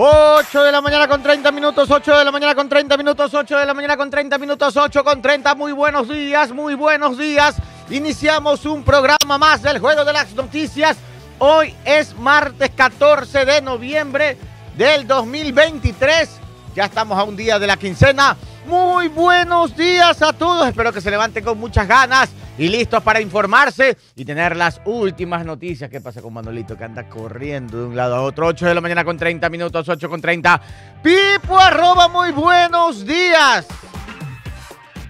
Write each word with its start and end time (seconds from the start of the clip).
8 0.00 0.62
de 0.62 0.70
la 0.70 0.80
mañana 0.80 1.08
con 1.08 1.20
30 1.20 1.50
minutos, 1.50 1.90
8 1.90 2.18
de 2.18 2.24
la 2.24 2.30
mañana 2.30 2.54
con 2.54 2.68
30 2.68 2.96
minutos, 2.96 3.34
8 3.34 3.58
de 3.58 3.66
la 3.66 3.74
mañana 3.74 3.96
con 3.96 4.08
30 4.08 4.38
minutos, 4.38 4.76
8 4.76 5.02
con 5.02 5.20
30. 5.20 5.56
Muy 5.56 5.72
buenos 5.72 6.08
días, 6.08 6.52
muy 6.52 6.76
buenos 6.76 7.18
días. 7.18 7.56
Iniciamos 7.90 8.64
un 8.64 8.84
programa 8.84 9.38
más 9.38 9.60
del 9.60 9.80
Juego 9.80 10.04
de 10.04 10.12
las 10.12 10.32
Noticias. 10.34 10.96
Hoy 11.40 11.74
es 11.84 12.16
martes 12.16 12.70
14 12.76 13.44
de 13.44 13.60
noviembre 13.60 14.38
del 14.76 15.04
2023. 15.04 16.30
Ya 16.76 16.84
estamos 16.84 17.18
a 17.18 17.24
un 17.24 17.34
día 17.34 17.58
de 17.58 17.66
la 17.66 17.76
quincena. 17.76 18.36
Muy 18.66 19.08
buenos 19.08 19.76
días 19.76 20.22
a 20.22 20.32
todos. 20.32 20.68
Espero 20.68 20.92
que 20.92 21.00
se 21.00 21.10
levanten 21.10 21.42
con 21.42 21.58
muchas 21.58 21.88
ganas 21.88 22.30
y 22.58 22.68
listos 22.68 23.02
para 23.02 23.20
informarse 23.20 23.96
y 24.16 24.24
tener 24.24 24.56
las 24.56 24.80
últimas 24.84 25.46
noticias. 25.46 25.88
¿Qué 25.88 26.00
pasa 26.00 26.20
con 26.20 26.34
Manolito 26.34 26.76
que 26.76 26.84
anda 26.84 27.08
corriendo 27.08 27.78
de 27.78 27.84
un 27.86 27.96
lado 27.96 28.16
a 28.16 28.22
otro? 28.22 28.46
8 28.46 28.66
de 28.66 28.74
la 28.74 28.80
mañana 28.80 29.04
con 29.04 29.16
30 29.16 29.48
minutos, 29.48 29.88
8 29.88 30.08
con 30.10 30.20
30. 30.20 30.60
Pipo 31.02 31.58
arroba, 31.58 32.08
muy 32.08 32.32
buenos 32.32 33.06
días. 33.06 33.66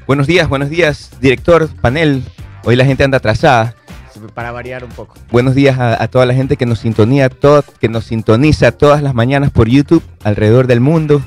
Buenos 0.07 0.27
días, 0.27 0.49
buenos 0.49 0.71
días, 0.71 1.11
director, 1.21 1.69
panel. 1.81 2.23
Hoy 2.65 2.77
la 2.77 2.85
gente 2.85 3.05
anda 3.05 3.17
atrasada. 3.17 3.75
Para 4.35 4.51
variar 4.51 4.85
un 4.85 4.91
poco. 4.91 5.15
Buenos 5.31 5.55
días 5.55 5.79
a, 5.79 6.03
a 6.03 6.09
toda 6.09 6.27
la 6.27 6.35
gente 6.35 6.57
que 6.57 6.67
nos 6.67 6.81
sintonía, 6.81 7.29
todo, 7.29 7.65
que 7.81 7.89
nos 7.89 8.05
sintoniza 8.05 8.73
todas 8.73 9.01
las 9.01 9.15
mañanas 9.15 9.51
por 9.53 9.69
YouTube 9.69 10.03
alrededor 10.25 10.67
del 10.67 10.81
mundo. 10.81 11.23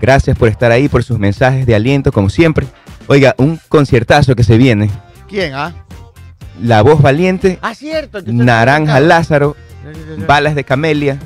Gracias 0.00 0.38
por 0.38 0.48
estar 0.48 0.70
ahí, 0.70 0.88
por 0.88 1.02
sus 1.02 1.18
mensajes 1.18 1.66
de 1.66 1.74
aliento, 1.74 2.12
como 2.12 2.30
siempre. 2.30 2.66
Oiga, 3.08 3.34
un 3.38 3.58
conciertazo 3.68 4.36
que 4.36 4.44
se 4.44 4.56
viene. 4.56 4.90
¿Quién, 5.28 5.54
ah? 5.54 5.72
La 6.62 6.82
Voz 6.82 7.02
Valiente, 7.02 7.58
Ah, 7.62 7.74
cierto. 7.74 8.20
Naranja 8.24 9.00
Lázaro, 9.00 9.56
Balas 10.26 10.54
de 10.54 10.64
Camelia 10.64 11.18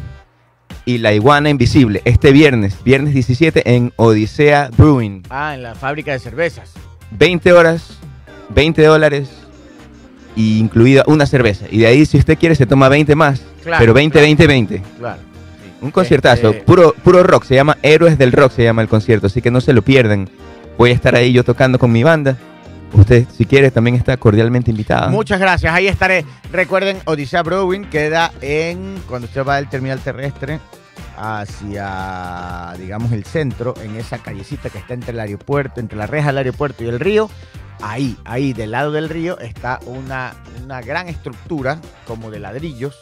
y 0.84 0.98
La 0.98 1.12
Iguana 1.12 1.50
Invisible. 1.50 2.02
Este 2.04 2.32
viernes, 2.32 2.82
viernes 2.84 3.15
17 3.15 3.74
en 3.76 3.92
Odisea 3.96 4.70
Brewing. 4.76 5.23
Ah, 5.30 5.54
en 5.54 5.62
la 5.62 5.74
fábrica 5.74 6.12
de 6.12 6.18
cervezas. 6.18 6.73
20 7.12 7.52
horas, 7.52 7.98
20 8.51 8.82
dólares 8.84 9.29
y 10.35 10.59
incluida 10.59 11.04
una 11.07 11.26
cerveza. 11.26 11.66
Y 11.70 11.79
de 11.79 11.87
ahí, 11.87 12.07
si 12.07 12.18
usted 12.18 12.38
quiere, 12.38 12.54
se 12.54 12.66
toma 12.66 12.88
20 12.88 13.14
más. 13.14 13.42
Claro, 13.62 13.79
pero 13.80 13.95
20, 13.95 14.12
claro. 14.12 14.26
20, 14.26 14.46
20. 14.46 14.82
Claro. 14.98 15.20
Un 15.82 15.90
conciertazo, 15.90 16.51
Este- 16.51 16.62
puro, 16.62 16.95
puro 17.04 17.23
rock, 17.23 17.45
se 17.45 17.54
llama 17.54 17.79
Héroes 17.82 18.18
del 18.18 18.32
Rock, 18.32 18.52
se 18.52 18.64
llama 18.64 18.82
el 18.82 18.88
concierto, 18.88 19.29
así 19.29 19.40
que 19.40 19.51
no 19.51 19.60
se 19.60 19.73
lo 19.73 19.82
pierdan. 19.82 20.29
Voy 20.76 20.90
a 20.90 20.95
estar 20.95 21.14
ahí 21.14 21.32
yo 21.32 21.45
tocando 21.45 21.79
con 21.79 21.92
mi 21.92 22.02
banda. 22.02 22.37
Usted, 22.93 23.27
si 23.37 23.46
quiere, 23.46 23.71
también 23.71 23.96
está 23.96 24.16
cordialmente 24.16 24.71
invitado. 24.71 25.10
Muchas 25.10 25.38
gracias, 25.38 25.73
ahí 25.73 25.87
estaré. 25.87 26.24
Recuerden, 26.52 26.99
Odisea 27.05 27.43
Brewing 27.43 27.85
queda 27.85 28.32
en, 28.41 29.01
cuando 29.09 29.27
usted 29.27 29.45
va 29.45 29.57
del 29.57 29.69
terminal 29.69 30.01
terrestre 30.01 30.60
hacia, 31.16 32.74
digamos, 32.79 33.13
el 33.13 33.24
centro, 33.24 33.74
en 33.82 33.97
esa 33.97 34.19
callecita 34.19 34.71
que 34.71 34.79
está 34.79 34.95
entre 34.95 35.13
el 35.13 35.21
aeropuerto, 35.21 35.80
entre 35.80 35.99
la 35.99 36.07
reja 36.07 36.29
del 36.29 36.38
aeropuerto 36.38 36.82
y 36.82 36.88
el 36.88 36.99
río. 36.99 37.30
Ahí, 37.82 38.16
ahí, 38.24 38.52
del 38.52 38.73
lado 38.73 38.93
del 38.93 39.09
río, 39.09 39.38
está 39.38 39.79
una, 39.87 40.35
una 40.63 40.82
gran 40.82 41.09
estructura 41.09 41.80
como 42.07 42.30
de 42.30 42.38
ladrillos, 42.41 42.97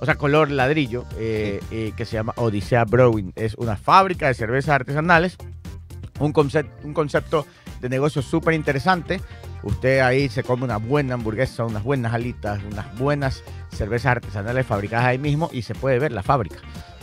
o 0.00 0.04
sea, 0.04 0.14
color 0.16 0.50
ladrillo, 0.50 1.04
eh, 1.18 1.60
eh, 1.70 1.92
que 1.96 2.04
se 2.04 2.14
llama 2.14 2.32
Odisea 2.36 2.84
Brewing. 2.84 3.32
Es 3.34 3.54
una 3.54 3.76
fábrica 3.76 4.28
de 4.28 4.34
cervezas 4.34 4.70
artesanales, 4.76 5.36
un 6.20 6.32
concepto 6.32 7.46
de 7.80 7.88
negocio 7.88 8.22
súper 8.22 8.54
interesante. 8.54 9.20
Usted 9.62 10.00
ahí 10.00 10.28
se 10.28 10.42
come 10.42 10.64
una 10.64 10.76
buena 10.78 11.14
hamburguesa, 11.14 11.64
unas 11.64 11.82
buenas 11.82 12.12
alitas, 12.14 12.60
unas 12.70 12.96
buenas 12.98 13.42
cervezas 13.74 14.12
artesanales 14.12 14.66
fabricadas 14.66 15.06
ahí 15.06 15.18
mismo 15.18 15.50
y 15.52 15.62
se 15.62 15.74
puede 15.74 15.98
ver 15.98 16.12
la 16.12 16.22
fábrica. 16.22 16.56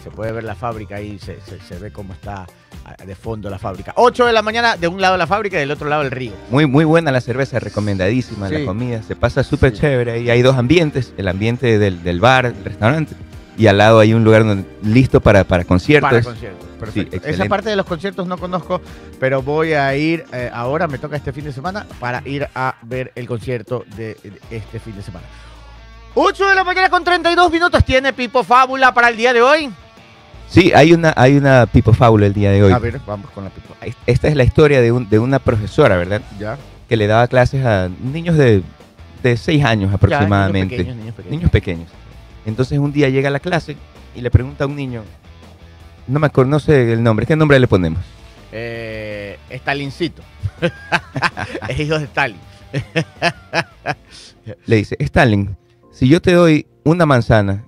Se 0.03 0.11
puede 0.11 0.31
ver 0.31 0.43
la 0.43 0.55
fábrica 0.55 0.95
ahí, 0.95 1.19
se, 1.19 1.39
se- 1.41 1.59
se 1.59 1.77
ve 1.79 1.91
cómo 1.91 2.13
está 2.13 2.45
ah, 2.85 2.95
de 3.05 3.15
fondo 3.15 3.49
la 3.49 3.59
fábrica. 3.59 3.91
8 3.97 4.25
de 4.25 4.31
la 4.33 4.41
mañana 4.41 4.77
de 4.77 4.87
un 4.87 5.01
lado 5.01 5.17
la 5.17 5.27
fábrica 5.27 5.57
y 5.57 5.59
del 5.61 5.71
otro 5.71 5.89
lado 5.89 6.03
el 6.03 6.11
río. 6.11 6.31
Muy, 6.49 6.65
muy 6.65 6.85
buena 6.85 7.11
la 7.11 7.19
cerveza, 7.19 7.59
recomendadísima 7.59 8.47
Sí. 8.47 8.59
la 8.59 8.65
comida. 8.65 9.03
Se 9.03 9.15
pasa 9.15 9.43
súper 9.43 9.73
Sí. 9.73 9.81
chévere. 9.81 10.21
Y 10.21 10.29
hay 10.29 10.41
dos 10.41 10.55
ambientes: 10.55 11.13
el 11.17 11.27
ambiente 11.27 11.77
del, 11.77 12.03
del 12.03 12.19
bar, 12.21 12.53
del 12.53 12.63
restaurante, 12.63 13.15
y 13.57 13.67
al 13.67 13.79
lado 13.79 13.99
hay 13.99 14.13
un 14.13 14.23
lugar 14.23 14.45
donde- 14.45 14.65
listo 14.83 15.19
para, 15.19 15.43
para 15.43 15.65
conciertos. 15.65 16.09
Para 16.09 16.23
conciertos. 16.23 16.66
Perfecto. 16.79 17.17
Esa 17.27 17.45
parte 17.45 17.69
de 17.69 17.75
los 17.75 17.85
conciertos 17.85 18.27
no 18.27 18.37
conozco, 18.37 18.81
pero 19.19 19.41
voy 19.41 19.73
a 19.73 19.95
ir 19.95 20.25
eh, 20.31 20.49
ahora, 20.53 20.87
me 20.87 20.97
toca 20.97 21.15
este 21.15 21.33
fin 21.33 21.45
de 21.45 21.51
semana, 21.53 21.85
para 21.99 22.21
ir 22.25 22.47
a 22.55 22.75
ver 22.83 23.11
el 23.15 23.27
concierto 23.27 23.83
de, 23.95 24.15
de 24.49 24.57
este 24.57 24.79
fin 24.79 24.95
de 24.95 25.01
semana. 25.01 25.25
8 26.15 26.47
de 26.47 26.55
la 26.55 26.63
mañana 26.63 26.89
con 26.89 27.03
32 27.03 27.51
minutos. 27.51 27.83
¿Tiene 27.85 28.13
Pipo 28.13 28.43
Fábula 28.43 28.93
para 28.93 29.09
el 29.09 29.17
día 29.17 29.33
de 29.33 29.41
hoy? 29.41 29.69
Sí, 30.49 30.71
hay 30.73 30.93
una, 30.93 31.13
hay 31.15 31.35
una 31.37 31.65
Pipo 31.65 31.93
Fábula 31.93 32.25
el 32.25 32.33
día 32.33 32.51
de 32.51 32.63
hoy. 32.63 32.71
A 32.71 32.79
ver, 32.79 32.99
vamos 33.05 33.29
con 33.31 33.43
la 33.43 33.49
Pipo. 33.49 33.75
Esta 34.05 34.27
es 34.27 34.35
la 34.35 34.43
historia 34.43 34.81
de, 34.81 34.91
un- 34.91 35.07
de 35.09 35.19
una 35.19 35.39
profesora, 35.39 35.97
¿verdad? 35.97 36.21
Ya. 36.39 36.57
Que 36.89 36.95
le 36.97 37.05
daba 37.07 37.27
clases 37.27 37.65
a 37.65 37.89
niños 38.01 38.37
de, 38.37 38.63
de 39.21 39.37
6 39.37 39.63
años 39.65 39.93
aproximadamente. 39.93 40.77
Ya, 40.77 40.83
niños 40.93 40.95
pequeños, 40.95 40.97
niños 40.97 41.15
pequeños. 41.15 41.31
niños 41.39 41.51
pequeños. 41.51 41.89
Entonces 42.45 42.79
un 42.79 42.91
día 42.93 43.09
llega 43.09 43.27
a 43.27 43.31
la 43.31 43.39
clase 43.41 43.75
y 44.15 44.21
le 44.21 44.31
pregunta 44.31 44.63
a 44.63 44.67
un 44.67 44.75
niño, 44.75 45.03
no 46.07 46.19
me 46.19 46.27
acuerdo, 46.27 46.51
no 46.51 46.59
sé 46.59 46.93
el 46.93 47.03
nombre, 47.03 47.25
¿qué 47.25 47.35
nombre 47.35 47.59
le 47.59 47.67
ponemos? 47.67 48.03
Eh, 48.51 49.37
Stalincito. 49.51 50.21
es 51.67 51.79
hijo 51.79 51.99
de 51.99 52.05
Stalin. 52.05 52.39
Le 54.65 54.75
dice, 54.77 54.95
Stalin, 54.99 55.57
si 55.91 56.07
yo 56.07 56.21
te 56.21 56.33
doy 56.33 56.67
una 56.83 57.05
manzana 57.05 57.65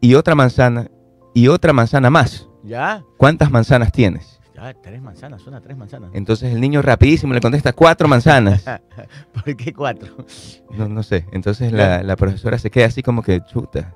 y 0.00 0.14
otra 0.14 0.34
manzana 0.34 0.88
y 1.34 1.48
otra 1.48 1.72
manzana 1.72 2.10
más, 2.10 2.48
¿Ya? 2.62 3.02
¿cuántas 3.16 3.50
manzanas 3.50 3.92
tienes? 3.92 4.40
Ya, 4.54 4.72
tres 4.74 5.02
manzanas, 5.02 5.42
suena 5.42 5.60
tres 5.60 5.76
manzanas. 5.76 6.10
Entonces 6.14 6.52
el 6.52 6.60
niño 6.60 6.82
rapidísimo 6.82 7.34
le 7.34 7.40
contesta, 7.40 7.72
cuatro 7.72 8.06
manzanas. 8.08 8.64
¿Por 9.32 9.56
qué 9.56 9.72
cuatro? 9.72 10.14
No, 10.70 10.88
no 10.88 11.02
sé. 11.02 11.26
Entonces 11.32 11.72
la, 11.72 12.02
la 12.02 12.16
profesora 12.16 12.58
se 12.58 12.70
queda 12.70 12.86
así 12.86 13.02
como 13.02 13.22
que, 13.22 13.40
chuta, 13.44 13.92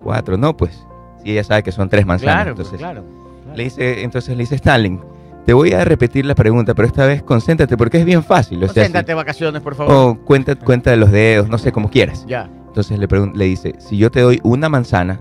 cuatro, 0.00 0.36
no 0.36 0.56
pues. 0.56 0.86
Si 1.22 1.30
ella 1.30 1.44
sabe 1.44 1.62
que 1.62 1.72
son 1.72 1.88
tres 1.88 2.04
manzanas. 2.04 2.34
Claro, 2.34 2.54
pues, 2.54 2.66
entonces, 2.66 2.78
claro. 2.78 3.22
Le 3.54 3.64
dice, 3.64 4.02
entonces 4.02 4.36
le 4.36 4.42
dice 4.42 4.54
Stalin, 4.56 5.00
te 5.44 5.52
voy 5.52 5.72
a 5.72 5.84
repetir 5.84 6.24
la 6.24 6.34
pregunta, 6.34 6.74
pero 6.74 6.86
esta 6.86 7.04
vez 7.06 7.22
concéntrate 7.22 7.76
porque 7.76 7.98
es 7.98 8.04
bien 8.04 8.22
fácil. 8.22 8.58
O 8.58 8.66
sea, 8.66 8.68
si- 8.74 8.80
Concéntrate 8.80 9.14
vacaciones, 9.14 9.60
por 9.62 9.74
favor. 9.74 9.92
o 9.94 10.24
cuenta, 10.24 10.54
cuenta 10.56 10.90
de 10.90 10.96
los 10.96 11.10
dedos, 11.10 11.48
no 11.48 11.58
sé, 11.58 11.72
como 11.72 11.90
quieras. 11.90 12.24
Ya. 12.26 12.48
Entonces 12.68 12.98
le, 12.98 13.06
le 13.34 13.44
dice, 13.44 13.74
si 13.78 13.96
yo 13.98 14.10
te 14.10 14.20
doy 14.20 14.40
una 14.44 14.68
manzana 14.68 15.20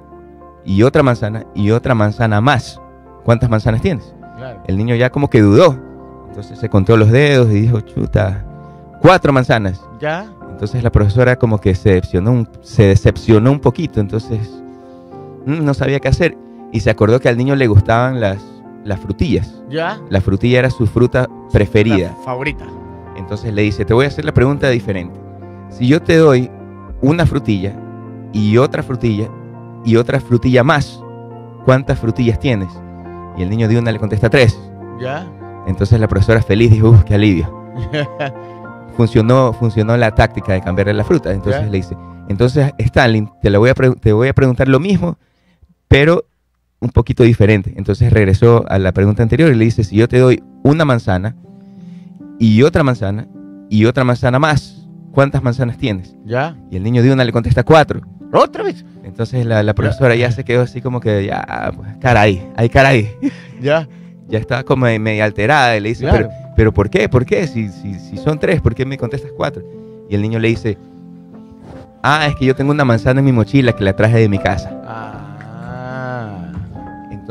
y 0.63 0.83
otra 0.83 1.03
manzana 1.03 1.45
y 1.55 1.71
otra 1.71 1.95
manzana 1.95 2.39
más, 2.39 2.79
¿cuántas 3.25 3.49
manzanas 3.49 3.81
tienes? 3.81 4.13
Claro. 4.37 4.61
El 4.67 4.77
niño 4.77 4.95
ya 4.95 5.09
como 5.09 5.29
que 5.29 5.41
dudó. 5.41 5.77
Entonces 6.29 6.57
se 6.59 6.69
contó 6.69 6.95
los 6.95 7.11
dedos 7.11 7.49
y 7.49 7.61
dijo, 7.61 7.81
chuta, 7.81 8.45
cuatro 9.01 9.33
manzanas. 9.33 9.81
Ya. 9.99 10.31
Entonces 10.49 10.81
la 10.83 10.91
profesora 10.91 11.35
como 11.35 11.59
que 11.59 11.73
se 11.75 11.89
decepcionó 11.89 12.31
un, 12.31 12.49
se 12.61 12.83
decepcionó 12.83 13.51
un 13.51 13.59
poquito, 13.59 13.99
entonces 13.99 14.39
mm, 15.45 15.63
no 15.65 15.73
sabía 15.73 15.99
qué 15.99 16.07
hacer. 16.07 16.37
Y 16.71 16.79
se 16.79 16.89
acordó 16.89 17.19
que 17.19 17.29
al 17.29 17.37
niño 17.37 17.55
le 17.55 17.67
gustaban 17.67 18.19
las, 18.21 18.41
las 18.83 18.99
frutillas. 18.99 19.61
Ya. 19.69 19.99
La 20.09 20.21
frutilla 20.21 20.59
era 20.59 20.69
su 20.69 20.87
fruta 20.87 21.27
preferida. 21.51 22.15
La 22.17 22.23
favorita. 22.23 22.65
Entonces 23.17 23.53
le 23.53 23.61
dice, 23.63 23.85
te 23.85 23.93
voy 23.93 24.05
a 24.05 24.07
hacer 24.07 24.25
la 24.25 24.33
pregunta 24.33 24.69
diferente. 24.69 25.19
Si 25.69 25.87
yo 25.87 26.01
te 26.01 26.15
doy 26.17 26.49
una 27.01 27.25
frutilla 27.25 27.73
y 28.33 28.57
otra 28.57 28.83
frutilla 28.83 29.27
y 29.85 29.95
otra 29.97 30.19
frutilla 30.19 30.63
más, 30.63 31.01
¿cuántas 31.65 31.99
frutillas 31.99 32.39
tienes? 32.39 32.69
Y 33.37 33.43
el 33.43 33.49
niño 33.49 33.67
de 33.67 33.77
una 33.79 33.91
le 33.91 33.99
contesta 33.99 34.29
tres. 34.29 34.57
Ya. 34.99 35.27
Entonces 35.67 35.99
la 35.99 36.07
profesora 36.07 36.41
feliz 36.41 36.71
dijo, 36.71 36.89
uff, 36.89 37.03
qué 37.03 37.15
alivio. 37.15 37.49
Funcionó, 38.97 39.53
funcionó 39.53 39.95
la 39.97 40.13
táctica 40.13 40.53
de 40.53 40.61
cambiarle 40.61 40.93
la 40.93 41.03
fruta. 41.03 41.31
Entonces 41.31 41.61
Ya. 41.63 41.67
le 41.69 41.77
dice, 41.77 41.97
entonces 42.27 42.71
Stalin, 42.77 43.29
te, 43.41 43.49
la 43.49 43.57
voy 43.57 43.69
a 43.69 43.73
te 43.73 44.13
voy 44.13 44.27
a 44.27 44.33
preguntar 44.33 44.67
lo 44.67 44.79
mismo, 44.79 45.17
pero 45.87 46.25
un 46.81 46.89
poquito 46.89 47.23
diferente. 47.23 47.73
Entonces 47.77 48.11
regresó 48.11 48.65
a 48.67 48.79
la 48.79 48.91
pregunta 48.91 49.23
anterior 49.23 49.51
y 49.51 49.55
le 49.55 49.65
dice, 49.65 49.83
si 49.83 49.95
yo 49.95 50.07
te 50.07 50.17
doy 50.19 50.43
una 50.63 50.83
manzana 50.83 51.35
y 52.39 52.63
otra 52.63 52.83
manzana 52.83 53.27
y 53.69 53.85
otra 53.85 54.03
manzana 54.03 54.39
más, 54.39 54.87
¿cuántas 55.11 55.41
manzanas 55.43 55.77
tienes? 55.77 56.15
ya. 56.25 56.57
Y 56.71 56.75
el 56.77 56.83
niño 56.83 57.03
de 57.03 57.13
una 57.13 57.23
le 57.23 57.31
contesta 57.31 57.63
cuatro. 57.63 58.01
¿Otra 58.33 58.63
vez? 58.63 58.83
Entonces 59.03 59.45
la, 59.45 59.61
la 59.61 59.73
profesora 59.75 60.15
ya 60.15 60.31
se 60.31 60.43
quedó 60.43 60.61
así 60.63 60.81
como 60.81 60.99
que, 60.99 61.25
ya, 61.25 61.71
pues, 61.75 61.89
caray, 61.99 62.45
ay, 62.57 62.67
caray. 62.69 63.11
Ya. 63.61 63.87
Ya 64.27 64.39
estaba 64.39 64.63
como 64.63 64.85
media 64.87 65.25
alterada 65.25 65.75
y 65.77 65.81
le 65.81 65.89
dice, 65.89 66.05
Claro. 66.05 66.29
pero, 66.29 66.53
pero 66.55 66.73
¿por 66.73 66.89
qué? 66.89 67.07
¿Por 67.09 67.25
qué? 67.25 67.45
Si, 67.47 67.69
si, 67.69 67.93
si 67.99 68.17
son 68.17 68.39
tres, 68.39 68.59
¿por 68.61 68.73
qué 68.73 68.85
me 68.85 68.97
contestas 68.97 69.31
cuatro? 69.37 69.61
Y 70.09 70.15
el 70.15 70.21
niño 70.21 70.39
le 70.39 70.47
dice, 70.47 70.77
ah, 72.01 72.25
es 72.27 72.35
que 72.37 72.45
yo 72.45 72.55
tengo 72.55 72.71
una 72.71 72.85
manzana 72.85 73.19
en 73.19 73.25
mi 73.25 73.31
mochila 73.33 73.73
que 73.73 73.83
la 73.83 73.93
traje 73.95 74.17
de 74.19 74.29
mi 74.29 74.39
casa. 74.39 74.81
Ah. 74.85 75.10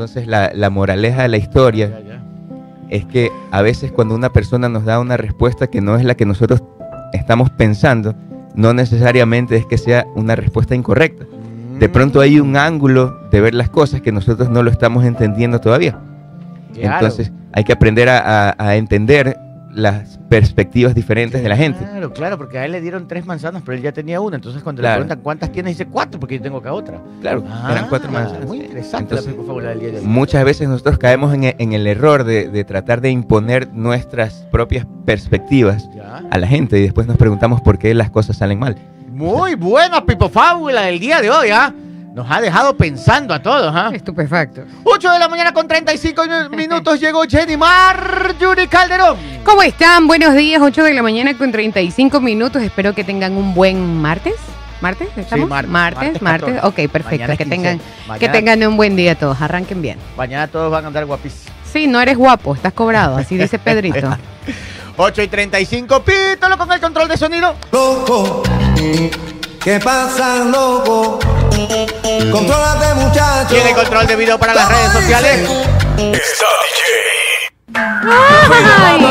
Entonces 0.01 0.27
la, 0.27 0.51
la 0.55 0.69
moraleja 0.69 1.21
de 1.23 1.27
la 1.29 1.37
historia 1.37 1.89
Ya, 1.89 1.99
ya. 1.99 2.23
es 2.89 3.05
que 3.05 3.31
a 3.51 3.61
veces 3.61 3.91
cuando 3.91 4.15
una 4.15 4.31
persona 4.33 4.67
nos 4.67 4.83
da 4.85 4.99
una 4.99 5.15
respuesta 5.17 5.67
que 5.67 5.79
no 5.81 5.95
es 5.95 6.03
la 6.03 6.15
que 6.15 6.25
nosotros 6.25 6.63
estamos 7.13 7.49
pensando, 7.51 8.15
no 8.55 8.73
necesariamente 8.73 9.55
es 9.57 9.65
que 9.67 9.77
sea 9.77 10.05
una 10.15 10.35
respuesta 10.35 10.73
incorrecta. 10.75 11.25
de 11.79 11.87
pronto 11.89 12.19
hay 12.19 12.39
un 12.39 12.57
ángulo 12.57 13.15
de 13.31 13.41
ver 13.41 13.53
las 13.53 13.69
cosas 13.69 14.01
que 14.01 14.11
nosotros 14.11 14.49
no 14.49 14.63
lo 14.63 14.71
estamos 14.71 15.03
entendiendo 15.05 15.59
todavía. 15.59 15.99
Claro. 16.73 16.93
Entonces 16.95 17.31
hay 17.53 17.63
que 17.63 17.73
aprender 17.73 18.07
a, 18.09 18.49
a- 18.49 18.55
a 18.57 18.75
entender 18.75 19.37
las 19.73 20.19
perspectivas 20.29 20.93
diferentes 20.95 21.41
de 21.41 21.47
la 21.49 21.55
gente. 21.57 21.79
Claro, 21.79 22.13
claro, 22.13 22.37
porque 22.37 22.57
a 22.59 22.65
él 22.65 22.71
le 22.73 22.81
dieron 22.81 23.07
tres 23.07 23.25
manzanas, 23.25 23.61
pero 23.65 23.77
él 23.77 23.83
ya 23.83 23.91
tenía 23.91 24.19
una. 24.19 24.35
Entonces 24.35 24.61
cuando 24.63 24.81
Claro. 24.81 24.95
le 24.95 25.05
preguntan 25.05 25.23
cuántas 25.23 25.51
tienes, 25.51 25.77
dice 25.77 25.89
cuatro, 25.89 26.19
porque 26.19 26.37
yo 26.37 26.41
tengo 26.41 26.57
acá 26.57 26.73
otra. 26.73 26.99
Claro, 27.21 27.43
eran 27.69 27.87
cuatro 27.89 28.09
Ah, 28.09 28.13
manzanas. 28.13 28.47
Muy 28.47 28.57
interesante 28.57 29.15
Entonces, 29.15 29.35
la 29.63 29.69
del 29.69 29.79
día 29.79 29.91
de 29.91 29.99
hoy. 29.99 30.05
Muchas 30.05 30.43
veces 30.45 30.67
nosotros 30.67 30.97
caemos 30.97 31.33
en, 31.33 31.43
e- 31.45 31.55
en 31.59 31.73
el 31.73 31.87
error 31.87 32.23
de, 32.23 32.49
de 32.49 32.63
tratar 32.63 33.01
de 33.01 33.09
imponer 33.11 33.69
nuestras 33.73 34.45
propias 34.51 34.85
perspectivas 35.05 35.89
Ya. 35.95 36.21
a 36.29 36.37
la 36.37 36.47
gente 36.47 36.77
y 36.79 36.81
después 36.81 37.07
nos 37.07 37.17
preguntamos 37.17 37.61
por 37.61 37.77
qué 37.77 37.93
las 37.93 38.09
cosas 38.09 38.37
salen 38.37 38.59
mal. 38.59 38.75
Muy 39.11 39.55
buena 39.55 40.05
Pipo 40.05 40.29
Fábula 40.29 40.81
del 40.83 40.99
día 40.99 41.21
de 41.21 41.29
hoy, 41.29 41.49
¿ah? 41.51 41.73
Nos 42.13 42.29
ha 42.29 42.41
dejado 42.41 42.75
pensando 42.75 43.33
a 43.33 43.41
todos, 43.41 43.73
¿ah? 43.73 43.89
Estupefacto. 43.93 44.63
8 44.83 45.11
de 45.11 45.19
la 45.19 45.29
mañana 45.29 45.53
con 45.53 45.65
35 45.67 46.23
minutos 46.51 46.99
llegó 46.99 47.23
Jenny 47.23 47.55
Marjorie 47.55 48.67
Calderón. 48.67 49.17
¿Cómo 49.45 49.61
están? 49.63 50.07
Buenos 50.07 50.35
días, 50.35 50.61
8 50.61 50.83
de 50.83 50.93
la 50.93 51.03
mañana 51.03 51.37
con 51.37 51.51
35 51.53 52.19
minutos. 52.19 52.61
Espero 52.63 52.93
que 52.93 53.05
tengan 53.05 53.37
un 53.37 53.53
buen 53.53 54.01
martes. 54.01 54.33
¿Martes? 54.81 55.07
¿Estamos? 55.15 55.47
martes, 55.47 55.71
martes, 55.71 55.99
martes 56.01 56.21
martes. 56.21 56.55
14. 56.55 56.67
Ok, 56.85 56.91
perfecto. 56.91 57.21
Mañana 57.27 57.37
Que 57.37 57.43
15. 57.45 57.49
tengan, 57.49 57.81
que 58.19 58.29
tengan 58.29 58.63
un 58.67 58.75
buen 58.77 58.95
día 58.97 59.15
todos. 59.17 59.39
Arranquen 59.39 59.81
bien. 59.81 59.97
Mañana 60.17 60.47
todos 60.47 60.69
van 60.71 60.83
a 60.83 60.87
andar 60.87 61.05
guapísimos. 61.05 61.45
Sí, 61.71 61.87
no 61.87 62.01
eres 62.01 62.17
guapo, 62.17 62.55
estás 62.55 62.73
cobrado, 62.73 63.15
así 63.15 63.37
dice 63.37 63.57
Pedrito. 63.63 64.17
8 64.97 65.21
y 65.21 65.27
35, 65.29 66.03
pítalo 66.03 66.57
con 66.57 66.69
el 66.73 66.81
control 66.81 67.07
de 67.07 67.15
sonido. 67.15 67.55
loco. 67.71 68.43
¿Qué 69.63 69.79
pasa, 69.79 70.43
loco? 70.43 71.19
Contrólate, 72.31 72.93
muchacho. 72.95 73.49
Tiene 73.49 73.73
control 73.73 74.07
de 74.07 74.15
video 74.15 74.37
para 74.39 74.53
las 74.53 74.69
redes 74.69 74.91
sociales. 74.93 75.49
Ay, 77.73 79.05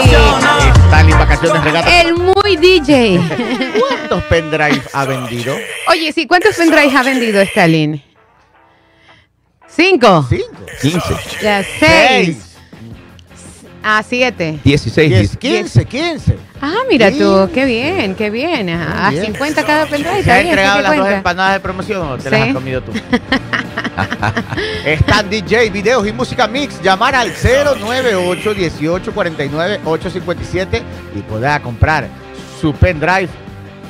Están 0.84 1.10
en 1.10 1.18
vacaciones 1.18 1.64
regata. 1.64 2.00
el 2.00 2.14
muy 2.14 2.56
DJ. 2.56 3.20
¿Cuántos 3.78 4.22
pendrive 4.24 4.82
ha 4.92 5.04
vendido? 5.04 5.56
Oye, 5.88 6.12
sí, 6.12 6.26
¿cuántos 6.26 6.56
pendrives 6.56 6.94
ha 6.94 7.02
vendido 7.02 7.40
Stalin? 7.42 8.02
Cinco. 9.68 10.26
Cinco. 10.28 10.64
15, 10.80 11.00
Ya, 11.42 11.64
seis. 11.78 12.49
Ah, 13.82 14.02
siete. 14.06 14.58
16, 14.62 15.08
Diez, 15.08 15.38
10. 15.38 15.64
15, 15.72 15.84
15. 15.86 16.36
Ah, 16.60 16.74
mira 16.88 17.10
tú, 17.10 17.48
qué 17.54 17.64
bien, 17.64 18.14
qué 18.14 18.28
bien. 18.28 18.68
A, 18.68 19.06
a 19.06 19.10
Muy 19.10 19.20
bien. 19.20 19.32
50 19.32 19.64
cada 19.64 19.86
pendrive. 19.86 20.14
¿Se 20.16 20.20
está 20.20 20.34
ha 20.34 20.38
bien, 20.38 20.48
entregado 20.48 20.76
¿qué 20.76 20.82
las 20.82 20.96
dos 20.96 21.08
empanadas 21.08 21.54
de 21.54 21.60
promoción 21.60 22.06
o 22.08 22.18
te 22.18 22.30
las 22.30 22.40
has 22.48 22.54
comido 22.54 22.82
tú? 22.82 22.92
Están 24.84 25.30
DJ, 25.30 25.70
videos 25.70 26.06
y 26.06 26.12
música 26.12 26.46
mix. 26.46 26.80
Llamar 26.82 27.14
al 27.14 27.32
098 27.32 28.54
18 28.54 29.12
49 29.12 29.80
857 29.84 30.82
y 31.16 31.20
podrá 31.22 31.60
comprar 31.60 32.08
su 32.60 32.74
pendrive 32.74 33.28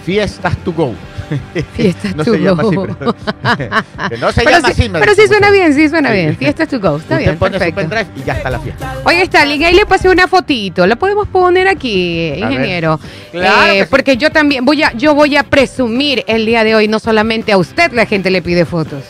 Fiestas 0.04 0.56
to 0.58 0.72
Go. 0.72 0.94
Fiestas 1.75 2.17
no 2.17 2.25
to 2.25 2.32
se 2.32 2.38
llama 2.41 2.62
así, 2.62 2.75
go. 2.77 2.87
pero, 2.99 3.15
que 4.09 4.19
no 4.19 4.32
se 4.32 4.41
Pero 4.43 4.50
llama 4.56 4.69
sí, 4.69 4.81
así. 4.82 4.88
me 4.88 5.00
pero 5.00 5.15
sí 5.15 5.27
suena 5.27 5.50
bien, 5.50 5.75
sí 5.75 5.88
suena 5.88 6.11
bien. 6.12 6.37
Fiestas 6.37 6.69
to 6.69 6.81
go, 6.81 6.97
está 6.97 7.15
Usted 7.15 7.19
bien, 7.19 7.38
pone 7.38 7.53
su 7.55 7.59
perfecto. 7.59 7.81
pendrive 7.81 8.06
y 8.17 8.25
ya 8.25 8.32
está 8.35 8.50
la 8.50 8.59
fiesta. 8.61 8.94
Oye, 9.05 9.23
Stalin, 9.23 9.65
ahí 9.65 9.75
le 9.75 9.87
pasé 9.87 10.09
una 10.09 10.27
fotito. 10.29 10.87
¿La 10.87 10.97
podemos 10.97 11.29
poner 11.29 11.69
aquí, 11.69 12.29
ingeniero? 12.37 12.99
Claro 13.32 13.73
Eh, 13.73 13.82
sí. 13.85 13.88
Porque 13.91 14.17
yo 14.17 14.31
también 14.31 14.65
voy 14.65 14.82
a, 14.82 14.93
yo 14.94 15.15
voy 15.15 15.37
a 15.37 15.43
presumir 15.44 16.25
el 16.27 16.47
día 16.47 16.65
de 16.65 16.75
hoy, 16.75 16.88
no 16.88 16.99
solamente 16.99 17.53
a 17.53 17.59
usted 17.59 17.93
la 17.93 18.06
gente 18.06 18.31
le 18.31 18.43
pide 18.43 18.65
fotos. 18.65 19.03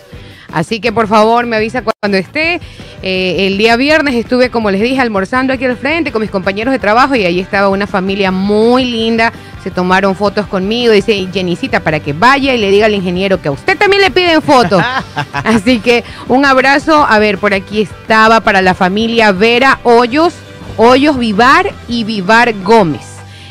Así 0.52 0.80
que 0.80 0.92
por 0.92 1.06
favor 1.06 1.46
me 1.46 1.56
avisa 1.56 1.82
cuando 1.82 2.18
esté. 2.18 2.60
Eh, 3.02 3.46
el 3.46 3.56
día 3.56 3.76
viernes 3.76 4.14
estuve, 4.14 4.50
como 4.50 4.70
les 4.70 4.80
dije, 4.80 5.00
almorzando 5.00 5.52
aquí 5.52 5.64
al 5.64 5.76
frente 5.76 6.12
con 6.12 6.20
mis 6.20 6.30
compañeros 6.30 6.72
de 6.72 6.78
trabajo 6.78 7.14
y 7.14 7.24
ahí 7.24 7.40
estaba 7.40 7.68
una 7.68 7.86
familia 7.86 8.30
muy 8.30 8.84
linda. 8.84 9.32
Se 9.62 9.70
tomaron 9.70 10.14
fotos 10.14 10.46
conmigo. 10.46 10.92
Dice 10.92 11.28
Jenicita 11.32 11.80
para 11.80 12.00
que 12.00 12.12
vaya 12.12 12.54
y 12.54 12.58
le 12.58 12.70
diga 12.70 12.86
al 12.86 12.94
ingeniero 12.94 13.40
que 13.40 13.48
a 13.48 13.52
usted 13.52 13.76
también 13.76 14.02
le 14.02 14.10
piden 14.10 14.42
fotos. 14.42 14.82
Así 15.32 15.80
que 15.80 16.04
un 16.28 16.44
abrazo. 16.44 17.06
A 17.08 17.18
ver, 17.18 17.38
por 17.38 17.54
aquí 17.54 17.82
estaba 17.82 18.40
para 18.40 18.62
la 18.62 18.74
familia 18.74 19.32
Vera 19.32 19.80
Hoyos, 19.82 20.34
Hoyos 20.76 21.18
Vivar 21.18 21.72
y 21.88 22.04
Vivar 22.04 22.54
Gómez. 22.62 23.06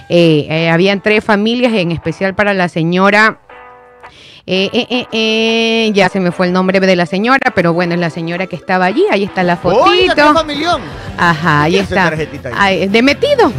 Eh, 0.09 0.47
eh, 0.49 0.69
habían 0.69 1.01
tres 1.01 1.23
familias, 1.23 1.73
en 1.73 1.91
especial 1.91 2.33
para 2.33 2.53
la 2.55 2.67
señora. 2.67 3.39
Eh, 4.51 4.87
eh, 4.89 5.05
eh, 5.11 5.91
ya 5.93 6.09
se 6.09 6.19
me 6.19 6.31
fue 6.31 6.47
el 6.47 6.53
nombre 6.53 6.79
de 6.79 6.95
la 6.95 7.05
señora, 7.05 7.51
pero 7.53 7.71
bueno, 7.73 7.93
es 7.93 7.99
la 7.99 8.09
señora 8.09 8.47
que 8.47 8.55
estaba 8.55 8.85
allí. 8.85 9.03
Ahí 9.11 9.23
está 9.23 9.43
la 9.43 9.59
Oiga, 9.61 10.15
qué 10.15 10.21
fotito. 10.21 10.33
familión. 10.33 10.81
Ajá, 11.17 11.63
ahí 11.63 11.73
¿Quién 11.73 11.83
hace 11.99 12.23
está. 12.23 12.47
ahí? 12.49 12.53
Ay, 12.81 12.87
de 12.87 13.01
metido, 13.03 13.51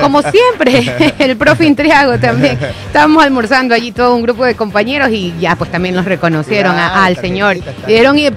como 0.00 0.20
siempre, 0.22 1.14
el 1.18 1.36
profe 1.36 1.64
Intriago 1.66 2.16
también. 2.18 2.58
Estábamos 2.86 3.24
almorzando 3.24 3.74
allí 3.74 3.90
todo 3.90 4.14
un 4.14 4.22
grupo 4.22 4.44
de 4.44 4.54
compañeros 4.54 5.08
y 5.10 5.34
ya 5.40 5.56
pues 5.56 5.70
también 5.72 5.94
nos 5.96 6.04
reconocieron 6.04 6.76
a- 6.76 7.04
al 7.06 7.16
señor. 7.16 7.56
está 7.56 7.72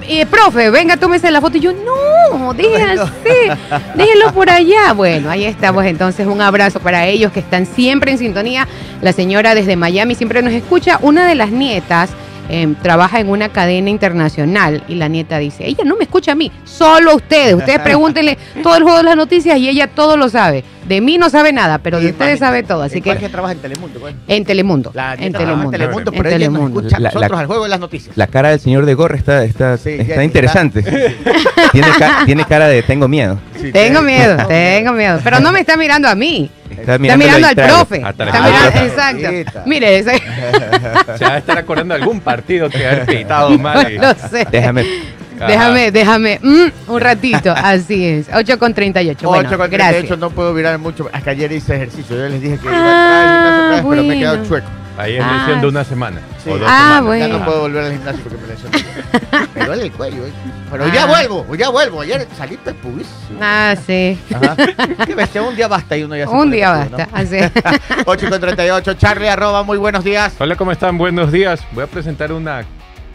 Y 0.07 0.25
profe, 0.25 0.71
venga, 0.71 0.97
tómese 0.97 1.29
la 1.29 1.41
foto. 1.41 1.57
Y 1.57 1.59
yo, 1.59 1.73
no, 1.73 2.53
déjenlo 2.53 3.07
déjenlo 3.95 4.33
por 4.33 4.49
allá. 4.49 4.93
Bueno, 4.93 5.29
ahí 5.29 5.45
estamos 5.45 5.85
entonces, 5.85 6.25
un 6.25 6.41
abrazo 6.41 6.79
para 6.79 7.05
ellos 7.05 7.31
que 7.31 7.41
están 7.41 7.65
siempre 7.67 8.11
en 8.13 8.17
sintonía. 8.17 8.67
La 9.01 9.13
señora 9.13 9.55
desde 9.55 9.75
Miami 9.75 10.15
siempre 10.15 10.41
nos 10.41 10.53
escucha. 10.53 10.99
Una 11.01 11.25
de 11.27 11.35
las 11.35 11.51
nietas 11.51 11.98
eh, 12.51 12.73
trabaja 12.81 13.19
en 13.19 13.29
una 13.29 13.49
cadena 13.49 13.89
internacional 13.91 14.83
y 14.87 14.95
la 14.95 15.07
nieta 15.07 15.37
dice, 15.37 15.67
ella 15.67 15.83
no 15.85 15.95
me 15.95 16.03
escucha 16.05 16.31
a 16.31 16.35
mí, 16.35 16.51
solo 16.65 17.15
ustedes. 17.15 17.53
Ustedes 17.55 17.79
pregúntenle 17.83 18.37
todo 18.63 18.75
el 18.75 18.83
juego 18.83 18.97
de 18.97 19.03
las 19.03 19.15
noticias 19.15 19.57
y 19.59 19.69
ella 19.69 19.87
todo 19.87 20.17
lo 20.17 20.29
sabe. 20.29 20.63
De 20.87 20.99
mí 21.01 21.19
no 21.19 21.29
sabe 21.29 21.53
nada, 21.53 21.77
pero 21.77 21.99
de 21.99 22.07
ustedes 22.09 22.39
sabe 22.39 22.63
todo. 22.63 22.81
Así 22.81 22.97
¿En 22.97 23.03
cuál 23.03 23.17
que 23.17 23.25
que 23.25 23.29
trabaja 23.29 23.51
en 23.53 23.59
Telemundo. 23.59 23.99
pues? 23.99 24.15
en 24.27 24.43
Telemundo. 24.43 24.91
La 24.95 25.13
en 25.13 25.31
Telemundo. 25.33 25.65
en 25.65 25.71
Telemundo, 25.71 26.11
en 26.11 26.17
pero 26.23 26.49
nos 26.49 26.67
escucha 26.69 26.97
a 26.97 26.99
La- 26.99 27.09
la- 27.09 27.13
nosotros 27.19 27.39
al 27.39 27.45
juego 27.45 27.63
de 27.65 27.69
las 27.69 27.79
noticias. 27.79 28.17
La 28.17 28.25
cara 28.25 28.49
del 28.49 28.59
señor 28.59 28.87
de 28.87 28.93
gorra 28.95 29.15
está, 29.15 29.43
está, 29.43 29.77
Sí, 29.77 29.91
está 29.99 30.23
interesante. 30.23 30.81
tiene, 31.71 31.87
ca- 31.99 32.23
tiene 32.25 32.43
cara 32.45 32.67
de 32.67 32.81
tengo 32.81 33.07
miedo. 33.07 33.39
Sí, 33.61 33.71
Tengo 33.71 34.01
miedo, 34.01 34.37
tengo 34.47 34.93
miedo. 34.93 35.19
Pero 35.23 35.39
no 35.39 35.51
me 35.51 35.59
está 35.59 35.77
mirando 35.77 36.07
a 36.07 36.15
mí. 36.15 36.49
Está 36.79 36.97
mirando, 36.97 37.25
mirando 37.25 37.47
al 37.47 37.55
profe. 37.55 38.01
Hasta 38.03 38.23
Está 38.25 38.41
mirando- 38.41 38.79
exacto. 38.85 39.61
Mire, 39.65 39.97
ese- 39.99 40.19
Se 41.17 41.25
va 41.25 41.33
a 41.33 41.37
estar 41.37 41.57
acordando 41.57 41.93
de 41.95 42.01
algún 42.01 42.19
partido 42.21 42.69
que 42.69 42.87
ha 42.87 43.05
pitado 43.05 43.49
mal. 43.59 43.91
y- 43.93 43.97
no 43.97 44.13
sé. 44.13 44.45
Déjame. 44.49 44.85
Déjame, 45.39 45.89
déjame, 45.91 46.37
mm, 46.43 46.91
un 46.91 46.99
ratito, 46.99 47.53
así 47.55 48.05
es. 48.05 48.27
8 48.33 48.59
con 48.59 48.73
38. 48.73 49.25
Bueno, 49.25 49.47
8 49.47 49.57
con 49.57 49.69
gracias. 49.69 49.91
38 49.99 50.17
no 50.17 50.31
puedo 50.31 50.53
virar 50.53 50.77
mucho. 50.79 51.09
Que 51.23 51.29
ayer 51.29 51.49
hice 51.53 51.75
ejercicio. 51.75 52.17
Yo 52.17 52.27
les 52.27 52.41
dije 52.41 52.57
que 52.57 52.65
iba 52.67 52.75
a 52.75 52.81
Ah, 52.81 53.45
otra 53.45 53.69
vez, 53.69 53.85
pero 53.89 54.03
me 54.03 54.15
he 54.15 54.19
quedado 54.19 54.35
bueno. 54.39 54.49
chueco. 54.49 54.67
Ahí 54.99 55.15
es 55.15 55.23
Ah, 55.23 55.37
lesión 55.39 55.61
de 55.61 55.67
una 55.67 55.83
semana. 55.85 56.19
Sí. 56.43 56.49
o 56.49 56.57
dos 56.57 56.67
Ah, 56.69 56.77
semanas. 56.97 57.03
bueno. 57.05 57.27
Ya 57.27 57.33
no 57.39 57.45
puedo 57.45 57.61
volver 57.61 57.83
al 57.85 57.91
gimnasio 57.93 58.21
porque 58.23 58.37
me 58.37 58.47
lesioné. 58.47 59.47
me 59.55 59.65
duele 59.65 59.83
el 59.83 59.91
cuello. 59.93 60.25
¿eh? 60.25 60.31
Pero 60.69 60.83
hoy 60.83 60.91
ya 60.91 61.03
Ah. 61.03 61.07
vuelvo, 61.07 61.45
hoy 61.49 61.57
ya 61.57 61.69
vuelvo. 61.69 62.01
Ayer 62.01 62.27
salí 62.37 62.57
pepudísimo. 62.57 63.39
Ah, 63.41 63.75
sí. 63.87 64.19
Ajá. 64.33 64.55
Qué 65.05 65.15
bestia, 65.15 65.41
un 65.41 65.55
día 65.55 65.67
basta 65.69 65.95
y 65.95 66.03
uno 66.03 66.17
ya 66.17 66.27
se 66.27 66.33
Un 66.33 66.51
día 66.51 66.69
basta. 66.71 67.07
Así. 67.13 67.37
¿no? 67.39 67.49
8 68.05 68.29
con 68.29 68.41
38. 68.41 68.93
Charlie 68.95 69.29
arroba, 69.29 69.63
muy 69.63 69.77
buenos 69.77 70.03
días. 70.03 70.33
Hola, 70.37 70.55
¿cómo 70.57 70.71
están? 70.73 70.97
Buenos 70.97 71.31
días. 71.31 71.61
Voy 71.71 71.85
a 71.85 71.87
presentar 71.87 72.33
una 72.33 72.63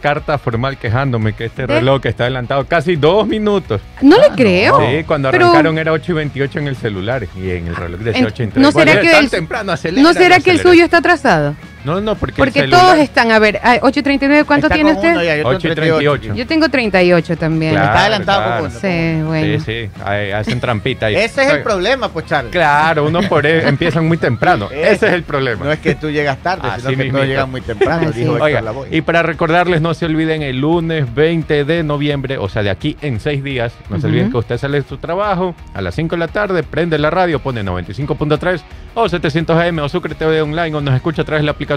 carta 0.01 0.37
formal 0.37 0.77
quejándome 0.77 1.33
que 1.33 1.45
este 1.45 1.65
¿De? 1.65 1.75
reloj 1.79 2.01
está 2.05 2.23
adelantado 2.23 2.65
casi 2.65 2.95
dos 2.95 3.27
minutos. 3.27 3.81
No 4.01 4.17
le 4.19 4.29
creo. 4.35 4.79
Sí, 4.79 5.03
cuando 5.03 5.29
Pero- 5.31 5.45
arrancaron 5.45 5.77
era 5.77 5.91
8 5.91 6.11
y 6.11 6.15
28 6.15 6.59
en 6.59 6.67
el 6.67 6.75
celular 6.75 7.27
y 7.35 7.49
en 7.51 7.67
el 7.67 7.75
reloj 7.75 7.99
decía 8.01 8.19
En- 8.21 8.25
8 8.25 8.43
y 8.43 8.47
30. 8.47 8.59
¿no 8.59 8.71
será 8.71 9.01
que 9.01 9.17
el- 9.19 9.29
temprano, 9.29 9.71
acelera, 9.71 10.03
¿No 10.03 10.13
será 10.13 10.39
que 10.39 10.49
el 10.51 10.57
acelera. 10.57 10.63
suyo 10.69 10.83
está 10.83 10.97
atrasado? 10.97 11.55
No, 11.85 12.01
no, 12.01 12.15
porque, 12.15 12.35
Porque 12.37 12.59
el 12.59 12.65
celular- 12.65 12.81
todos 12.81 12.97
están, 12.97 13.31
a 13.31 13.39
ver, 13.39 13.59
ay, 13.63 13.79
8.39, 13.81 14.43
¿cuánto 14.45 14.67
Está 14.67 14.75
tiene 14.75 14.93
con 14.95 14.99
uno 15.05 15.11
usted? 15.13 15.25
ya, 15.25 15.35
yo 15.37 15.43
tengo 15.43 15.55
8 15.57 15.67
y 15.67 15.75
38. 15.75 16.35
Yo 16.35 16.47
tengo 16.47 16.69
38 16.69 17.37
también. 17.37 17.71
Claro. 17.73 17.87
Está 17.87 17.99
adelantado 18.01 18.43
claro. 18.43 18.61
con 18.63 18.71
uno. 18.71 18.79
Sí, 18.79 19.21
bueno. 19.23 19.59
Sí, 19.59 19.65
sí, 19.85 20.01
ahí 20.03 20.31
hacen 20.31 20.59
trampita 20.59 21.05
ahí. 21.05 21.15
Ese 21.15 21.43
es 21.43 21.49
el 21.53 21.61
problema, 21.63 22.09
pues, 22.09 22.25
Charlie. 22.25 22.49
Claro, 22.51 23.05
uno 23.05 23.21
por 23.29 23.45
e- 23.45 23.67
empiezan 23.67 24.07
muy 24.07 24.17
temprano. 24.17 24.67
Ese 24.71 25.07
es 25.07 25.13
el 25.13 25.23
problema. 25.23 25.65
No 25.65 25.71
es 25.71 25.79
que 25.79 25.95
tú 25.95 26.09
llegas 26.09 26.37
tarde, 26.39 26.67
Así 26.67 26.81
sino 26.81 26.89
que 26.89 26.95
mismito. 26.97 27.17
no 27.19 27.23
llegas 27.25 27.47
muy 27.47 27.61
temprano, 27.61 28.09
Así. 28.09 28.19
dijo 28.19 28.31
Héctor 28.33 28.41
Oiga, 28.47 28.61
Lavoe. 28.61 28.87
y 28.91 29.01
para 29.01 29.21
recordarles, 29.23 29.79
no 29.81 29.93
se 29.93 30.05
olviden 30.05 30.41
el 30.41 30.59
lunes 30.59 31.13
20 31.13 31.65
de 31.65 31.83
noviembre, 31.83 32.37
o 32.39 32.49
sea, 32.49 32.63
de 32.63 32.71
aquí 32.71 32.97
en 33.01 33.19
seis 33.19 33.43
días, 33.43 33.73
no 33.89 33.99
se 33.99 34.07
olviden 34.07 34.25
Ujú. 34.27 34.31
que 34.31 34.37
usted 34.39 34.57
sale 34.57 34.81
de 34.81 34.87
su 34.87 34.97
trabajo 34.97 35.53
a 35.73 35.81
las 35.81 35.93
5 35.95 36.15
de 36.15 36.19
la 36.19 36.27
tarde, 36.29 36.63
prende 36.63 36.97
la 36.97 37.09
radio, 37.11 37.39
pone 37.39 37.63
95.3 37.63 38.61
o 38.95 39.09
700 39.09 39.57
AM 39.57 39.79
o 39.79 39.89
Sucre 39.89 40.15
TV 40.15 40.41
online 40.41 40.75
o 40.75 40.81
nos 40.81 40.95
escucha 40.95 41.21
a 41.21 41.25
través 41.25 41.41
de 41.41 41.45
la 41.45 41.51
aplicación. 41.51 41.74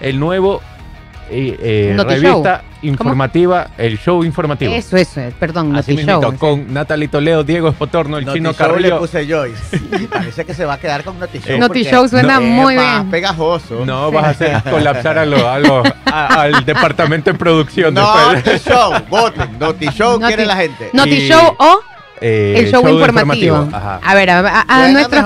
El 0.00 0.18
nuevo 0.20 0.60
eh, 1.30 1.94
revista 2.04 2.62
informativa, 2.82 3.68
el 3.78 3.98
show 3.98 4.24
informativo. 4.24 4.72
Eso, 4.74 4.96
eso, 4.96 5.20
eh, 5.20 5.32
perdón, 5.38 5.74
Así 5.76 5.94
con 6.36 6.72
Natalie 6.74 7.08
Toledo, 7.08 7.44
Diego 7.44 7.68
Espotorno, 7.68 8.18
el 8.18 8.26
chino 8.32 8.50
le 8.50 8.56
Carrillo. 8.56 8.98
puse 8.98 9.26
Joyce. 9.26 9.76
Y 10.00 10.06
parece 10.08 10.44
que 10.44 10.52
se 10.52 10.64
va 10.64 10.74
a 10.74 10.78
quedar 10.78 11.04
con. 11.04 11.18
Notishow 11.18 11.58
porque 12.02 12.08
suena 12.08 12.40
muy 12.40 12.74
bien. 12.74 13.10
pegajoso. 13.10 13.84
No 13.86 14.10
vas 14.10 14.24
a 14.24 14.30
hacer 14.30 14.62
colapsar 14.70 15.18
a 15.18 15.24
lo- 15.24 15.48
a 15.48 15.58
lo- 15.58 15.82
a- 16.06 16.26
al 16.42 16.64
departamento 16.64 17.32
de 17.32 17.38
producción 17.38 17.94
después. 17.94 18.44
Notishow, 18.44 18.92
voten. 19.08 19.58
Notishow 19.58 20.18
Noti- 20.18 20.26
quiere 20.26 20.44
la 20.46 20.56
gente. 20.56 20.90
Notishow 20.92 21.54
o 21.58 21.80
Eh, 22.22 22.54
el 22.56 22.70
show, 22.70 22.88
informativo. 22.88 23.68
Ajá. 23.72 24.00
A 24.02 24.14
ver, 24.14 24.30
a, 24.30 24.38
a- 24.38 24.64
a 24.68 24.88
nuestros, 24.88 25.24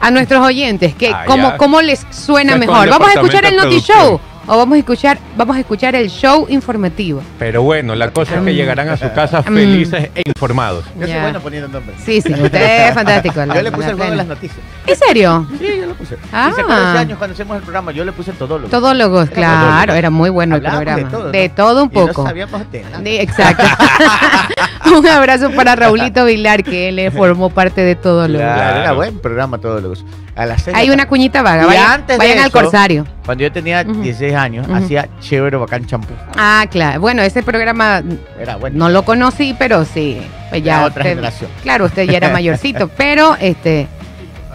a 0.00 0.10
nuestros 0.10 0.44
oyentes, 0.44 0.94
que 0.94 1.08
Ah, 1.08 1.24
¿cómo. 1.26 1.56
¿cómo 1.56 1.80
les 1.82 2.06
suena 2.10 2.56
mejor? 2.56 2.88
¿Vamos 2.90 3.08
a 3.08 3.12
escuchar 3.14 3.44
el 3.46 3.52
de 3.52 3.56
Notishow? 3.56 4.20
¿O 4.48 4.56
vamos 4.56 4.76
a 4.76 4.78
escuchar, 4.78 5.18
vamos 5.36 5.56
a 5.56 5.60
escuchar 5.60 5.96
el 5.96 6.08
show 6.08 6.46
informativo? 6.48 7.20
Pero 7.36 7.62
bueno, 7.62 7.96
la 7.96 8.10
cosa 8.12 8.36
es 8.36 8.42
que 8.44 8.54
llegarán 8.54 8.88
a 8.88 8.96
su 8.96 9.12
casa 9.12 9.40
Mm. 9.40 9.54
felices 9.54 10.10
e 10.14 10.22
informados. 10.24 10.84
Yo 10.94 11.00
soy 11.02 11.08
Ya. 11.08 11.22
bueno 11.22 11.40
poniendo 11.40 11.68
nombres. 11.68 11.96
Sí, 12.04 12.20
sí, 12.20 12.32
usted 12.32 12.88
es 12.88 12.94
fantástico. 12.94 13.44
la- 13.44 13.54
Yo 13.56 13.62
le 13.62 13.72
puse 13.72 13.86
la 13.86 13.90
el 13.90 13.96
juego 13.96 14.10
de 14.12 14.16
plena. 14.16 14.16
las 14.16 14.26
noticias. 14.26 14.58
¿En 14.86 14.96
serio? 14.96 15.46
Sí, 15.58 15.66
yo 15.80 15.86
le 15.86 15.94
puse. 15.94 16.16
Ah. 16.32 16.48
¿Y 16.52 16.54
se 16.54 16.60
acuerdan 16.60 16.88
ese 16.90 16.98
año 16.98 17.18
cuando 17.18 17.34
hacemos 17.34 17.56
el 17.56 17.62
programa? 17.64 17.90
Yo 17.90 18.04
le 18.04 18.12
puse 18.12 18.30
el 18.30 18.36
todólogo. 18.36 18.68
Todólogos, 18.70 19.30
claro, 19.30 19.94
era 19.94 20.10
muy 20.10 20.30
bueno 20.30 20.54
el 20.56 20.64
Hablábamos 20.66 20.84
programa. 20.84 21.08
de 21.08 21.10
todo, 21.16 21.24
¿no? 21.26 21.32
De 21.32 21.48
todo 21.48 21.82
un 21.84 21.90
Y 21.92 21.94
no 21.98 22.06
poco. 22.06 22.24
sabíamos 22.26 22.70
de 22.70 22.82
nada. 22.84 23.00
Sí, 23.04 23.16
exacto. 23.18 23.64
un 24.96 25.06
abrazo 25.08 25.50
para 25.50 25.74
Raulito 25.74 26.24
Vilar, 26.24 26.62
que 26.62 26.88
él 26.90 26.98
eh, 27.00 27.10
formó 27.10 27.50
parte 27.50 27.80
de 27.80 27.96
Todólogos. 27.96 28.46
Claro, 28.46 28.80
era 28.80 28.92
buen 28.92 29.18
programa 29.18 29.58
todólogos. 29.58 30.04
A 30.36 30.44
las 30.46 30.62
seis 30.62 30.74
de 30.76 30.80
Hay 30.82 30.90
una 30.90 31.06
cuñita 31.08 31.40
vaga. 31.42 31.62
Y 31.64 31.66
Vayan, 31.66 31.90
antes 31.92 32.18
de 32.18 32.24
vayan 32.26 32.38
al 32.40 32.48
eso- 32.50 32.58
Corsario. 32.60 33.06
Cuando 33.24 33.42
yo 33.44 33.50
tenía 33.50 33.82
Ujú. 33.88 34.02
16 34.02 34.34
años, 34.34 34.66
Ujú. 34.68 34.76
hacía 34.76 35.08
chévere 35.20 35.56
bacán 35.56 35.86
champú. 35.86 36.12
Ah, 36.36 36.66
claro. 36.70 37.00
Bueno, 37.00 37.22
ese 37.22 37.42
programa 37.42 38.02
Era 38.38 38.56
bueno. 38.56 38.76
no 38.78 38.88
lo 38.90 39.02
conocí, 39.04 39.54
pero 39.58 39.84
sí. 39.86 40.20
Pues 40.50 40.62
ya 40.62 40.76
Era 40.76 40.86
otra 40.86 41.00
usted- 41.02 41.10
generación. 41.10 41.50
Claro, 41.62 41.86
usted 41.86 42.02
ya 42.04 42.18
era 42.18 42.28
mayorcito, 42.28 42.88
pero 42.96 43.36
este, 43.40 43.88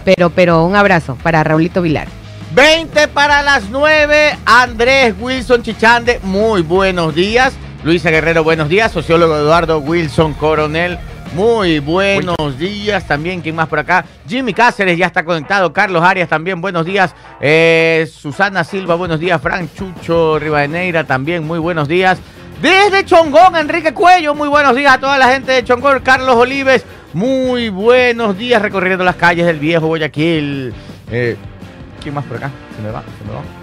pero, 0.06 0.30
pero 0.30 0.64
un 0.66 0.76
abrazo 0.76 1.18
para 1.24 1.44
Raulito 1.44 1.82
Vilar. 1.82 2.08
20 2.54 3.08
para 3.08 3.42
las 3.42 3.70
9. 3.70 4.38
Andrés 4.46 5.16
Wilson 5.20 5.64
Chichande, 5.64 6.20
muy 6.24 6.62
buenos 6.62 7.16
días. 7.16 7.54
Luisa 7.84 8.12
Guerrero, 8.12 8.44
buenos 8.44 8.70
días. 8.70 8.92
Sociólogo 8.92 9.36
Eduardo 9.36 9.80
Wilson 9.80 10.34
Coronel, 10.36 11.00
muy 11.34 11.80
buenos 11.80 12.58
días. 12.58 13.08
También, 13.08 13.42
¿quién 13.42 13.56
más 13.56 13.68
por 13.68 13.80
acá? 13.80 14.06
Jimmy 14.28 14.54
Cáceres 14.54 14.98
ya 14.98 15.08
está 15.08 15.24
conectado. 15.24 15.72
Carlos 15.74 16.04
Arias 16.04 16.30
también, 16.30 16.62
buenos 16.62 16.86
días. 16.86 17.16
Eh, 17.40 18.10
Susana 18.12 18.64
Silva, 18.64 18.96
buenos 18.96 19.20
días. 19.20 19.42
Frank 19.42 19.70
Chucho 19.76 20.40
Rivadeneira 20.40 21.04
también, 21.04 21.46
muy 21.46 21.60
buenos 21.60 21.88
días. 21.88 22.20
Desde 22.62 23.06
Chongón, 23.06 23.56
Enrique 23.56 23.94
Cuello, 23.94 24.36
muy 24.36 24.48
buenos 24.48 24.76
días 24.76 24.94
a 24.94 25.00
toda 25.00 25.18
la 25.18 25.30
gente 25.30 25.52
de 25.52 25.64
Chongón. 25.64 26.02
Carlos 26.04 26.36
Olives, 26.36 26.86
muy 27.14 27.70
buenos 27.70 28.38
días 28.38 28.62
recorriendo 28.62 29.04
las 29.04 29.16
calles 29.16 29.46
del 29.46 29.60
viejo 29.60 29.88
Guayaquil. 29.88 30.74
Eh, 31.10 31.38
¿Quién 32.02 32.14
más 32.16 32.26
por 32.26 32.38
acá? 32.38 32.52
Se 32.76 32.82
me 32.82 32.92
va, 32.92 33.02
se 33.18 33.26
me 33.26 33.34
va. 33.34 33.61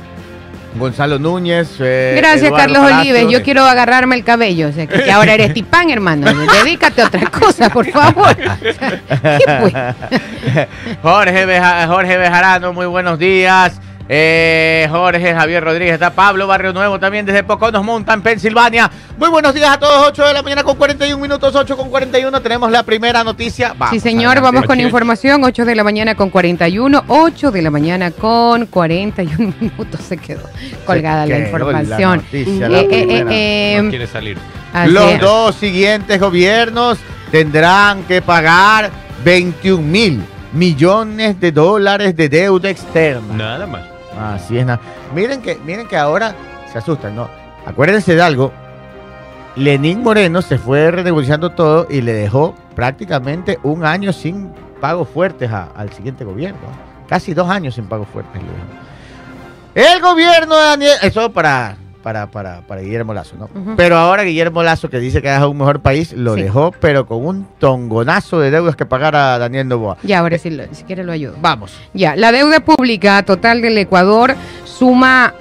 Gonzalo 0.78 1.18
Núñez. 1.18 1.68
eh, 1.80 2.14
Gracias, 2.16 2.44
Eduardo 2.44 2.56
Carlos 2.74 2.90
Palacio. 2.90 3.14
Olives. 3.14 3.32
Yo 3.32 3.42
quiero 3.42 3.64
agarrarme 3.64 4.16
el 4.16 4.24
cabello. 4.24 4.68
O 4.68 4.72
sea, 4.72 4.86
que, 4.86 5.02
que 5.02 5.10
ahora 5.12 5.34
eres 5.34 5.52
tipán, 5.54 5.90
hermano. 5.90 6.26
Dedícate 6.64 7.02
a 7.02 7.06
otra 7.06 7.26
cosa, 7.30 7.68
por 7.70 7.86
favor. 7.90 8.36
¿Qué? 9.18 9.94
Jorge, 11.02 11.46
Beja- 11.46 11.86
Jorge 11.86 12.16
Bejarano, 12.16 12.72
muy 12.72 12.86
buenos 12.86 13.18
días. 13.18 13.80
Eh, 14.10 14.86
Jorge 14.90 15.34
Javier 15.34 15.62
Rodríguez, 15.62 15.92
está 15.94 16.10
Pablo 16.14 16.46
Barrio 16.46 16.72
Nuevo 16.72 16.98
también 16.98 17.26
desde 17.26 17.42
Poconos 17.42 17.84
Mountain, 17.84 18.22
Pensilvania. 18.22 18.90
Muy 19.18 19.28
buenos 19.28 19.52
días 19.52 19.68
a 19.70 19.78
todos, 19.78 20.06
8 20.08 20.24
de 20.28 20.32
la 20.32 20.42
mañana 20.42 20.62
con 20.64 20.76
41 20.76 21.20
minutos, 21.20 21.54
8 21.54 21.76
con 21.76 21.90
41. 21.90 22.40
Tenemos 22.40 22.70
la 22.70 22.82
primera 22.84 23.22
noticia. 23.22 23.74
Vamos, 23.76 23.92
Sí, 23.94 24.00
señor, 24.00 24.38
adelante. 24.38 24.46
vamos 24.56 24.66
con 24.66 24.80
información. 24.80 25.44
8 25.44 25.64
de 25.66 25.74
la 25.74 25.84
mañana 25.84 26.14
con 26.14 26.30
41. 26.30 27.04
8 27.06 27.50
de 27.50 27.60
la 27.62 27.70
mañana 27.70 28.10
con 28.10 28.64
41 28.66 29.52
minutos. 29.60 30.00
Se 30.08 30.16
quedó 30.16 30.40
colgada 30.86 31.26
la 31.26 31.34
quedó 31.36 31.38
la 31.40 31.44
información. 31.44 32.16
noticia, 32.16 32.68
la 32.68 32.78
Eh, 32.78 32.88
eh, 32.90 33.04
primera. 33.06 33.30
eh, 33.30 33.76
No 33.82 33.86
eh, 33.88 33.90
quiere 33.90 34.06
salir. 34.06 34.38
así 34.72 34.90
Los 34.90 35.12
es. 35.12 35.20
dos 35.20 35.54
siguientes 35.56 36.18
gobiernos 36.18 36.96
tendrán 37.30 38.04
que 38.04 38.22
pagar 38.22 38.90
21 39.22 39.82
mil 39.82 40.22
millones 40.54 41.38
de 41.40 41.52
dólares 41.52 42.16
de 42.16 42.30
deuda 42.30 42.70
externa. 42.70 43.34
Nada 43.34 43.66
más. 43.66 43.82
Así 44.16 44.58
es. 44.58 44.66
na- 44.66 44.80
Miren 45.14 45.42
que, 45.42 45.56
miren 45.64 45.86
que 45.88 45.96
ahora 45.96 46.34
se 46.72 46.78
asustan, 46.78 47.14
¿no? 47.16 47.28
Acuérdense 47.66 48.14
de 48.14 48.22
algo. 48.22 48.52
Lenín 49.56 50.02
Moreno 50.02 50.40
se 50.42 50.56
fue 50.58 50.90
renegociando 50.90 51.50
todo 51.50 51.86
y 51.90 52.00
le 52.00 52.12
dejó 52.12 52.54
prácticamente 52.76 53.58
un 53.64 53.84
año 53.84 54.12
sin 54.12 54.52
pagos 54.80 55.08
fuertes 55.08 55.50
al 55.50 55.92
siguiente 55.92 56.24
gobierno. 56.24 56.60
Casi 57.08 57.34
dos 57.34 57.48
años 57.50 57.74
sin 57.74 57.86
pagos 57.86 58.06
fuertes. 58.12 58.40
El 59.74 60.00
gobierno 60.00 60.56
de 60.56 60.62
Daniel. 60.64 60.96
Eso 61.02 61.32
para, 61.32 61.76
para, 62.02 62.30
para, 62.30 62.60
para 62.62 62.80
Guillermo 62.80 63.12
Lazo, 63.12 63.36
¿no? 63.38 63.48
Pero 63.76 63.96
ahora 63.96 64.22
Guillermo 64.22 64.62
Lazo, 64.62 64.88
que 64.88 64.98
dice 65.00 65.20
que 65.20 65.34
es 65.34 65.40
un 65.42 65.58
mejor 65.58 65.80
país, 65.80 66.12
lo 66.12 66.34
Sí. 66.34 66.42
dejó, 66.42 66.70
pero 66.80 67.06
con 67.06 67.24
un 67.26 67.46
tongonazo 67.58 68.38
de 68.40 68.50
deudas 68.50 68.76
que 68.76 68.86
pagar 68.86 69.16
a 69.16 69.38
Daniel 69.38 69.68
Novoa. 69.68 69.96
Ya, 70.02 70.20
ahora 70.20 70.38
sí, 70.38 70.50
lo- 70.50 70.64
si 70.72 70.84
quiere 70.84 71.02
lo 71.04 71.12
ayudo. 71.12 71.34
Vamos. 71.40 71.72
Ya, 71.94 72.14
la 72.16 72.32
deuda 72.32 72.60
pública 72.60 73.22
total 73.24 73.60
del 73.62 73.76
Ecuador 73.78 74.34
suma. 74.64 75.34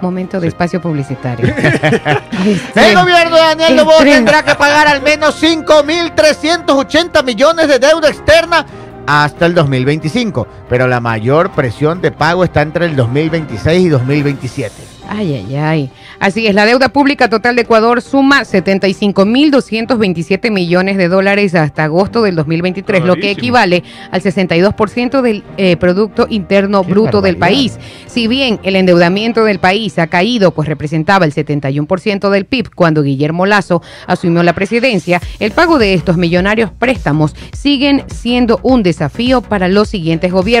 Momento 0.00 0.38
de 0.38 0.46
espacio 0.48 0.80
publicitario. 0.80 1.46
Este, 2.46 2.90
El 2.92 2.96
gobierno 2.96 3.34
de 3.34 3.42
Daniel 3.42 3.80
tren. 3.98 4.14
tendrá 4.14 4.44
que 4.44 4.54
pagar 4.54 4.86
al 4.86 5.02
menos 5.02 5.42
5.380 5.42 7.24
millones 7.24 7.66
de 7.68 7.78
deuda 7.80 8.08
externa 8.08 8.64
hasta 9.06 9.46
el 9.46 9.54
2025, 9.54 10.46
pero 10.68 10.86
la 10.86 11.00
mayor 11.00 11.50
presión 11.52 12.00
de 12.00 12.10
pago 12.10 12.44
está 12.44 12.62
entre 12.62 12.86
el 12.86 12.96
2026 12.96 13.86
y 13.86 13.88
2027. 13.88 14.98
Ay, 15.10 15.36
ay, 15.36 15.56
ay. 15.56 15.90
Así 16.20 16.46
es, 16.46 16.54
la 16.54 16.66
deuda 16.66 16.90
pública 16.90 17.30
total 17.30 17.56
de 17.56 17.62
Ecuador 17.62 18.02
suma 18.02 18.42
75.227 18.42 20.50
millones 20.50 20.98
de 20.98 21.08
dólares 21.08 21.54
hasta 21.54 21.84
agosto 21.84 22.20
del 22.22 22.36
2023, 22.36 23.04
lo 23.04 23.16
que 23.16 23.30
equivale 23.30 23.82
al 24.10 24.20
62% 24.20 25.22
del 25.22 25.44
eh, 25.56 25.78
Producto 25.78 26.26
Interno 26.28 26.82
Qué 26.82 26.90
Bruto 26.90 27.22
del 27.22 27.38
país. 27.38 27.78
Si 28.06 28.28
bien 28.28 28.60
el 28.64 28.76
endeudamiento 28.76 29.44
del 29.44 29.60
país 29.60 29.98
ha 29.98 30.08
caído, 30.08 30.50
pues 30.50 30.68
representaba 30.68 31.24
el 31.24 31.32
71% 31.32 32.28
del 32.28 32.44
PIB 32.44 32.74
cuando 32.74 33.02
Guillermo 33.02 33.46
Lazo 33.46 33.80
asumió 34.06 34.42
la 34.42 34.52
presidencia, 34.52 35.22
el 35.40 35.52
pago 35.52 35.78
de 35.78 35.94
estos 35.94 36.18
millonarios 36.18 36.70
préstamos 36.70 37.34
siguen 37.52 38.04
siendo 38.08 38.60
un 38.62 38.82
desafío 38.82 39.40
para 39.40 39.68
los 39.68 39.88
siguientes 39.88 40.30
gobiernos. 40.32 40.57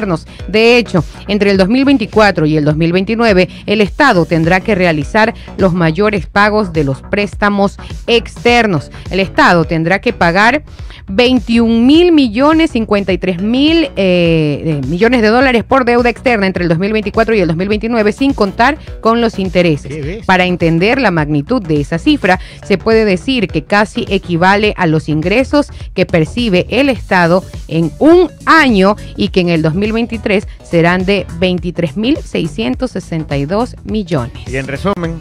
De 0.48 0.78
hecho, 0.78 1.04
entre 1.26 1.50
el 1.50 1.56
2024 1.56 2.46
y 2.46 2.56
el 2.56 2.64
2029, 2.64 3.48
el 3.66 3.80
Estado 3.80 4.26
tendrá 4.26 4.60
que 4.60 4.74
realizar 4.74 5.34
los 5.56 5.72
mayores 5.72 6.26
pagos 6.26 6.72
de 6.72 6.84
los 6.84 7.02
préstamos 7.02 7.76
externos. 8.06 8.90
El 9.10 9.20
Estado 9.20 9.64
tendrá 9.64 10.00
que 10.00 10.12
pagar 10.12 10.62
21 11.06 11.84
mil 11.84 12.12
millones, 12.12 12.70
53 12.72 13.42
mil 13.42 13.84
eh, 13.84 13.90
eh, 13.96 14.80
millones 14.86 15.22
de 15.22 15.28
dólares 15.28 15.64
por 15.64 15.84
deuda 15.84 16.10
externa 16.10 16.46
entre 16.46 16.64
el 16.64 16.68
2024 16.68 17.34
y 17.34 17.40
el 17.40 17.48
2029, 17.48 18.12
sin 18.12 18.34
contar 18.34 18.78
con 19.00 19.20
los 19.20 19.38
intereses. 19.38 20.24
Para 20.26 20.46
entender 20.46 21.00
la 21.00 21.10
magnitud 21.10 21.62
de 21.62 21.80
esa 21.80 21.98
cifra, 21.98 22.38
se 22.64 22.78
puede 22.78 23.04
decir 23.04 23.48
que 23.48 23.64
casi 23.64 24.06
equivale 24.08 24.74
a 24.76 24.86
los 24.86 25.08
ingresos 25.08 25.70
que 25.94 26.06
percibe 26.06 26.66
el 26.70 26.88
Estado 26.88 27.44
en 27.68 27.92
un 27.98 28.30
año 28.46 28.96
y 29.16 29.28
que 29.28 29.40
en 29.40 29.48
el 29.48 29.62
2023 29.62 30.46
serán 30.62 31.04
de 31.04 31.26
23.662 31.40 33.74
millones. 33.84 34.32
Y 34.46 34.56
en 34.56 34.66
resumen, 34.66 35.20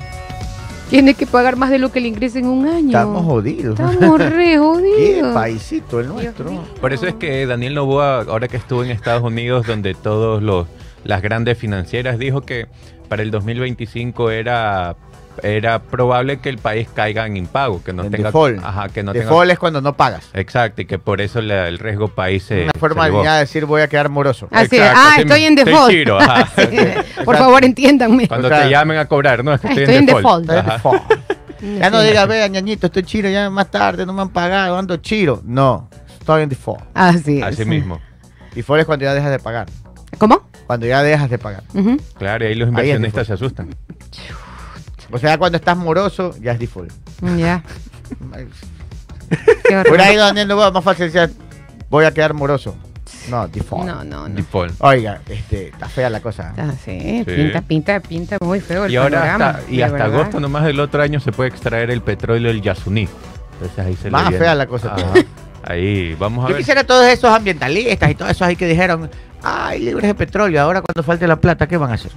Tiene 0.90 1.14
que 1.16 1.28
pagar 1.28 1.58
más 1.58 1.70
de 1.70 1.80
lo 1.80 1.92
que 1.92 2.00
le 2.00 2.08
ingresa 2.08 2.40
en 2.40 2.46
un 2.48 2.66
año. 2.68 2.88
estamos 2.88 3.26
jodidos. 3.26 3.80
Estamos 3.80 4.20
re 4.32 4.46
Qué 4.52 4.58
jodidos. 4.58 5.34
paisito 5.34 6.00
el 6.00 6.08
nuestro. 6.08 6.50
Por 6.80 6.94
eso 6.94 7.08
es 7.08 7.16
que 7.16 7.46
Daniel 7.46 7.76
Novoa, 7.76 8.22
ahora 8.22 8.48
que 8.48 8.58
estuvo 8.58 8.84
en 8.84 8.92
Estados 8.92 9.24
Unidos, 9.24 9.68
donde 9.68 9.94
todos 9.94 10.42
los 10.42 10.68
las 11.04 11.22
grandes 11.22 11.58
financieras 11.58 12.18
dijo 12.20 12.42
que 12.42 12.68
para 13.08 13.22
el 13.24 13.32
2025 13.32 14.30
era 14.32 14.96
era 15.44 15.80
probable 15.80 16.40
que 16.40 16.50
el 16.50 16.58
país 16.58 16.88
caiga 16.94 17.26
en 17.26 17.38
impago, 17.38 17.84
que 17.84 17.94
no 17.94 18.04
En 18.04 18.12
tenga 18.12 18.30
default. 18.30 18.64
ajá, 18.64 18.90
que 18.90 19.04
no 19.04 19.14
tenga 19.14 19.44
es 19.52 19.60
cuando 19.60 19.82
no 19.82 19.96
pagas. 19.96 20.30
Exacto, 20.34 20.82
y 20.82 20.86
que 20.86 21.00
por 21.00 21.22
eso 21.22 21.42
la- 21.42 21.68
el 21.68 21.80
riesgo 21.80 22.08
país 22.10 22.44
se 22.44 22.64
Una 22.64 22.74
forma 22.80 23.08
de 23.10 23.40
decir 23.40 23.66
voy 23.66 23.82
a 23.82 23.88
quedar 23.88 24.10
moroso. 24.10 24.48
Así 24.52 24.76
es. 24.78 24.82
Exacto, 24.82 25.00
Ah, 25.00 25.10
así 25.14 25.22
estoy 25.22 25.44
en 25.46 25.56
default. 25.56 25.78
Estoy 25.92 25.96
chiro, 25.96 26.20
ajá. 26.22 26.48
Por 27.26 27.38
favor, 27.38 27.64
entiéndanme. 27.66 28.28
Cuando 28.28 28.48
O 28.48 28.50
sea, 28.50 28.64
te 28.64 28.70
llamen 28.70 28.98
a 28.98 29.06
cobrar, 29.06 29.44
no, 29.44 29.54
es 29.54 29.62
que 29.62 29.68
estoy, 29.68 29.84
estoy 29.84 29.96
en 29.96 30.02
en 30.10 30.16
default. 30.16 30.50
Ajá. 30.50 30.74
default. 30.74 31.04
Ya 31.80 31.90
no 31.90 32.02
diga, 32.02 32.26
vea, 32.28 32.48
ñañito, 32.48 32.88
estoy 32.88 33.04
chiro, 33.04 33.30
ya 33.30 33.50
más 33.50 33.72
tarde 33.72 34.06
no 34.06 34.14
me 34.14 34.22
han 34.22 34.30
pagado, 34.30 34.78
ando 34.78 34.98
chiro. 34.98 35.42
No, 35.44 35.90
estoy 36.20 36.44
en 36.44 36.50
default. 36.50 36.82
Así 36.94 37.38
es. 37.40 37.44
Así 37.44 37.66
mismo. 37.66 38.00
Default 38.54 38.82
es 38.82 38.86
cuando 38.86 39.06
ya 39.06 39.14
dejas 39.14 39.32
de 39.32 39.40
pagar. 39.40 39.68
¿Cómo? 40.18 40.48
Cuando 40.68 40.86
ya 40.86 41.02
dejas 41.02 41.30
de 41.30 41.38
pagar. 41.38 41.64
Claro, 42.18 42.46
y 42.46 42.50
ahí 42.50 42.56
los 42.56 42.68
Ahí 42.68 42.72
inversionistas 42.72 43.28
se 43.28 43.34
asustan. 43.34 43.70
O 45.12 45.18
sea, 45.18 45.38
cuando 45.38 45.58
estás 45.58 45.78
moroso, 45.78 46.36
ya 46.42 46.52
es 46.54 46.60
default. 46.60 46.92
Ya. 47.38 47.64
Por 49.88 50.02
ahí 50.02 50.16
donde 50.16 50.46
no 50.46 50.58
va 50.58 50.72
más 50.72 50.84
fácil 50.84 51.12
decir, 51.12 51.34
voy 51.90 52.06
a 52.06 52.12
quedar 52.14 52.34
moroso. 52.34 52.76
No, 53.30 53.48
default. 53.48 53.86
No, 53.86 54.04
no, 54.04 54.28
no. 54.30 54.36
Default. 54.36 54.74
Oiga, 54.80 55.20
este, 55.28 55.68
está 55.70 55.90
fea 55.90 56.10
la 56.10 56.22
cosa. 56.22 56.54
Ah, 56.58 56.72
sí, 56.84 57.24
Sí. 57.28 57.34
pinta, 57.36 57.62
pinta, 57.62 58.00
pinta 58.00 58.38
muy 58.42 58.60
feo 58.62 58.86
el 58.86 58.92
Y 58.92 58.96
ahora 58.96 59.20
panorama, 59.20 59.50
hasta, 59.60 59.72
y 59.72 59.82
hasta 59.82 59.98
verdad. 59.98 60.16
agosto 60.20 60.40
nomás 60.40 60.64
del 60.66 60.80
otro 60.80 61.02
año 61.02 61.20
se 61.20 61.32
puede 61.34 61.50
extraer 61.50 61.92
el 61.92 62.02
petróleo 62.02 62.52
del 62.52 62.62
Yasuní. 62.62 63.08
Entonces 63.54 63.80
ahí 63.86 63.96
se 63.96 64.06
le 64.06 64.12
Más 64.12 64.30
fea 64.34 64.56
la 64.56 64.66
cosa. 64.68 64.96
Ahí, 65.64 66.16
vamos 66.18 66.46
a 66.46 66.48
Yo 66.48 66.54
ver. 66.54 66.58
quisiera 66.62 66.86
todos 66.86 67.06
esos 67.08 67.30
ambientalistas 67.30 68.10
y 68.10 68.16
todos 68.16 68.32
esos 68.32 68.44
ahí 68.48 68.56
que 68.56 68.66
dijeron, 68.68 69.10
ay, 69.44 69.80
libres 69.82 70.08
de 70.08 70.16
petróleo, 70.16 70.62
ahora 70.62 70.82
cuando 70.82 71.04
falte 71.04 71.28
la 71.28 71.36
plata, 71.36 71.68
¿qué 71.68 71.76
van 71.76 71.92
a 71.92 71.96
hacer? 71.96 72.12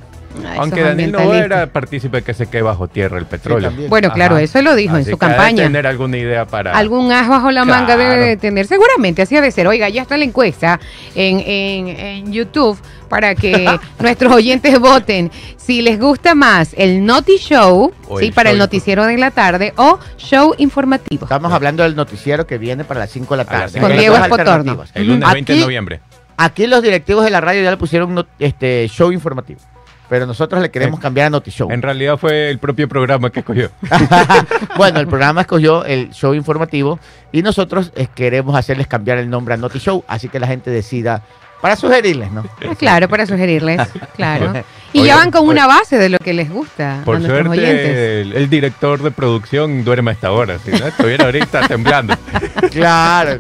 Ah, 0.47 0.55
Aunque 0.59 0.81
Daniel 0.83 1.15
ambientalistas. 1.15 1.45
era 1.45 1.67
partícipe 1.67 2.23
que 2.23 2.35
se 2.35 2.47
quede 2.47 2.63
bajo 2.63 2.89
tierra 2.89 3.19
el 3.19 3.27
petróleo. 3.27 3.73
Bueno, 3.89 4.11
claro, 4.13 4.37
Ajá. 4.37 4.43
eso 4.45 4.61
lo 4.63 4.75
dijo 4.75 4.97
en 4.97 5.05
su 5.05 5.13
que 5.13 5.19
campaña. 5.19 5.65
tener 5.65 5.87
alguna 5.87 6.17
idea 6.19 6.47
para. 6.47 6.77
Algún 6.77 7.13
as 7.13 7.29
bajo 7.29 7.51
la 7.51 7.65
manga 7.65 7.97
debe 7.97 8.37
tener. 8.37 8.67
Seguramente 8.67 9.23
así 9.23 9.37
ha 9.37 9.41
de 9.41 9.51
ser. 9.51 9.67
Oiga, 9.67 9.89
ya 9.89 10.03
está 10.03 10.17
la 10.17 10.25
encuesta 10.25 10.81
en, 11.15 11.41
en- 11.41 11.89
en 11.89 12.33
YouTube 12.33 12.79
para 13.09 13.35
que 13.35 13.67
nuestros 13.99 14.33
oyentes 14.33 14.79
voten 14.79 15.31
si 15.57 15.83
les 15.83 15.99
gusta 15.99 16.35
más 16.35 16.75
el 16.77 17.05
Noti 17.05 17.37
Show, 17.39 17.93
O 18.09 18.19
sí, 18.19 18.27
el 18.27 18.33
para 18.33 18.51
el 18.51 18.59
noticiero 18.59 19.05
de 19.07 19.17
la 19.19 19.31
tarde, 19.31 19.73
o 19.77 19.99
show 20.17 20.55
informativo. 20.59 21.25
Estamos 21.25 21.53
hablando 21.53 21.83
del 21.83 21.97
noticiero 21.97 22.47
que 22.47 22.59
viene 22.59 22.85
para 22.85 23.01
las 23.01 23.11
5 23.11 23.35
de 23.35 23.39
la 23.39 23.45
tarde. 23.45 23.81
Con 23.81 23.93
Diego. 23.97 24.17
Espotorno. 24.17 24.85
El 24.95 25.07
lunes 25.07 25.25
Aquí- 25.25 25.35
20 25.35 25.53
de 25.55 25.61
noviembre. 25.61 26.01
Aquí 26.37 26.67
los 26.67 26.83
directivos 26.83 27.23
de 27.25 27.31
la 27.31 27.41
radio 27.43 27.63
ya 27.63 27.71
le 27.71 27.77
pusieron 27.77 28.27
este 28.39 28.89
show 28.89 29.13
informativo. 29.13 29.61
Pero 30.11 30.27
nosotros 30.27 30.61
le 30.61 30.71
queremos 30.71 30.99
Eh, 30.99 31.03
cambiar 31.03 31.29
a 31.29 31.31
Notishow. 31.31 31.71
En 31.71 31.81
realidad 31.81 32.19
fue 32.19 32.51
el 32.51 32.59
propio 32.59 32.89
programa 32.89 33.31
que 33.31 33.41
escogió. 33.41 33.71
bueno, 34.77 35.01
el 35.01 35.07
programa 35.07 35.43
escogió 35.43 35.85
el 35.85 36.11
show 36.11 36.35
informativo 36.35 36.99
y 37.33 37.41
nosotros 37.43 37.93
eh, 37.95 38.09
queremos 38.15 38.55
hacerles 38.57 38.87
cambiar 38.89 39.19
el 39.19 39.31
nombre 39.31 39.55
a 39.55 39.57
Notishow, 39.57 40.05
así 40.09 40.29
que 40.29 40.41
la 40.41 40.47
gente 40.49 40.69
decida 40.71 41.23
para 41.61 41.77
sugerirles, 41.77 42.33
¿no? 42.33 42.43
Ah, 42.69 42.75
Claro, 42.77 43.09
para 43.09 43.25
sugerirles, 43.27 43.81
claro. 44.17 44.53
Y 44.95 45.01
Oye, 45.01 45.09
ya 45.09 45.17
van 45.17 45.31
con 45.31 45.43
oye. 45.43 45.51
una 45.51 45.67
base 45.67 45.99
de 45.99 46.09
lo 46.09 46.19
que 46.19 46.33
les 46.33 46.51
gusta 46.51 47.03
a 47.03 47.05
Por 47.05 47.21
nuestros 47.21 47.47
oyentes. 47.49 47.83
suerte, 47.85 48.21
el, 48.23 48.33
el 48.33 48.51
director 48.51 49.03
de 49.03 49.11
producción 49.11 49.85
duerme 49.85 50.11
a 50.11 50.15
esta 50.15 50.33
hora. 50.33 50.59
Si 50.59 50.71
no, 50.73 50.87
estuviera 50.89 51.27
ahorita 51.27 51.69
temblando. 51.69 52.17
Claro. 52.73 53.39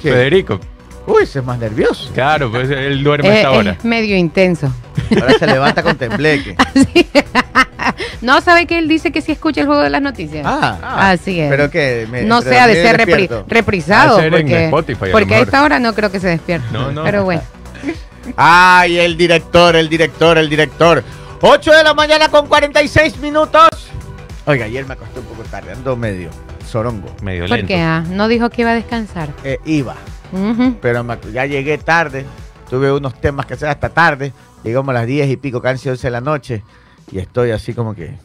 Federico, 0.00 0.58
Uy, 1.06 1.24
ese 1.24 1.40
es 1.40 1.44
más 1.44 1.58
nervioso. 1.58 2.10
claro, 2.14 2.50
pues 2.50 2.70
él 2.70 3.02
duerme 3.04 3.28
a 3.28 3.32
Eh, 3.32 3.36
esta 3.36 3.50
hora. 3.52 3.70
es 3.72 3.84
medio 3.84 4.16
intenso. 4.16 4.72
Ahora 5.20 5.38
se 5.38 5.46
levanta 5.46 5.82
con 5.82 5.96
tembleque. 5.96 6.56
No, 8.20 8.40
¿sabe 8.40 8.66
que 8.66 8.78
él 8.78 8.86
dice 8.86 9.10
que 9.10 9.20
sí 9.20 9.32
escucha 9.32 9.62
el 9.62 9.66
juego 9.66 9.82
de 9.82 9.90
las 9.90 10.00
noticias? 10.00 10.46
Ah, 10.48 11.10
Así 11.10 11.40
es. 11.40 11.50
pero 11.50 11.68
que 11.70 12.06
me- 12.10 12.22
no 12.22 12.40
sea 12.40 12.68
de 12.68 12.74
ser 12.74 12.96
repri- 12.96 13.44
reprisado. 13.48 14.18
Ha 14.18 14.22
de 14.22 14.30
ser 14.30 14.34
en 14.34 14.40
porque 14.42 14.64
Spotify, 14.66 15.08
a 15.08 15.12
porque 15.12 15.40
esta 15.40 15.62
hora 15.64 15.78
no 15.80 15.92
creo 15.92 16.10
que 16.12 16.20
se 16.20 16.28
despierte. 16.28 16.66
No, 16.72 16.92
no. 16.92 17.02
Pero 17.02 17.24
bueno. 17.24 17.42
Ay, 18.36 18.98
el 18.98 19.16
director, 19.16 19.74
el 19.74 19.88
director, 19.88 20.38
el 20.38 20.48
director. 20.48 21.02
8 21.40 21.72
de 21.72 21.82
la 21.82 21.94
mañana 21.94 22.28
con 22.28 22.46
46 22.46 23.18
minutos. 23.18 23.68
Oiga, 24.44 24.66
ayer 24.66 24.86
me 24.86 24.92
acosté 24.94 25.18
un 25.18 25.26
poco 25.26 25.42
tarde, 25.50 25.72
ando 25.72 25.96
medio 25.96 26.30
sorongo. 26.70 27.08
Medio 27.22 27.48
¿Por 27.48 27.56
lento. 27.56 27.66
qué? 27.74 27.80
Ah, 27.80 28.04
no 28.08 28.28
dijo 28.28 28.48
que 28.50 28.62
iba 28.62 28.70
a 28.70 28.74
descansar. 28.74 29.30
Eh, 29.42 29.58
iba, 29.64 29.96
pero 30.80 31.02
me- 31.02 31.18
ya 31.32 31.46
llegué 31.46 31.76
tarde. 31.78 32.24
Tuve 32.70 32.90
unos 32.92 33.20
temas 33.20 33.44
que 33.46 33.54
hacer 33.54 33.68
hasta 33.68 33.88
tarde. 33.88 34.32
Llegamos 34.64 34.90
a 34.90 34.92
las 34.92 35.06
10 35.06 35.30
y 35.30 35.36
pico, 35.36 35.60
casi 35.60 35.88
11 35.88 36.06
de 36.06 36.10
la 36.10 36.20
noche. 36.20 36.62
Y 37.10 37.18
estoy 37.18 37.50
así 37.50 37.74
como 37.74 37.94
que. 37.94 38.16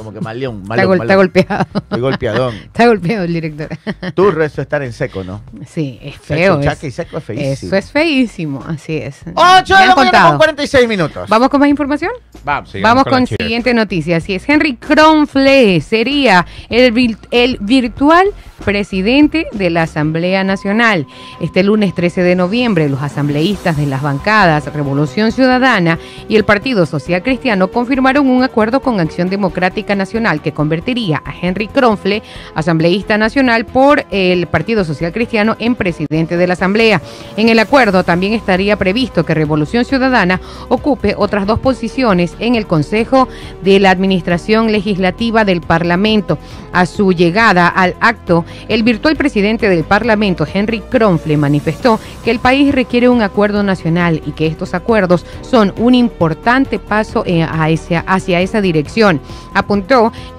Como 0.00 0.14
que 0.14 0.20
maleón, 0.20 0.56
Está, 0.62 0.68
maleón, 0.68 0.92
está 0.94 1.04
maleón. 1.04 1.18
golpeado. 1.20 1.66
Estoy 1.74 2.00
golpeadón. 2.00 2.54
Está 2.64 2.86
golpeado 2.86 3.24
el 3.24 3.32
director. 3.34 3.68
Turro, 4.14 4.42
eso 4.44 4.60
es 4.62 4.66
estar 4.66 4.82
en 4.82 4.92
seco, 4.94 5.22
¿no? 5.24 5.42
Sí, 5.66 5.98
es 6.02 6.16
feo. 6.16 6.60
y 6.62 6.66
es- 6.66 6.94
seco 6.94 7.18
es 7.18 7.24
feísimo. 7.24 7.52
eso 7.52 7.76
es 7.76 7.90
feísimo, 7.92 8.64
así 8.66 8.96
es. 8.96 9.20
8 9.34 9.74
Me 9.74 9.80
de 9.82 9.86
la 9.88 9.94
mañana 9.94 10.28
con 10.28 10.36
46 10.38 10.88
minutos. 10.88 11.28
¿Vamos 11.28 11.48
con 11.50 11.60
más 11.60 11.68
información? 11.68 12.12
Vamos. 12.44 12.72
Vamos 12.82 13.04
con 13.04 13.12
la 13.12 13.18
con 13.18 13.26
siguiente 13.26 13.74
noticia. 13.74 14.16
Así 14.16 14.34
es, 14.34 14.48
Henry 14.48 14.76
Kronfle 14.76 15.80
sería 15.82 16.46
el, 16.70 17.16
el 17.30 17.58
virtual 17.60 18.28
presidente 18.64 19.46
de 19.52 19.70
la 19.70 19.82
Asamblea 19.82 20.44
Nacional. 20.44 21.06
Este 21.40 21.62
lunes 21.62 21.94
13 21.94 22.22
de 22.22 22.34
noviembre, 22.36 22.88
los 22.88 23.02
asambleístas 23.02 23.76
de 23.76 23.86
las 23.86 24.02
bancadas 24.02 24.66
Revolución 24.72 25.32
Ciudadana 25.32 25.98
y 26.28 26.36
el 26.36 26.44
Partido 26.44 26.86
Social 26.86 27.22
Cristiano 27.22 27.68
confirmaron 27.70 28.28
un 28.28 28.42
acuerdo 28.42 28.80
con 28.80 29.00
Acción 29.00 29.28
Democrática 29.30 29.89
Nacional 29.94 30.42
que 30.42 30.52
convertiría 30.52 31.22
a 31.24 31.32
Henry 31.40 31.68
Kronfle, 31.68 32.22
asambleísta 32.54 33.18
nacional 33.18 33.64
por 33.66 34.04
el 34.10 34.46
Partido 34.46 34.84
Social 34.84 35.12
Cristiano, 35.12 35.56
en 35.58 35.74
presidente 35.74 36.36
de 36.36 36.46
la 36.46 36.54
Asamblea. 36.54 37.00
En 37.36 37.48
el 37.48 37.58
acuerdo 37.58 38.04
también 38.04 38.32
estaría 38.32 38.76
previsto 38.76 39.24
que 39.24 39.34
Revolución 39.34 39.84
Ciudadana 39.84 40.40
ocupe 40.68 41.14
otras 41.16 41.46
dos 41.46 41.58
posiciones 41.58 42.34
en 42.38 42.54
el 42.54 42.66
Consejo 42.66 43.28
de 43.62 43.80
la 43.80 43.90
Administración 43.90 44.72
Legislativa 44.72 45.44
del 45.44 45.60
Parlamento. 45.60 46.38
A 46.72 46.86
su 46.86 47.12
llegada 47.12 47.66
al 47.68 47.96
acto, 48.00 48.44
el 48.68 48.82
virtual 48.84 49.16
presidente 49.16 49.68
del 49.68 49.84
Parlamento, 49.84 50.46
Henry 50.52 50.80
Kronfle, 50.80 51.36
manifestó 51.36 51.98
que 52.24 52.30
el 52.30 52.38
país 52.38 52.72
requiere 52.74 53.08
un 53.08 53.22
acuerdo 53.22 53.62
nacional 53.62 54.22
y 54.24 54.32
que 54.32 54.46
estos 54.46 54.74
acuerdos 54.74 55.26
son 55.42 55.74
un 55.78 55.94
importante 55.94 56.78
paso 56.78 57.24
eh, 57.26 57.42
a 57.42 57.70
esa- 57.70 58.00
hacia 58.06 58.40
esa 58.40 58.60
dirección. 58.60 59.20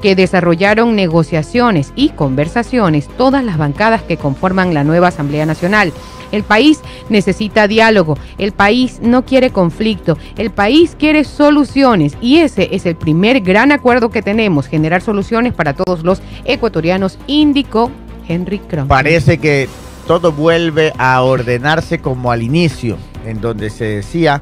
Que 0.01 0.13
desarrollaron 0.13 0.93
negociaciones 0.93 1.93
y 1.95 2.09
conversaciones 2.09 3.07
todas 3.17 3.45
las 3.45 3.57
bancadas 3.57 4.01
que 4.01 4.17
conforman 4.17 4.73
la 4.73 4.83
nueva 4.83 5.07
Asamblea 5.07 5.45
Nacional. 5.45 5.93
El 6.33 6.43
país 6.43 6.81
necesita 7.07 7.67
diálogo, 7.67 8.17
el 8.37 8.51
país 8.51 8.99
no 9.01 9.23
quiere 9.23 9.51
conflicto, 9.51 10.17
el 10.37 10.51
país 10.51 10.97
quiere 10.99 11.23
soluciones 11.23 12.17
y 12.19 12.39
ese 12.39 12.75
es 12.75 12.85
el 12.85 12.97
primer 12.97 13.39
gran 13.39 13.71
acuerdo 13.71 14.09
que 14.09 14.21
tenemos, 14.21 14.67
generar 14.67 15.01
soluciones 15.01 15.53
para 15.53 15.73
todos 15.73 16.03
los 16.03 16.21
ecuatorianos, 16.43 17.17
indicó 17.27 17.89
Henry 18.27 18.59
Kron. 18.59 18.89
Parece 18.89 19.37
que 19.37 19.69
todo 20.07 20.33
vuelve 20.33 20.91
a 20.97 21.21
ordenarse 21.21 21.99
como 21.99 22.31
al 22.33 22.43
inicio, 22.43 22.97
en 23.25 23.39
donde 23.39 23.69
se 23.69 23.85
decía 23.85 24.41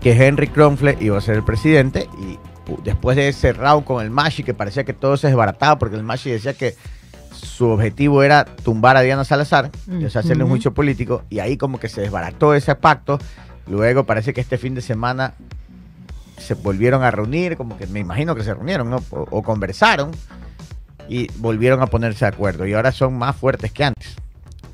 que 0.00 0.12
Henry 0.12 0.48
Kronfle 0.48 0.98
iba 1.00 1.18
a 1.18 1.20
ser 1.20 1.36
el 1.36 1.44
presidente 1.44 2.08
y 2.20 2.38
después 2.82 3.16
de 3.16 3.28
ese 3.28 3.52
round 3.52 3.84
con 3.84 4.02
el 4.02 4.10
Mashi 4.10 4.42
que 4.42 4.54
parecía 4.54 4.84
que 4.84 4.92
todo 4.92 5.16
se 5.16 5.26
desbarataba 5.28 5.78
porque 5.78 5.96
el 5.96 6.02
Mashi 6.02 6.30
decía 6.30 6.54
que 6.54 6.74
su 7.32 7.66
objetivo 7.68 8.22
era 8.22 8.44
tumbar 8.44 8.96
a 8.96 9.02
Diana 9.02 9.24
Salazar, 9.24 9.70
o 9.88 10.08
sea, 10.08 10.20
hacerle 10.20 10.44
un 10.44 10.50
Ujú. 10.50 10.54
juicio 10.56 10.74
político 10.74 11.24
y 11.30 11.40
ahí 11.40 11.56
como 11.56 11.78
que 11.78 11.88
se 11.88 12.00
desbarató 12.00 12.54
ese 12.54 12.74
pacto. 12.74 13.18
Luego 13.66 14.04
parece 14.04 14.32
que 14.32 14.40
este 14.40 14.56
fin 14.58 14.74
de 14.74 14.80
semana 14.82 15.34
se 16.38 16.54
volvieron 16.54 17.02
a 17.02 17.10
reunir, 17.10 17.56
como 17.56 17.76
que 17.76 17.86
me 17.86 18.00
imagino 18.00 18.34
que 18.34 18.44
se 18.44 18.54
reunieron 18.54 18.90
¿no? 18.90 19.02
o, 19.10 19.26
o 19.30 19.42
conversaron 19.42 20.10
y 21.08 21.28
volvieron 21.38 21.82
a 21.82 21.86
ponerse 21.86 22.24
de 22.24 22.30
acuerdo. 22.30 22.66
Y 22.66 22.74
ahora 22.74 22.92
son 22.92 23.14
más 23.18 23.36
fuertes 23.36 23.72
que 23.72 23.84
antes, 23.84 24.16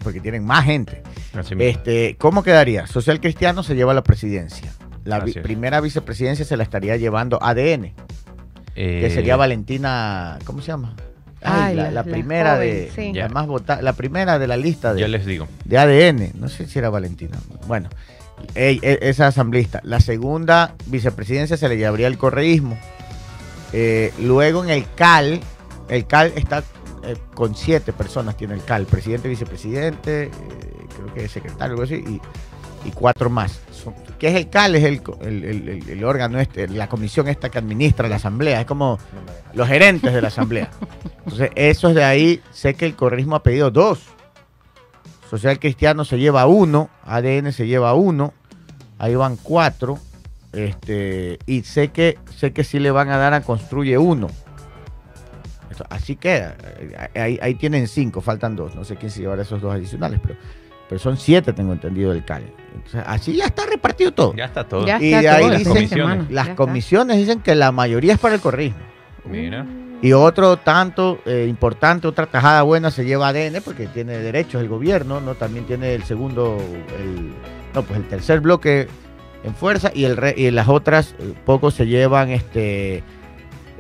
porque 0.02 0.20
tienen 0.20 0.44
más 0.44 0.64
gente. 0.64 1.02
Así. 1.36 1.54
Este, 1.58 2.16
¿Cómo 2.18 2.42
quedaría? 2.42 2.86
Social 2.86 3.20
Cristiano 3.20 3.62
se 3.62 3.74
lleva 3.74 3.94
la 3.94 4.02
presidencia. 4.02 4.72
La 5.04 5.20
vi- 5.20 5.32
primera 5.32 5.80
vicepresidencia 5.80 6.44
se 6.44 6.56
la 6.56 6.62
estaría 6.62 6.96
llevando 6.96 7.38
ADN, 7.42 7.94
que 8.74 9.06
Eh, 9.06 9.10
sería 9.10 9.36
Valentina, 9.36 10.38
¿cómo 10.44 10.60
se 10.60 10.68
llama? 10.68 10.94
Ay, 11.42 11.70
Ay, 11.70 11.76
la, 11.76 11.82
la- 11.84 11.88
la 11.90 11.94
la 12.02 12.04
primera 12.04 12.54
joven, 12.56 12.68
de 12.68 12.90
sí. 12.94 13.12
la 13.14 13.28
más 13.30 13.46
vota- 13.46 13.80
la 13.80 13.94
primera 13.94 14.38
de 14.38 14.46
la 14.46 14.56
lista 14.58 14.92
de, 14.92 15.00
Ya 15.00 15.08
les 15.08 15.24
digo. 15.24 15.48
de 15.64 15.78
ADN, 15.78 16.32
no 16.38 16.48
sé 16.48 16.66
si 16.66 16.78
era 16.78 16.90
Valentina. 16.90 17.38
Bueno, 17.66 17.88
e- 18.54 18.78
esa 19.02 19.28
asambleísta. 19.28 19.80
La 19.84 20.00
segunda 20.00 20.74
vicepresidencia 20.86 21.56
se 21.56 21.68
le 21.68 21.76
llevaría 21.78 22.06
el 22.08 22.18
correísmo. 22.18 22.76
Eh, 23.72 24.12
luego 24.20 24.64
en 24.64 24.70
el 24.70 24.84
CAL, 24.96 25.40
el 25.88 26.06
CAL 26.06 26.32
está 26.36 26.62
eh, 27.04 27.16
con 27.34 27.54
siete 27.54 27.94
personas, 27.94 28.36
tiene 28.36 28.52
el 28.54 28.62
CAL, 28.62 28.84
presidente, 28.84 29.26
vicepresidente, 29.28 30.24
eh, 30.24 30.30
creo 30.94 31.14
que 31.14 31.28
secretario, 31.28 31.72
algo 31.72 31.84
así, 31.84 31.94
y, 31.94 32.20
y 32.84 32.90
cuatro 32.90 33.30
más. 33.30 33.60
Son- 33.72 33.94
¿Qué 34.18 34.28
es 34.28 34.34
el 34.34 34.50
CAL? 34.50 34.74
Es 34.76 34.84
el, 34.84 35.00
el- 35.22 36.04
órgano 36.04 36.38
este, 36.38 36.68
la 36.68 36.88
comisión 36.88 37.28
esta 37.28 37.48
que 37.48 37.58
administra 37.58 38.08
la 38.08 38.16
asamblea, 38.16 38.60
es 38.60 38.66
como 38.66 38.98
los 39.54 39.66
gerentes 39.68 40.12
de 40.12 40.20
la 40.22 40.28
asamblea. 40.28 40.70
Entonces, 41.24 41.50
esos 41.54 41.94
de 41.94 42.04
ahí, 42.04 42.40
sé 42.52 42.74
que 42.74 42.86
el 42.86 42.96
correísmo 42.96 43.36
ha 43.36 43.42
pedido 43.42 43.70
dos. 43.70 44.00
Social 45.30 45.58
Cristiano 45.60 46.04
se 46.04 46.18
lleva 46.18 46.46
uno, 46.46 46.90
ADN 47.04 47.52
se 47.52 47.66
lleva 47.66 47.94
uno, 47.94 48.34
ahí 48.98 49.14
van 49.14 49.36
cuatro, 49.36 49.98
este, 50.52 51.38
y 51.46 51.62
sé 51.62 51.88
que 51.88 52.18
sé 52.36 52.52
que 52.52 52.64
sí 52.64 52.78
le 52.80 52.90
van 52.90 53.08
a 53.10 53.16
dar 53.16 53.32
a 53.34 53.40
Construye 53.42 53.96
uno. 53.96 54.26
Así 55.88 56.16
queda, 56.16 56.56
ahí, 57.14 57.38
ahí 57.40 57.54
tienen 57.54 57.86
cinco, 57.88 58.20
faltan 58.20 58.54
dos, 58.56 58.74
no 58.74 58.84
sé 58.84 58.96
quién 58.96 59.10
se 59.10 59.20
llevará 59.20 59.42
esos 59.42 59.62
dos 59.62 59.72
adicionales, 59.72 60.20
pero 60.22 60.34
pero 60.90 60.98
son 60.98 61.16
siete, 61.16 61.52
tengo 61.54 61.72
entendido, 61.72 62.12
del 62.12 62.24
CAL. 62.24 62.42
Entonces, 62.74 63.02
así 63.06 63.36
ya 63.36 63.46
está 63.46 63.64
repartido 63.64 64.12
todo. 64.12 64.34
Ya 64.34 64.44
está 64.46 64.64
todo. 64.68 64.84
Ya 64.86 65.00
Y 65.00 65.14
está 65.14 65.20
de 65.20 65.28
ahí 65.28 65.42
todo, 65.44 65.74
dicen- 65.74 65.80
las 65.82 65.88
semanas, 65.90 66.26
Las 66.30 66.48
comisiones 66.50 67.16
dicen 67.16 67.40
que 67.40 67.54
la 67.54 67.70
mayoría 67.72 68.12
es 68.14 68.18
para 68.18 68.34
el 68.34 68.40
correísmo. 68.40 68.80
Mira. 69.24 69.64
Y 70.02 70.12
otro 70.14 70.56
tanto 70.56 71.20
eh, 71.26 71.46
importante, 71.48 72.08
otra 72.08 72.26
tajada 72.26 72.62
buena 72.62 72.90
se 72.90 73.04
lleva 73.04 73.28
ADN 73.28 73.60
porque 73.62 73.86
tiene 73.86 74.18
derechos 74.18 74.60
el 74.62 74.68
gobierno, 74.68 75.20
¿no? 75.20 75.34
También 75.36 75.64
tiene 75.66 75.94
el 75.94 76.02
segundo, 76.04 76.56
el, 76.98 77.32
no, 77.74 77.82
pues 77.82 77.98
el 78.00 78.08
tercer 78.08 78.40
bloque 78.40 78.88
en 79.44 79.54
fuerza 79.54 79.92
y 79.94 80.04
el 80.06 80.16
re- 80.16 80.34
y 80.36 80.50
las 80.50 80.68
otras 80.68 81.14
eh, 81.20 81.34
pocos 81.44 81.74
se 81.74 81.86
llevan 81.86 82.30
este 82.30 83.04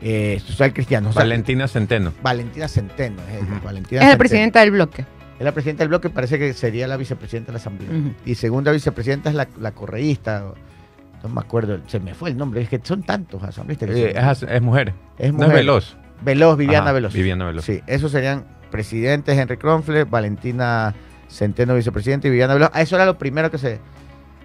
eh, 0.02 0.40
social 0.46 0.72
cristiano. 0.72 1.08
O 1.08 1.12
sea, 1.12 1.22
Valentina 1.22 1.66
Centeno. 1.68 2.12
Valentina 2.22 2.68
Centeno 2.68 3.20
es, 3.22 3.36
ella, 3.42 3.56
Ujú. 3.56 3.64
Valentina 3.64 4.00
Es 4.00 4.04
la 4.06 4.10
Centeno. 4.12 4.18
presidenta 4.18 4.60
del 4.60 4.70
bloque. 4.70 5.04
Es 5.40 5.44
la 5.44 5.52
presidenta 5.52 5.82
del 5.82 5.88
bloque, 5.88 6.08
parece 6.10 6.38
que 6.38 6.52
sería 6.52 6.86
la 6.86 6.96
vicepresidenta 6.96 7.46
de 7.48 7.54
la 7.54 7.58
Asamblea. 7.58 7.90
Y 8.24 8.34
segunda 8.36 8.70
vicepresidenta 8.70 9.30
es 9.30 9.34
la, 9.34 9.48
la 9.58 9.72
correísta. 9.72 10.52
No 11.22 11.28
me 11.30 11.40
acuerdo, 11.40 11.80
se 11.88 11.98
me 11.98 12.14
fue 12.14 12.30
el 12.30 12.36
nombre, 12.36 12.60
es 12.60 12.68
que 12.68 12.78
son 12.82 13.02
tantos 13.02 13.42
asambleístas. 13.42 13.88
que 13.90 14.10
Eh, 14.10 14.14
es, 14.16 14.42
es 14.44 14.62
mujer. 14.62 14.92
es 15.18 15.32
No 15.32 15.38
es 15.40 15.48
mujer. 15.48 15.54
veloz. 15.54 15.96
Veloz, 16.22 16.56
Viviana 16.58 16.84
Ajá, 16.84 16.92
Veloz. 16.92 17.12
Viviana 17.14 17.46
Veloz. 17.46 17.64
Sí, 17.64 17.80
esos 17.86 18.12
serían 18.12 18.44
presidentes 18.70 19.36
Henry 19.36 19.56
Kronfle, 19.56 20.04
Valentina 20.04 20.94
Centeno, 21.28 21.74
vicepresidente, 21.74 22.28
y 22.28 22.30
Viviana 22.30 22.54
Veloz. 22.54 22.70
Eso 22.74 22.96
era 22.96 23.06
lo 23.06 23.16
primero 23.18 23.50
que 23.50 23.56
se, 23.58 23.80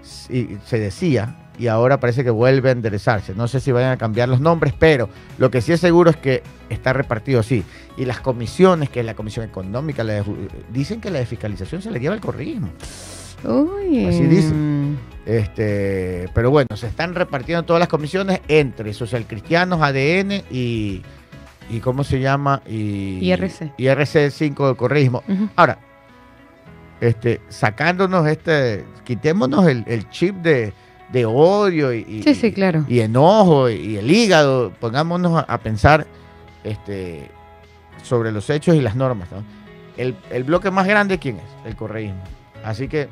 se 0.01 0.79
decía 0.79 1.35
y 1.57 1.67
ahora 1.67 1.99
parece 1.99 2.23
que 2.23 2.29
vuelve 2.29 2.69
a 2.69 2.71
enderezarse. 2.71 3.33
No 3.35 3.47
sé 3.47 3.59
si 3.59 3.71
vayan 3.71 3.91
a 3.91 3.97
cambiar 3.97 4.29
los 4.29 4.41
nombres, 4.41 4.73
pero 4.77 5.09
lo 5.37 5.49
que 5.51 5.61
sí 5.61 5.71
es 5.71 5.79
seguro 5.79 6.09
es 6.09 6.17
que 6.17 6.43
está 6.69 6.93
repartido 6.93 7.39
así. 7.39 7.63
Y 7.97 8.05
las 8.05 8.19
comisiones, 8.19 8.89
que 8.89 8.99
es 8.99 9.05
la 9.05 9.15
Comisión 9.15 9.45
Económica, 9.45 10.03
la 10.03 10.13
de 10.13 10.23
dicen 10.71 11.01
que 11.01 11.09
la 11.09 11.19
de 11.19 11.25
fiscalización 11.25 11.81
se 11.81 11.91
le 11.91 11.99
lleva 11.99 12.15
el 12.15 12.21
correísmo. 12.21 12.69
Uy. 13.43 14.05
Así 14.05 14.23
dicen. 14.23 14.97
Este, 15.25 16.29
pero 16.33 16.51
bueno, 16.51 16.75
se 16.75 16.87
están 16.87 17.15
repartiendo 17.15 17.63
todas 17.63 17.79
las 17.79 17.89
comisiones 17.89 18.41
entre 18.47 18.93
socialcristianos, 18.93 19.81
ADN 19.81 20.43
y, 20.51 21.01
y 21.69 21.79
¿cómo 21.81 22.03
se 22.03 22.19
llama? 22.19 22.61
Y, 22.67 23.19
IRC. 23.21 23.73
IRC 23.77 24.31
5 24.31 24.67
del 24.67 24.75
correísmo. 24.75 25.23
Ujú. 25.27 25.49
Ahora, 25.55 25.79
este, 27.01 27.41
sacándonos 27.49 28.27
este, 28.27 28.85
quitémonos 29.03 29.67
el, 29.67 29.83
el 29.87 30.09
chip 30.09 30.35
de, 30.35 30.73
de 31.15 31.25
odio 31.25 31.93
y, 31.93 32.05
y- 32.07 32.23
Sí, 32.23 32.35
sí, 32.35 32.51
claro. 32.51 32.83
y 32.89 32.99
enojo 32.99 33.69
y, 33.69 33.73
y 33.75 33.97
el 33.97 34.11
hígado, 34.11 34.71
pongámonos 34.79 35.37
a, 35.37 35.41
a 35.41 35.57
pensar 35.59 36.05
este, 36.63 37.31
sobre 38.03 38.31
los 38.31 38.49
hechos 38.49 38.75
y 38.75 38.81
las 38.81 38.95
normas. 38.95 39.31
¿no? 39.31 39.43
El, 39.97 40.15
el 40.29 40.43
bloque 40.43 40.69
más 40.71 40.85
grande, 40.87 41.17
¿quién 41.17 41.37
es? 41.37 41.45
El 41.65 41.75
correísmo. 41.75 42.21
Así 42.63 42.87
que, 42.89 43.07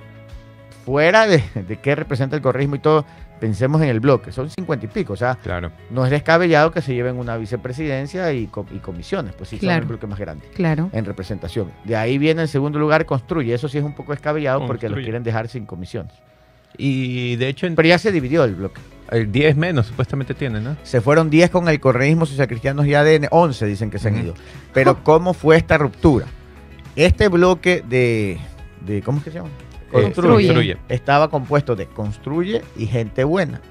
fuera 0.86 1.28
de, 1.28 1.42
de 1.68 1.78
qué 1.80 1.96
representa 1.96 2.36
el 2.36 2.42
correísmo 2.42 2.76
y 2.76 2.80
todo, 2.80 3.06
pensemos 3.39 3.82
en 3.82 3.88
el 3.89 4.00
bloque. 4.02 4.32
Son 4.32 4.50
cincuenta 4.50 4.86
y 4.86 4.89
pico, 4.89 5.13
o 5.13 5.16
sea, 5.18 5.36
Claro. 5.36 5.72
no 5.89 6.04
es 6.04 6.12
descabellado 6.12 6.72
que 6.72 6.82
se 6.82 6.94
lleven 6.94 7.18
una 7.18 7.38
vicepresidencia 7.38 8.34
y, 8.34 8.48
co- 8.48 8.66
y 8.72 8.80
comisiones, 8.80 9.34
pues 9.36 9.50
sí, 9.50 9.58
son 9.58 9.68
Claro. 9.68 9.82
el 9.84 9.88
bloque 9.88 10.08
más 10.08 10.20
grande 10.20 10.46
Claro. 10.56 10.89
en 10.92 11.06
representación. 11.06 11.72
De 11.86 11.96
ahí 11.96 12.18
viene 12.18 12.42
en 12.42 12.48
segundo 12.50 12.80
lugar 12.80 13.06
construye. 13.06 13.54
Eso 13.54 13.68
sí 13.70 13.78
es 13.78 13.84
un 13.84 13.94
poco 13.96 14.12
descabellado 14.12 14.66
porque 14.68 14.89
los 14.89 15.00
quieren 15.00 15.24
dejar 15.24 15.48
sin 15.48 15.66
comisiones. 15.66 16.13
Y 16.78 17.36
de 17.38 17.48
hecho, 17.50 17.68
en 17.68 17.76
Pero 17.76 17.88
ya 17.90 17.98
se 17.98 18.12
dividió 18.12 18.44
el 18.44 18.56
bloque. 18.56 18.82
el 19.12 19.32
10 19.32 19.56
menos 19.58 19.88
supuestamente 19.88 20.34
tiene, 20.34 20.60
¿no? 20.62 20.76
Se 20.84 21.02
fueron 21.02 21.30
10 21.30 21.50
con 21.52 21.70
el 21.70 21.80
correísmo, 21.80 22.26
socialcristianos 22.26 22.86
y 22.88 22.96
ADN, 22.96 23.28
11 23.30 23.66
dicen 23.68 23.90
que 23.92 24.00
se 24.00 24.08
han 24.08 24.24
ido. 24.24 24.34
Pero 24.74 25.04
¿cómo 25.04 25.34
fue 25.34 25.58
esta 25.58 25.78
ruptura? 25.78 26.26
Este 26.96 27.28
bloque 27.28 27.84
de, 27.88 28.38
de 28.86 29.02
¿cómo 29.02 29.20
es 29.20 29.24
que 29.24 29.32
se 29.32 29.38
llama? 29.38 29.50
Eh, 29.92 30.02
Construye. 30.04 30.78
Estaba 30.90 31.30
compuesto 31.30 31.76
de 31.76 31.86
construye 31.88 32.62
y 32.78 32.88
gente 32.88 33.24
buena. 33.24 33.62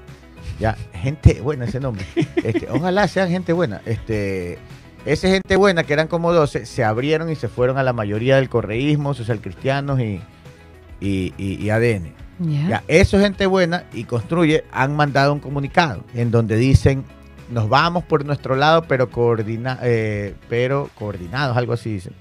Ya, 0.59 0.77
gente 0.93 1.41
buena 1.41 1.65
ese 1.65 1.79
nombre. 1.79 2.05
Este, 2.43 2.67
ojalá 2.69 3.07
sean 3.07 3.29
gente 3.29 3.51
buena. 3.53 3.81
Este, 3.85 4.57
esa 5.05 5.27
gente 5.27 5.55
buena, 5.57 5.83
que 5.83 5.91
eran 5.93 6.07
como 6.07 6.31
12, 6.31 6.65
se 6.65 6.83
abrieron 6.83 7.29
y 7.29 7.35
se 7.35 7.47
fueron 7.49 7.77
a 7.77 7.83
la 7.83 7.91
mayoría 7.91 8.35
del 8.37 8.47
correísmo, 8.49 9.13
socialcristianos 9.13 9.99
y, 9.99 10.21
y, 11.01 11.33
y- 11.37 11.55
y 11.61 11.69
ADN. 11.69 12.13
Ya. 12.39 12.67
Ya, 12.67 12.83
eso 12.87 13.19
gente 13.19 13.45
buena 13.45 13.83
y 13.93 14.05
construye 14.05 14.63
han 14.71 14.95
mandado 14.95 15.33
un 15.33 15.39
comunicado 15.39 16.03
en 16.13 16.31
donde 16.31 16.55
dicen 16.57 17.05
nos 17.49 17.69
vamos 17.69 18.03
por 18.03 18.25
nuestro 18.25 18.55
lado 18.55 18.83
pero 18.87 19.09
coordina, 19.09 19.79
eh, 19.83 20.35
pero 20.49 20.89
coordinados, 20.95 21.55
algo 21.55 21.73
así 21.73 21.93
dicen. 21.93 22.13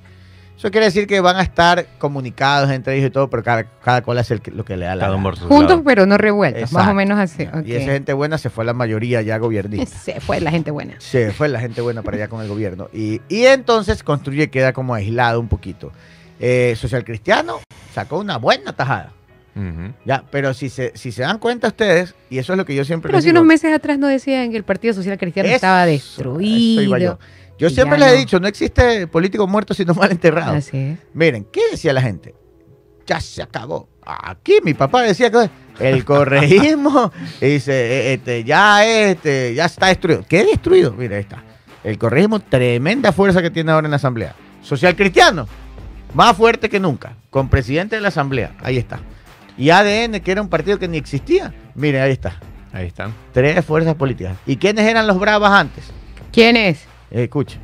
Eso 0.62 0.70
quiere 0.70 0.86
decir 0.86 1.08
que 1.08 1.20
van 1.20 1.36
a 1.38 1.42
estar 1.42 1.86
comunicados 1.98 2.70
entre 2.70 2.94
ellos 2.94 3.08
y 3.08 3.10
todo, 3.10 3.28
pero 3.28 3.42
cada, 3.42 3.64
cada 3.64 4.00
cual 4.02 4.18
hace 4.18 4.40
lo 4.54 4.64
que 4.64 4.76
le 4.76 4.86
da 4.86 4.94
la 4.94 5.06
Cada 5.06 5.16
gana. 5.16 5.36
Juntos 5.48 5.70
lado. 5.70 5.82
pero 5.82 6.06
no 6.06 6.18
revueltos, 6.18 6.70
más 6.72 6.86
o 6.86 6.94
menos 6.94 7.18
así. 7.18 7.48
Y 7.64 7.72
esa 7.72 7.90
gente 7.90 8.12
buena 8.12 8.38
se 8.38 8.48
fue 8.48 8.64
la 8.64 8.72
mayoría 8.72 9.22
ya 9.22 9.38
gobernista. 9.38 9.98
Se 9.98 10.20
fue 10.20 10.40
la 10.40 10.52
gente 10.52 10.70
buena. 10.70 10.94
Se 10.98 11.32
fue 11.32 11.48
la 11.48 11.58
gente 11.58 11.80
buena 11.80 12.02
para 12.02 12.16
allá 12.16 12.28
con 12.28 12.42
el 12.42 12.48
gobierno. 12.48 12.88
Y, 12.92 13.20
y 13.28 13.46
entonces 13.46 14.04
construye 14.04 14.50
queda 14.50 14.72
como 14.72 14.94
aislado 14.94 15.40
un 15.40 15.48
poquito. 15.48 15.90
Eh, 16.38 16.74
Social 16.76 17.04
Cristiano 17.04 17.58
sacó 17.92 18.20
una 18.20 18.36
buena 18.36 18.72
tajada. 18.72 19.10
Ya, 20.04 20.24
pero 20.30 20.54
si 20.54 20.68
se, 20.70 20.92
si 20.94 21.12
se 21.12 21.22
dan 21.22 21.38
cuenta 21.38 21.68
ustedes, 21.68 22.14
y 22.30 22.38
eso 22.38 22.52
es 22.54 22.56
lo 22.56 22.64
que 22.64 22.74
yo 22.74 22.84
siempre 22.84 23.08
Pero 23.08 23.18
les 23.18 23.24
si 23.24 23.30
digo, 23.30 23.40
unos 23.40 23.48
meses 23.48 23.74
atrás 23.74 23.98
no 23.98 24.06
decían 24.06 24.50
que 24.50 24.56
el 24.56 24.64
Partido 24.64 24.94
Social 24.94 25.18
Cristiano 25.18 25.48
Eso, 25.48 25.56
estaba 25.56 25.86
eso 25.88 26.40
iba 26.40 26.98
yo. 26.98 27.10
destruido. 27.10 27.18
Yo 27.58 27.70
siempre 27.70 27.98
les 27.98 28.12
he 28.12 28.16
dicho, 28.16 28.40
no 28.40 28.48
existe 28.48 29.06
político 29.06 29.46
muerto 29.46 29.74
sino 29.74 29.94
mal 29.94 30.10
enterrado. 30.10 30.54
Así 30.56 30.76
es. 30.76 30.98
Miren, 31.14 31.44
¿qué 31.52 31.60
decía 31.70 31.92
la 31.92 32.02
gente? 32.02 32.34
Ya 33.06 33.20
se 33.20 33.42
acabó. 33.42 33.88
Aquí 34.04 34.54
mi 34.64 34.74
papá 34.74 35.02
decía 35.02 35.30
que 35.30 35.48
el 35.78 36.04
correísmo 36.04 37.12
dice, 37.40 37.72
eh, 37.72 38.14
este, 38.14 38.42
ya, 38.44 38.84
este, 38.86 39.54
ya 39.54 39.66
está 39.66 39.86
destruido. 39.88 40.24
¿Qué 40.28 40.44
destruido? 40.44 40.92
Mira, 40.92 41.16
ahí 41.16 41.22
está. 41.22 41.44
El 41.84 41.98
correísmo, 41.98 42.40
tremenda 42.40 43.12
fuerza 43.12 43.42
que 43.42 43.50
tiene 43.50 43.70
ahora 43.72 43.86
en 43.86 43.90
la 43.90 43.96
Asamblea. 43.96 44.34
Social 44.62 44.94
cristiano, 44.96 45.46
más 46.14 46.36
fuerte 46.36 46.68
que 46.68 46.80
nunca, 46.80 47.16
con 47.30 47.48
presidente 47.48 47.96
de 47.96 48.02
la 48.02 48.08
Asamblea. 48.08 48.56
Ahí 48.62 48.78
está. 48.78 49.00
Y 49.58 49.70
ADN, 49.70 50.20
que 50.20 50.32
era 50.32 50.40
un 50.42 50.48
partido 50.48 50.78
que 50.78 50.88
ni 50.88 50.96
existía. 50.98 51.52
Miren, 51.74 52.02
ahí 52.02 52.12
está. 52.12 52.36
Ahí 52.72 52.86
están. 52.86 53.12
Tres 53.32 53.64
fuerzas 53.64 53.94
políticas. 53.94 54.36
¿Y 54.46 54.56
quiénes 54.56 54.86
eran 54.86 55.06
los 55.06 55.18
bravas 55.18 55.52
antes? 55.52 55.84
¿Quién 56.32 56.56
es? 56.56 56.84
Eh, 57.10 57.24
escuche. 57.24 57.58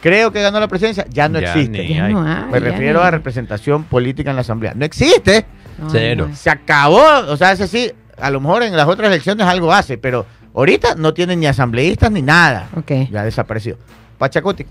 Creo 0.00 0.32
que 0.32 0.42
ganó 0.42 0.58
la 0.60 0.68
presidencia. 0.68 1.06
Ya 1.10 1.28
no 1.28 1.40
Ya 1.40 1.48
existe. 1.52 1.78
ni 1.78 1.94
Ya 1.94 2.06
hay. 2.06 2.12
no 2.14 2.22
hay, 2.22 2.44
Me 2.50 2.60
ya 2.60 2.66
refiero 2.66 3.00
no 3.00 3.04
a 3.06 3.10
representación 3.10 3.84
política 3.84 4.30
en 4.30 4.36
la 4.36 4.42
Asamblea. 4.42 4.72
No 4.74 4.84
existe. 4.84 5.46
No, 5.78 5.88
Cero. 5.90 6.28
Se 6.34 6.50
acabó. 6.50 7.02
O 7.28 7.36
sea, 7.36 7.52
ese 7.52 7.68
sí, 7.68 7.90
a 8.20 8.30
lo 8.30 8.40
mejor 8.40 8.64
en 8.64 8.76
las 8.76 8.88
otras 8.88 9.08
elecciones 9.08 9.46
algo 9.46 9.72
hace, 9.72 9.96
pero 9.98 10.26
ahorita 10.54 10.94
no 10.96 11.14
tienen 11.14 11.38
ni 11.40 11.46
asambleístas 11.46 12.10
ni 12.10 12.22
nada. 12.22 12.68
Ok. 12.76 12.90
Ya 13.10 13.20
ha 13.20 13.24
desaparecido. 13.24 13.76
Pachacuti. 14.18 14.66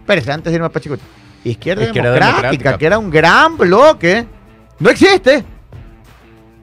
Espérese, 0.00 0.30
antes 0.32 0.50
de 0.52 0.56
irme 0.56 0.66
a 0.66 0.70
Pachacuti. 0.70 1.02
Izquierda, 1.44 1.84
Izquierda 1.84 2.10
democrática, 2.10 2.36
Democrática. 2.48 2.78
que 2.78 2.86
era 2.86 2.98
un 2.98 3.10
gran 3.10 3.56
bloque. 3.56 4.26
No 4.78 4.90
existe. 4.90 5.44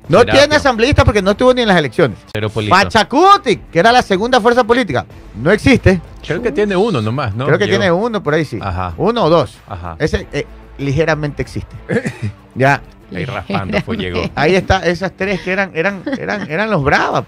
No 0.10 0.20
Serapio. 0.20 0.42
tiene 0.42 0.56
asambleístas 0.56 1.06
porque 1.06 1.22
no 1.22 1.32
estuvo 1.32 1.54
ni 1.54 1.62
en 1.62 1.68
las 1.68 1.78
elecciones. 1.78 2.18
Cero 2.34 2.50
político. 2.50 2.76
Pachacuti, 2.78 3.58
que 3.58 3.80
era 3.80 3.92
la 3.92 4.02
segunda 4.02 4.42
fuerza 4.42 4.64
política. 4.64 5.06
No 5.36 5.52
existe. 5.52 6.02
Creo 6.26 6.42
que 6.42 6.52
tiene 6.52 6.76
uno 6.76 7.02
nomás, 7.02 7.34
¿no? 7.36 7.46
Creo 7.46 7.58
que 7.58 7.66
Llegó. 7.66 7.78
tiene 7.80 7.92
uno 7.92 8.22
por 8.22 8.34
ahí, 8.34 8.44
sí. 8.44 8.60
Ajá. 8.62 8.94
Uno 8.98 9.24
o 9.24 9.30
dos. 9.30 9.58
Ajá. 9.68 9.96
Ese 10.00 10.28
eh, 10.34 10.46
ligeramente 10.78 11.42
existe. 11.42 11.76
ya, 12.56 12.82
Ahí 13.16 13.26
raspando, 13.26 13.78
pues 13.86 14.00
llegó. 14.00 14.24
ahí 14.36 14.56
está, 14.56 14.86
esas 14.86 15.12
tres 15.16 15.42
que 15.42 15.52
eran, 15.52 15.72
eran, 15.76 16.04
eran, 16.20 16.50
eran 16.50 16.70
los 16.70 16.84
bravas. 16.84 17.24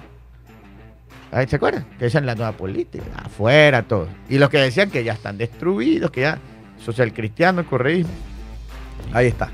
Ahí 1.31 1.47
se 1.47 1.57
acuerdan, 1.57 1.85
que 1.99 2.05
esa 2.05 2.19
es 2.19 2.25
la 2.25 2.35
nueva 2.35 2.53
política, 2.53 3.03
afuera 3.23 3.83
todo. 3.83 4.07
Y 4.29 4.37
los 4.37 4.49
que 4.49 4.57
decían 4.57 4.89
que 4.89 5.03
ya 5.03 5.13
están 5.13 5.37
destruidos, 5.37 6.09
que 6.11 6.21
ya 6.21 6.39
social 6.83 7.13
cristiano, 7.13 7.59
el 7.61 7.67
correísmo. 7.67 8.13
Ahí 9.13 9.27
está. 9.27 9.49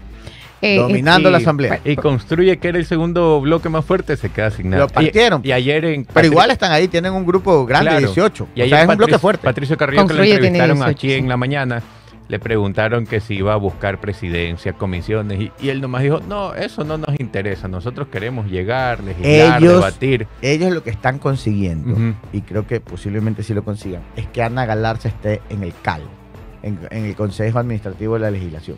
Eh, 0.62 0.78
Dominando 0.78 1.30
Y- 1.30 1.32
la 1.32 1.38
asamblea. 1.39 1.80
Y 1.84 1.95
construye 1.95 2.58
que 2.60 2.67
era 2.69 2.78
el 2.78 2.86
segundo 2.86 3.41
bloque 3.41 3.67
más 3.69 3.84
fuerte, 3.84 4.15
se 4.17 4.30
queda 4.30 4.52
sin 4.52 4.69
nada. 4.69 4.84
Lo 4.84 4.89
partieron. 4.89 5.41
Y, 5.43 5.50
y 5.50 5.52
ayer 5.54 5.86
en. 5.86 6.06
Pero 6.06 6.28
igual 6.28 6.52
están 6.52 6.71
ahí, 6.71 6.88
tienen 6.88 7.13
un 7.13 7.26
grupo 7.26 7.65
grande, 7.65 7.89
Claro. 7.91 8.06
18. 8.08 8.47
Y 8.56 8.62
o 8.62 8.63
ayer 8.65 8.76
sea, 8.78 8.84
es 8.84 8.89
un 8.89 8.97
bloque 8.97 9.17
fuerte. 9.19 9.43
Patricio 9.43 9.76
Carrillo, 9.78 10.06
que 10.08 10.13
lo 10.13 10.24
entrevistaron 10.24 10.78
18, 10.78 10.91
aquí 10.91 11.08
sí. 11.10 11.13
en 11.15 11.28
la 11.30 11.38
mañana, 11.38 11.82
le 12.28 12.39
preguntaron 12.39 13.06
que 13.08 13.19
si 13.19 13.34
iba 13.36 13.54
a 13.54 13.58
buscar 13.58 14.00
presidencia, 14.00 14.74
comisiones, 14.74 15.41
y, 15.41 15.52
y 15.60 15.69
él 15.69 15.82
nomás 15.82 16.04
dijo, 16.04 16.21
no, 16.30 16.54
eso 16.56 16.84
no 16.86 16.97
nos 16.97 17.19
interesa, 17.19 17.67
nosotros 17.67 18.08
queremos 18.10 18.45
llegar, 18.50 19.04
legislar, 19.04 19.62
Ellos- 19.62 19.74
debatir. 19.74 20.28
Ellos 20.41 20.71
lo 20.71 20.82
que 20.84 20.91
están 20.91 21.19
consiguiendo, 21.19 22.15
y 22.32 22.41
creo 22.41 22.65
que 22.67 22.80
posiblemente 22.80 23.43
sí 23.43 23.54
lo 23.54 23.63
consigan, 23.65 24.02
es 24.15 24.28
que 24.28 24.43
Ana 24.43 24.65
Galarza 24.65 25.10
esté 25.10 25.41
en 25.50 25.63
el 25.63 25.74
CAL, 25.82 26.04
en, 26.63 26.80
en 26.89 27.06
el 27.06 27.15
Consejo 27.15 27.60
Administrativo 27.60 28.13
de 28.13 28.19
la 28.21 28.32
Legislación. 28.32 28.78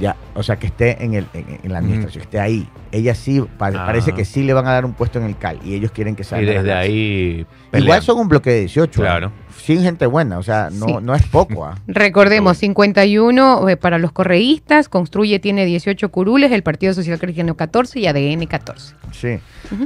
Ya, 0.00 0.16
o 0.34 0.42
sea, 0.42 0.56
que 0.56 0.66
esté 0.68 1.04
en, 1.04 1.12
el, 1.14 1.26
en, 1.34 1.60
en 1.62 1.72
la 1.72 1.78
administración, 1.78 2.22
que 2.22 2.24
esté 2.26 2.40
ahí. 2.40 2.66
Ella 2.92 3.14
sí, 3.14 3.42
pa- 3.58 3.68
Ah. 3.68 3.84
parece 3.86 4.12
que 4.12 4.24
sí 4.24 4.42
le 4.42 4.54
van 4.54 4.66
a 4.66 4.72
dar 4.72 4.84
un 4.86 4.94
puesto 4.94 5.18
en 5.18 5.26
el 5.26 5.36
CAL 5.36 5.58
y 5.64 5.74
ellos 5.74 5.90
quieren 5.92 6.16
que 6.16 6.24
sea. 6.24 6.40
Y 6.40 6.46
desde 6.46 6.72
ahí. 6.72 6.92
Igual 7.40 7.46
pelean. 7.70 8.02
son 8.02 8.18
un 8.20 8.28
bloque 8.28 8.50
de 8.50 8.60
18. 8.60 9.00
Claro. 9.02 9.26
¿eh? 9.28 9.52
Sin 9.62 9.82
gente 9.82 10.06
buena, 10.06 10.38
o 10.38 10.42
sea, 10.42 10.70
no, 10.72 10.86
Sí. 10.86 10.94
no 11.02 11.14
es 11.14 11.22
poco. 11.26 11.66
¿ah? 11.66 11.78
Recordemos, 11.86 12.56
51 12.56 13.68
eh, 13.68 13.76
para 13.76 13.98
los 13.98 14.12
correístas, 14.12 14.88
Construye 14.88 15.38
tiene 15.40 15.66
18 15.66 16.08
curules, 16.10 16.52
el 16.52 16.62
Partido 16.62 16.94
Social 16.94 17.18
Cristiano 17.18 17.54
14 17.54 18.00
y 18.00 18.06
ADN 18.06 18.46
14. 18.46 18.94
Sí. 19.12 19.38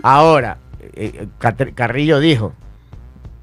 Ahora, 0.03 0.59
eh, 0.95 1.27
eh, 1.43 1.73
Carrillo 1.75 2.21
dijo, 2.21 2.55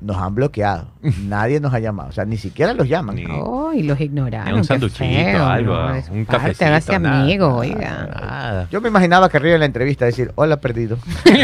nos 0.03 0.17
han 0.17 0.35
bloqueado, 0.35 0.87
nadie 1.23 1.59
nos 1.59 1.73
ha 1.73 1.79
llamado, 1.79 2.09
o 2.09 2.11
sea, 2.11 2.25
ni 2.25 2.37
siquiera 2.37 2.73
los 2.73 2.87
llaman. 2.87 3.15
Ni- 3.15 3.25
Oh, 3.29 3.71
y 3.73 3.81
los 3.83 3.99
ignoraron. 3.99 4.51
Ni 4.53 4.59
un 4.59 4.63
sanduchito, 4.63 4.99
feo, 5.05 5.45
algo, 5.47 5.73
¿no? 5.73 5.93
Un 6.11 6.25
cafecito. 6.25 6.65
hágase 6.65 6.99
nada, 6.99 7.21
amigo, 7.21 7.47
nada, 7.47 7.57
oiga. 7.59 8.09
Nada. 8.13 8.67
Yo 8.71 8.81
me 8.81 8.89
imaginaba 8.89 9.25
a 9.25 9.29
Carrillo 9.29 9.55
en 9.55 9.61
la 9.61 9.65
entrevista 9.65 10.05
decir, 10.05 10.31
hola 10.35 10.57
perdido. 10.57 10.97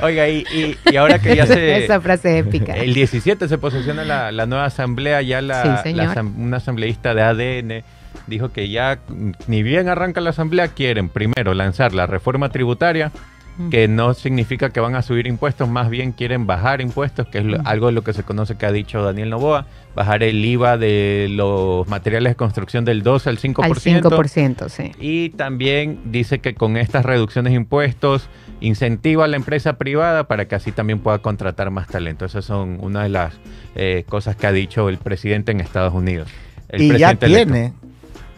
Oiga, 0.00 0.28
y, 0.28 0.44
y, 0.52 0.76
y 0.92 0.96
ahora 0.96 1.18
que 1.18 1.34
ya 1.34 1.46
se. 1.46 1.84
Esa 1.84 2.00
frase 2.00 2.38
épica. 2.38 2.74
El 2.74 2.94
17 2.94 3.48
se 3.48 3.58
posiciona 3.58 4.04
la, 4.04 4.30
la 4.32 4.46
nueva 4.46 4.66
asamblea, 4.66 5.22
ya 5.22 5.42
la, 5.42 5.62
Sí, 5.78 5.82
señor. 5.90 6.14
la 6.14 6.22
una 6.22 6.58
asambleísta 6.58 7.14
de 7.14 7.22
ADN 7.22 7.84
dijo 8.26 8.50
que 8.52 8.68
ya 8.68 8.98
ni 9.46 9.62
bien 9.62 9.88
arranca 9.88 10.20
la 10.20 10.30
asamblea, 10.30 10.68
quieren 10.68 11.08
primero 11.08 11.52
lanzar 11.54 11.94
la 11.94 12.06
reforma 12.06 12.48
tributaria. 12.50 13.10
Que 13.70 13.88
no 13.88 14.14
significa 14.14 14.70
que 14.70 14.80
van 14.80 14.94
a 14.94 15.02
subir 15.02 15.26
impuestos, 15.26 15.68
más 15.68 15.90
bien 15.90 16.12
quieren 16.12 16.46
bajar 16.46 16.80
impuestos, 16.80 17.26
que 17.26 17.38
es 17.38 17.44
lo- 17.44 17.58
algo 17.64 17.86
de 17.86 17.92
lo 17.92 18.02
que 18.02 18.12
se 18.12 18.22
conoce 18.22 18.56
que 18.56 18.66
ha 18.66 18.72
dicho 18.72 19.02
Daniel 19.02 19.30
Novoa, 19.30 19.66
bajar 19.96 20.22
el 20.22 20.44
IVA 20.44 20.76
de 20.78 21.26
los 21.30 21.86
materiales 21.88 22.32
de 22.32 22.36
construcción 22.36 22.84
del 22.84 23.02
12 23.02 23.28
al 23.30 23.38
5%. 23.38 23.64
Al 23.64 23.74
5%, 23.74 24.68
sí. 24.68 24.92
Y 25.00 25.30
también 25.30 26.00
dice 26.06 26.38
que 26.38 26.54
con 26.54 26.76
estas 26.76 27.04
reducciones 27.04 27.52
de 27.52 27.56
impuestos 27.56 28.28
incentiva 28.60 29.24
a 29.24 29.28
la 29.28 29.36
empresa 29.36 29.74
privada 29.74 30.24
para 30.28 30.46
que 30.46 30.54
así 30.54 30.70
también 30.72 31.00
pueda 31.00 31.18
contratar 31.18 31.70
más 31.70 31.88
talento. 31.88 32.24
Esas 32.24 32.44
son 32.44 32.78
una 32.80 33.02
de 33.02 33.08
las 33.08 33.34
eh, 33.74 34.04
cosas 34.08 34.36
que 34.36 34.46
ha 34.46 34.52
dicho 34.52 34.88
el 34.88 34.98
presidente 34.98 35.52
en 35.52 35.60
Estados 35.60 35.94
Unidos. 35.94 36.28
El 36.68 36.82
y 36.82 36.98
ya 36.98 37.10
electo. 37.10 37.26
tiene, 37.26 37.72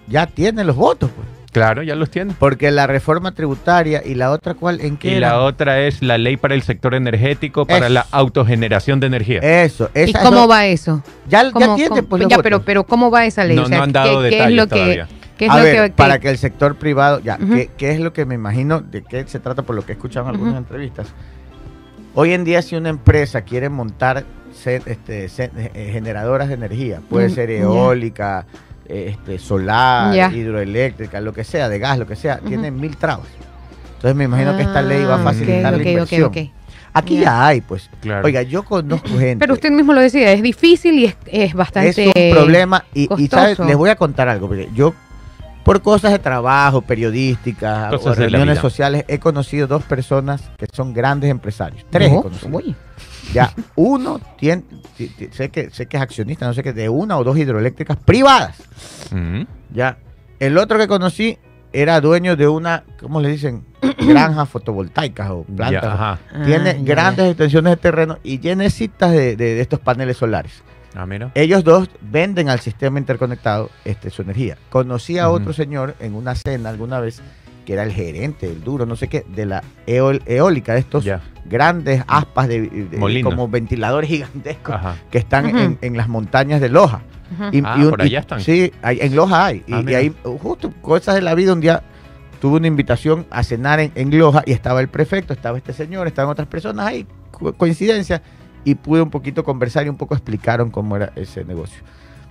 ya 0.09 0.26
tiene 0.26 0.64
los 0.64 0.76
votos, 0.76 1.11
pues. 1.14 1.26
Claro, 1.52 1.82
ya 1.82 1.96
los 1.96 2.10
tiene. 2.10 2.32
Porque 2.38 2.70
la 2.70 2.86
reforma 2.86 3.32
tributaria 3.32 4.02
y 4.04 4.14
la 4.14 4.30
otra, 4.30 4.54
¿cuál? 4.54 4.80
¿En 4.80 4.96
qué 4.96 5.08
Y 5.10 5.14
era? 5.14 5.30
la 5.30 5.40
otra 5.40 5.80
es 5.80 6.00
la 6.00 6.16
ley 6.16 6.36
para 6.36 6.54
el 6.54 6.62
sector 6.62 6.94
energético, 6.94 7.66
para 7.66 7.86
Eso. 7.86 7.94
la 7.94 8.06
autogeneración 8.12 9.00
de 9.00 9.08
energía. 9.08 9.40
Eso, 9.64 9.90
¿Y 9.94 10.00
esa 10.10 10.20
cómo 10.22 10.42
no- 10.42 10.48
va 10.48 10.66
eso? 10.66 11.02
Ya, 11.28 11.42
ya 11.42 11.50
¿Cómo- 11.50 11.74
tiene, 11.74 11.88
cómo- 11.88 12.02
pues, 12.04 12.20
ya, 12.22 12.28
votos. 12.28 12.42
pero, 12.44 12.62
pero 12.62 12.84
¿cómo 12.86 13.10
va 13.10 13.26
esa 13.26 13.44
ley? 13.44 13.56
No- 13.56 13.62
O 13.62 13.66
sea, 13.66 13.78
no 13.78 13.82
han 13.84 13.92
dado 13.92 14.22
¿qué, 14.22 14.28
qué 14.28 14.34
es 14.36 14.38
detalles 14.38 14.56
lo 14.56 14.66
que, 14.68 14.74
todavía. 14.76 15.08
qué 15.38 15.44
es 15.46 15.50
a 15.50 15.56
lo 15.58 15.62
ver, 15.64 15.74
que, 15.90 15.90
para 15.96 16.14
que- 16.14 16.20
que 16.22 16.28
el 16.30 16.38
sector 16.38 16.76
privado, 16.76 17.18
ya. 17.20 17.36
¿qué, 17.36 17.68
qué 17.76 17.90
es 17.90 17.98
lo 18.00 18.12
que 18.12 18.24
me 18.26 18.36
imagino 18.36 18.80
de 18.80 19.02
qué 19.02 19.26
se 19.26 19.40
trata 19.40 19.62
por 19.62 19.74
lo 19.74 19.84
que 19.84 19.90
he 19.92 19.94
escuchado 19.96 20.26
en 20.28 20.34
algunas 20.36 20.56
entrevistas? 20.56 21.08
Hoy 22.14 22.32
en 22.32 22.44
día 22.44 22.62
si 22.62 22.76
una 22.76 22.90
empresa 22.90 23.42
quiere 23.42 23.68
montar 23.68 24.24
este, 24.64 25.26
eh, 25.28 25.90
generadoras 25.92 26.48
de 26.48 26.54
energía, 26.54 27.00
puede 27.08 27.28
Mm, 27.28 27.34
ser 27.34 27.48
ya. 27.50 27.58
eólica, 27.58 28.46
este, 28.90 29.38
solar, 29.38 30.33
hidroeléctrica, 30.35 31.20
lo 31.20 31.33
que 31.33 31.44
sea, 31.44 31.68
de 31.68 31.79
gas, 31.79 31.98
lo 31.98 32.07
que 32.07 32.16
sea, 32.16 32.37
Ujú. 32.40 32.48
tiene 32.48 32.70
mil 32.70 32.96
trabas. 32.96 33.29
Entonces 33.96 34.16
me 34.16 34.24
imagino 34.24 34.57
que 34.57 34.62
esta 34.62 34.83
ley 34.83 35.05
va 35.05 35.16
a 35.16 35.20
Ah, 35.20 35.24
facilitar 35.24 35.74
ok, 35.74 35.81
la 35.83 35.90
inversión. 35.90 36.24
ok. 36.24 36.37
Aquí 36.92 37.16
Ya. 37.16 37.22
ya 37.22 37.46
hay, 37.46 37.61
pues. 37.61 37.88
Claro. 38.00 38.26
Oiga, 38.26 38.42
yo 38.42 38.64
conozco 38.64 39.09
gente. 39.11 39.37
Pero 39.38 39.55
usted 39.55 39.70
mismo 39.70 39.92
lo 39.92 40.00
decía, 40.00 40.33
es 40.33 40.42
difícil 40.42 40.98
y 40.98 41.05
es, 41.05 41.16
es 41.26 41.55
bastante... 41.55 41.90
Es 41.90 42.31
un 42.31 42.35
problema 42.37 42.85
y, 42.94 43.09
y. 43.22 43.29
¿sabes? 43.29 43.59
les 43.61 43.76
voy 43.76 43.90
a 43.90 43.96
contar 43.96 44.29
algo, 44.29 44.48
porque 44.48 44.68
yo 44.74 44.92
por 45.64 45.83
cosas 45.83 46.12
de 46.12 46.18
trabajo, 46.18 46.81
periodísticas, 46.83 47.90
Cosas 47.90 48.07
o 48.07 48.14
reuniones 48.14 48.59
sociales, 48.59 49.05
he 49.09 49.18
conocido 49.18 49.66
dos 49.66 49.83
personas 49.85 50.42
que 50.57 50.66
son 50.73 50.92
grandes 50.94 51.31
empresarios. 51.31 51.85
Tres 51.90 52.11
No. 52.11 52.25
Ya, 53.33 53.53
uno 53.77 54.20
tiene, 54.38 54.64
ti- 54.96 55.09
ti- 55.09 55.29
sé 55.31 55.51
que, 55.51 55.70
sé 55.70 55.87
que 55.87 55.96
es 55.96 56.03
accionista, 56.03 56.46
no 56.46 56.55
sé 56.55 56.62
qué, 56.64 56.73
de 56.73 56.88
una 56.88 57.16
o 57.16 57.23
dos 57.25 57.38
hidroeléctricas 57.38 57.96
privadas. 57.99 58.57
Ujú. 59.12 59.46
Ya. 59.73 59.99
El 60.40 60.59
otro 60.59 60.79
que 60.79 60.88
conocí 60.88 61.38
era 61.73 62.01
dueño 62.01 62.35
de 62.35 62.49
una, 62.49 62.83
¿cómo 63.01 63.20
le 63.20 63.29
dicen? 63.29 63.64
Granjas 64.01 64.49
fotovoltaicas 64.49 65.31
o 65.31 65.44
Ya, 65.49 65.55
plantas. 65.55 65.85
ajá. 65.85 66.18
Tiene 66.44 66.70
Ah, 66.70 66.77
ya, 66.79 66.83
grandes 66.83 67.27
extensiones 67.29 67.73
de 67.73 67.77
terreno 67.77 68.18
y 68.25 68.40
llenecitas 68.40 69.12
de, 69.12 69.37
de- 69.37 69.55
de 69.55 69.61
estos 69.61 69.79
paneles 69.79 70.16
solares. 70.16 70.64
Ah, 70.94 71.07
mira. 71.07 71.31
Ellos 71.35 71.62
dos 71.64 71.88
venden 72.00 72.48
al 72.48 72.61
sistema 72.61 72.98
interconectado 72.98 73.70
este, 73.85 74.11
su 74.11 74.22
energía. 74.22 74.57
Conocí 74.70 75.18
a 75.18 75.29
otro 75.31 75.53
señor 75.53 75.94
en 76.00 76.14
una 76.14 76.35
cena 76.35 76.68
alguna 76.70 76.98
vez 77.00 77.22
que 77.64 77.74
era 77.74 77.83
el 77.85 77.92
gerente, 77.92 78.46
el 78.50 78.64
duro, 78.64 78.87
no 78.87 78.96
sé 78.96 79.07
qué, 79.09 79.24
de 79.35 79.46
la 79.46 79.62
eol- 79.87 80.22
eólica, 80.26 80.72
de 80.74 80.81
estos 80.81 81.05
grandes 81.44 82.03
aspas 82.09 82.48
de, 82.48 82.88
como 83.22 83.48
ventiladores 83.48 84.09
gigantescos 84.09 84.74
Ajá. 84.74 84.96
que 85.11 85.18
están 85.18 85.57
en, 85.57 85.79
en 85.81 85.96
las 85.96 86.09
montañas 86.09 86.61
de 86.61 86.68
Loja. 86.70 87.03
Y- 87.53 87.62
Ah, 87.64 87.76
y 87.79 87.85
un- 87.85 87.90
por 87.90 88.03
allá 88.03 88.18
y- 88.18 88.20
están. 88.20 88.40
Sí, 88.40 88.72
hay- 88.83 88.98
en 89.00 89.14
Loja 89.14 89.46
hay. 89.46 89.62
Y, 89.68 89.72
Ah, 89.74 89.85
y 89.87 89.94
ahí, 89.94 90.14
justo 90.42 90.72
cosas 90.83 91.14
de 91.14 91.22
la 91.22 91.35
vida, 91.37 91.53
un 91.53 91.61
día 91.61 91.83
tuve 92.40 92.57
una 92.57 92.66
invitación 92.66 93.26
a 93.31 93.44
cenar 93.44 93.79
en, 93.79 93.92
en 93.94 94.18
Loja 94.18 94.42
y 94.46 94.53
estaba 94.53 94.81
el 94.81 94.88
prefecto, 94.88 95.33
estaba 95.33 95.57
este 95.59 95.72
señor, 95.72 96.07
estaban 96.09 96.33
otras 96.33 96.48
personas 96.48 96.87
ahí, 96.87 97.07
co- 97.31 97.53
coincidencia, 97.53 98.20
y 98.64 98.75
pude 98.75 99.03
un 99.03 99.11
poquito 99.11 99.44
conversar 99.44 99.87
y 99.87 99.88
un 99.88 99.96
poco 99.96 100.14
explicaron 100.14 100.70
cómo 100.70 100.96
era 100.96 101.12
ese 101.16 101.44
negocio. 101.44 101.83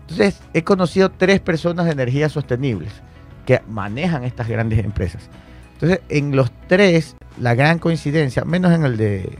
Entonces, 0.02 0.42
he 0.54 0.63
conocido 0.63 1.10
tres 1.10 1.39
personas 1.39 1.86
de 1.86 1.92
energías 1.92 2.32
sostenibles 2.32 2.92
que 3.46 3.62
manejan 3.68 4.24
estas 4.24 4.48
grandes 4.48 4.80
empresas. 4.80 5.30
Entonces, 5.74 6.02
en 6.10 6.36
los 6.36 6.52
tres, 6.68 7.15
la 7.39 7.56
gran 7.56 7.80
coincidencia, 7.80 8.44
menos 8.44 8.74
en 8.74 8.84
el 8.86 8.98
de 8.98 9.38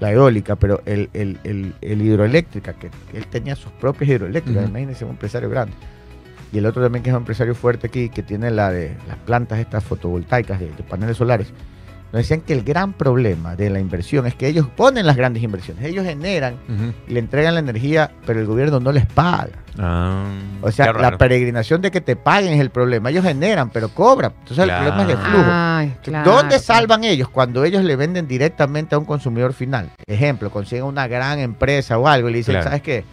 la 0.00 0.12
eólica, 0.12 0.56
pero 0.56 0.80
el, 0.86 1.10
el, 1.12 1.38
el, 1.44 1.74
el 1.80 2.02
hidroeléctrica, 2.02 2.72
que 2.72 2.90
él 3.12 3.26
tenía 3.26 3.54
sus 3.54 3.70
propias 3.72 4.10
hidroeléctricas, 4.10 4.62
Ujú. 4.62 4.70
imagínense 4.70 5.04
un 5.04 5.10
empresario 5.10 5.50
grande. 5.50 5.74
Y 6.52 6.58
el 6.58 6.66
otro 6.66 6.82
también 6.82 7.02
que 7.02 7.10
es 7.10 7.14
un 7.14 7.20
empresario 7.20 7.54
fuerte 7.54 7.86
aquí, 7.88 8.08
que 8.08 8.22
tiene 8.22 8.50
la 8.50 8.70
de 8.70 8.96
las 9.06 9.16
plantas 9.18 9.58
estas 9.58 9.84
fotovoltaicas 9.84 10.58
de, 10.58 10.68
de 10.70 10.82
paneles 10.82 11.16
solares. 11.16 11.52
Nos 12.12 12.22
decían 12.22 12.40
que 12.40 12.52
el 12.52 12.64
gran 12.64 12.92
problema 12.92 13.54
de 13.54 13.70
la 13.70 13.78
inversión 13.78 14.26
es 14.26 14.34
que 14.34 14.48
ellos 14.48 14.66
ponen 14.76 15.06
las 15.06 15.16
grandes 15.16 15.44
inversiones, 15.44 15.84
ellos 15.84 16.04
generan 16.04 16.56
y 17.06 17.12
le 17.12 17.20
entregan 17.20 17.54
la 17.54 17.60
energía, 17.60 18.10
pero 18.26 18.40
el 18.40 18.46
gobierno 18.46 18.80
no 18.80 18.90
les 18.90 19.06
paga. 19.06 19.50
Ah, 19.78 20.24
O 20.60 20.72
sea, 20.72 20.92
la 20.92 21.16
peregrinación 21.16 21.80
de 21.80 21.92
que 21.92 22.00
te 22.00 22.16
paguen 22.16 22.52
es 22.52 22.60
el 22.60 22.70
problema. 22.70 23.10
Ellos 23.10 23.24
generan, 23.24 23.70
pero 23.70 23.88
cobran. 23.90 24.32
Entonces 24.40 24.64
el 24.64 24.70
problema 24.70 25.02
es 25.02 25.06
Claro. 25.16 25.30
flujo. 25.30 25.48
Ay, 25.50 25.94
claro, 26.02 26.30
¿Dónde 26.32 26.58
salvan 26.58 27.04
ellos? 27.04 27.28
Cuando 27.28 27.64
ellos 27.64 27.84
le 27.84 27.94
venden 27.94 28.26
directamente 28.26 28.96
a 28.96 28.98
un 28.98 29.04
consumidor 29.04 29.52
final. 29.52 29.92
Ejemplo, 30.06 30.50
consiguen 30.50 30.84
una 30.86 31.06
gran 31.06 31.38
empresa 31.38 31.96
o 31.96 32.08
algo 32.08 32.28
y 32.28 32.32
le 32.32 32.38
dicen, 32.38 32.54
Claro. 32.54 32.64
¿sabes 32.64 32.82
qué? 32.82 33.04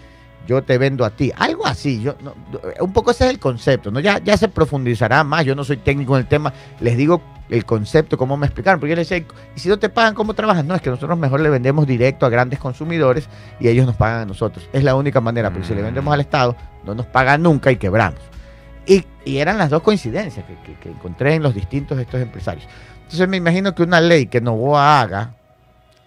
Yo 0.47 0.63
te 0.63 0.77
vendo 0.79 1.05
a 1.05 1.11
ti. 1.11 1.31
Algo 1.37 1.67
así. 1.67 2.01
Yo, 2.01 2.15
no- 2.23 2.33
un 2.79 2.93
poco 2.93 3.11
ese 3.11 3.25
es 3.25 3.29
el 3.29 3.39
concepto. 3.39 3.91
¿no? 3.91 3.99
Ya, 3.99 4.17
ya 4.23 4.35
se 4.37 4.47
profundizará 4.47 5.23
más. 5.23 5.45
Yo 5.45 5.53
no 5.55 5.63
soy 5.63 5.77
técnico 5.77 6.15
en 6.17 6.21
el 6.21 6.27
tema. 6.27 6.51
Les 6.79 6.97
digo 6.97 7.21
el 7.49 7.65
concepto, 7.65 8.17
cómo 8.17 8.35
me 8.37 8.45
explicaron. 8.45 8.79
Porque 8.79 8.91
yo 8.91 8.95
les 8.95 9.09
decía, 9.09 9.25
¿y 9.55 9.59
si 9.59 9.69
no 9.69 9.77
te 9.79 9.89
pagan, 9.89 10.13
cómo 10.13 10.33
trabajas? 10.33 10.65
No, 10.65 10.75
es 10.75 10.81
que 10.81 10.89
nosotros 10.89 11.17
mejor 11.17 11.39
le 11.39 11.49
vendemos 11.49 11.85
directo 11.87 12.25
a 12.25 12.29
grandes 12.29 12.59
consumidores 12.59 13.27
y 13.59 13.67
ellos 13.67 13.85
nos 13.85 13.95
pagan 13.95 14.21
a 14.21 14.25
nosotros. 14.25 14.67
Es 14.73 14.83
la 14.83 14.95
única 14.95 15.21
manera. 15.21 15.49
Porque 15.51 15.67
si 15.67 15.73
le 15.75 15.81
vendemos 15.81 16.13
al 16.13 16.21
Estado, 16.21 16.55
no 16.85 16.93
nos 16.95 17.05
pagan 17.05 17.43
nunca 17.43 17.71
y 17.71 17.77
quebramos. 17.77 18.19
Y, 18.85 19.03
y 19.25 19.37
eran 19.37 19.57
las 19.57 19.69
dos 19.69 19.81
coincidencias 19.81 20.45
que, 20.45 20.55
que- 20.65 20.79
que 20.79 20.89
encontré 20.89 21.35
en 21.35 21.43
los 21.43 21.53
distintos 21.53 21.97
de 21.97 22.03
estos 22.03 22.21
empresarios. 22.21 22.65
Entonces 23.03 23.27
me 23.27 23.37
imagino 23.37 23.73
que 23.75 23.83
una 23.83 23.99
ley 24.01 24.27
que 24.27 24.41
Novoa 24.41 25.01
haga 25.01 25.33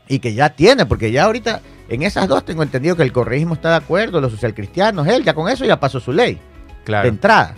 y 0.09 0.18
que 0.18 0.35
ya 0.35 0.50
tiene, 0.50 0.87
porque 0.87 1.12
ya 1.12 1.24
ahorita 1.24 1.61
en 1.88 2.03
esas 2.03 2.26
dos 2.29 2.44
tengo 2.44 2.62
entendido 2.62 2.96
que 2.96 3.03
el 3.03 3.12
correísmo 3.12 3.55
está 3.55 3.70
de 3.70 3.76
acuerdo, 3.76 4.20
los 4.20 4.33
socialcristianos, 4.33 5.07
él 5.09 5.24
ya 5.24 5.35
con 5.35 5.48
eso 5.48 5.64
ya 5.64 5.79
pasó 5.81 6.00
su 6.00 6.12
ley 6.12 6.38
de 7.03 7.09
entrada. 7.09 7.55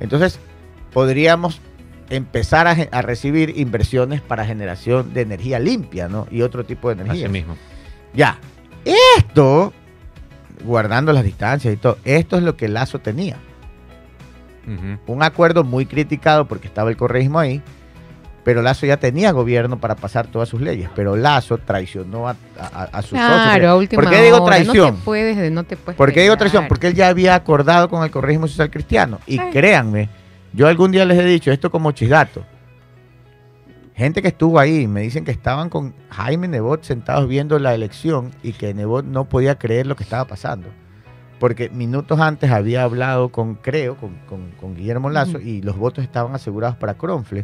Entonces 0.00 0.38
podríamos 0.92 1.60
empezar 2.14 2.66
a, 2.66 3.02
recibir 3.02 3.58
inversiones 3.58 4.20
para 4.20 4.44
generación 4.44 5.14
de 5.14 5.22
energía 5.22 5.58
limpia, 5.58 6.08
¿no? 6.08 6.26
Y 6.30 6.42
otro 6.42 6.64
tipo 6.64 6.88
de 6.88 7.02
energía. 7.02 7.26
Así 7.26 7.32
mismo. 7.32 7.56
Ya. 8.14 8.38
Esto, 9.16 9.72
guardando 10.64 11.12
las 11.12 11.24
distancias 11.24 11.72
y 11.72 11.76
todo, 11.76 11.98
esto 12.04 12.36
es 12.36 12.42
lo 12.42 12.56
que 12.56 12.68
Lazo 12.68 12.98
tenía 12.98 13.36
un 15.06 15.22
acuerdo 15.22 15.64
muy 15.64 15.86
criticado 15.86 16.46
porque 16.46 16.66
estaba 16.66 16.90
el 16.90 16.96
correísmo 16.96 17.38
ahí, 17.38 17.62
pero 18.44 18.62
Lazo 18.62 18.86
ya 18.86 18.96
tenía 18.96 19.30
gobierno 19.32 19.78
para 19.78 19.94
pasar 19.94 20.26
todas 20.26 20.48
sus 20.48 20.60
leyes, 20.60 20.88
pero 20.94 21.16
Lazo 21.16 21.58
traicionó 21.58 22.28
a, 22.28 22.36
a, 22.58 22.84
a 22.84 23.02
sus 23.02 23.10
Claro, 23.10 23.34
a 23.34 23.52
socios. 23.52 23.78
última 23.78 24.02
¿Por 24.02 24.10
qué 24.10 24.22
digo 24.22 24.36
hora, 24.42 24.56
traición? 24.56 24.86
No 24.86 24.94
te 24.94 25.04
puedes, 25.04 25.52
no 25.52 25.64
te 25.64 25.76
puedes 25.76 25.96
¿Por 25.96 26.12
qué 26.12 26.22
digo 26.22 26.36
traición? 26.36 26.66
Porque 26.68 26.88
él 26.88 26.94
ya 26.94 27.08
había 27.08 27.34
acordado 27.34 27.88
con 27.88 28.02
el 28.04 28.10
correísmo 28.10 28.48
social 28.48 28.70
cristiano. 28.70 29.20
Y 29.26 29.38
créanme, 29.38 30.08
yo 30.52 30.66
algún 30.68 30.90
día 30.92 31.04
les 31.04 31.18
he 31.18 31.24
dicho 31.24 31.50
esto 31.50 31.70
como 31.70 31.92
chisdato. 31.92 32.44
Gente 33.94 34.22
que 34.22 34.28
estuvo 34.28 34.58
ahí 34.58 34.86
me 34.86 35.02
dicen 35.02 35.24
que 35.24 35.30
estaban 35.30 35.68
con 35.68 35.94
Jaime 36.10 36.48
Nebot 36.48 36.82
sentados 36.82 37.28
viendo 37.28 37.58
la 37.58 37.74
elección 37.74 38.30
y 38.42 38.52
que 38.52 38.72
Nebot 38.74 39.04
no 39.04 39.28
podía 39.28 39.58
creer 39.58 39.86
lo 39.86 39.96
que 39.96 40.02
estaba 40.02 40.26
pasando. 40.26 40.68
porque 41.38 41.70
minutos 41.70 42.20
antes 42.20 42.52
había 42.52 42.84
hablado 42.84 43.30
con, 43.30 43.56
creo, 43.56 43.96
con, 43.96 44.14
con- 44.28 44.52
con 44.52 44.76
Guillermo 44.76 45.10
Lazo 45.10 45.40
y 45.40 45.60
los 45.60 45.76
votos 45.76 46.04
estaban 46.04 46.32
asegurados 46.36 46.76
para 46.76 46.94
Cronfle. 46.94 47.42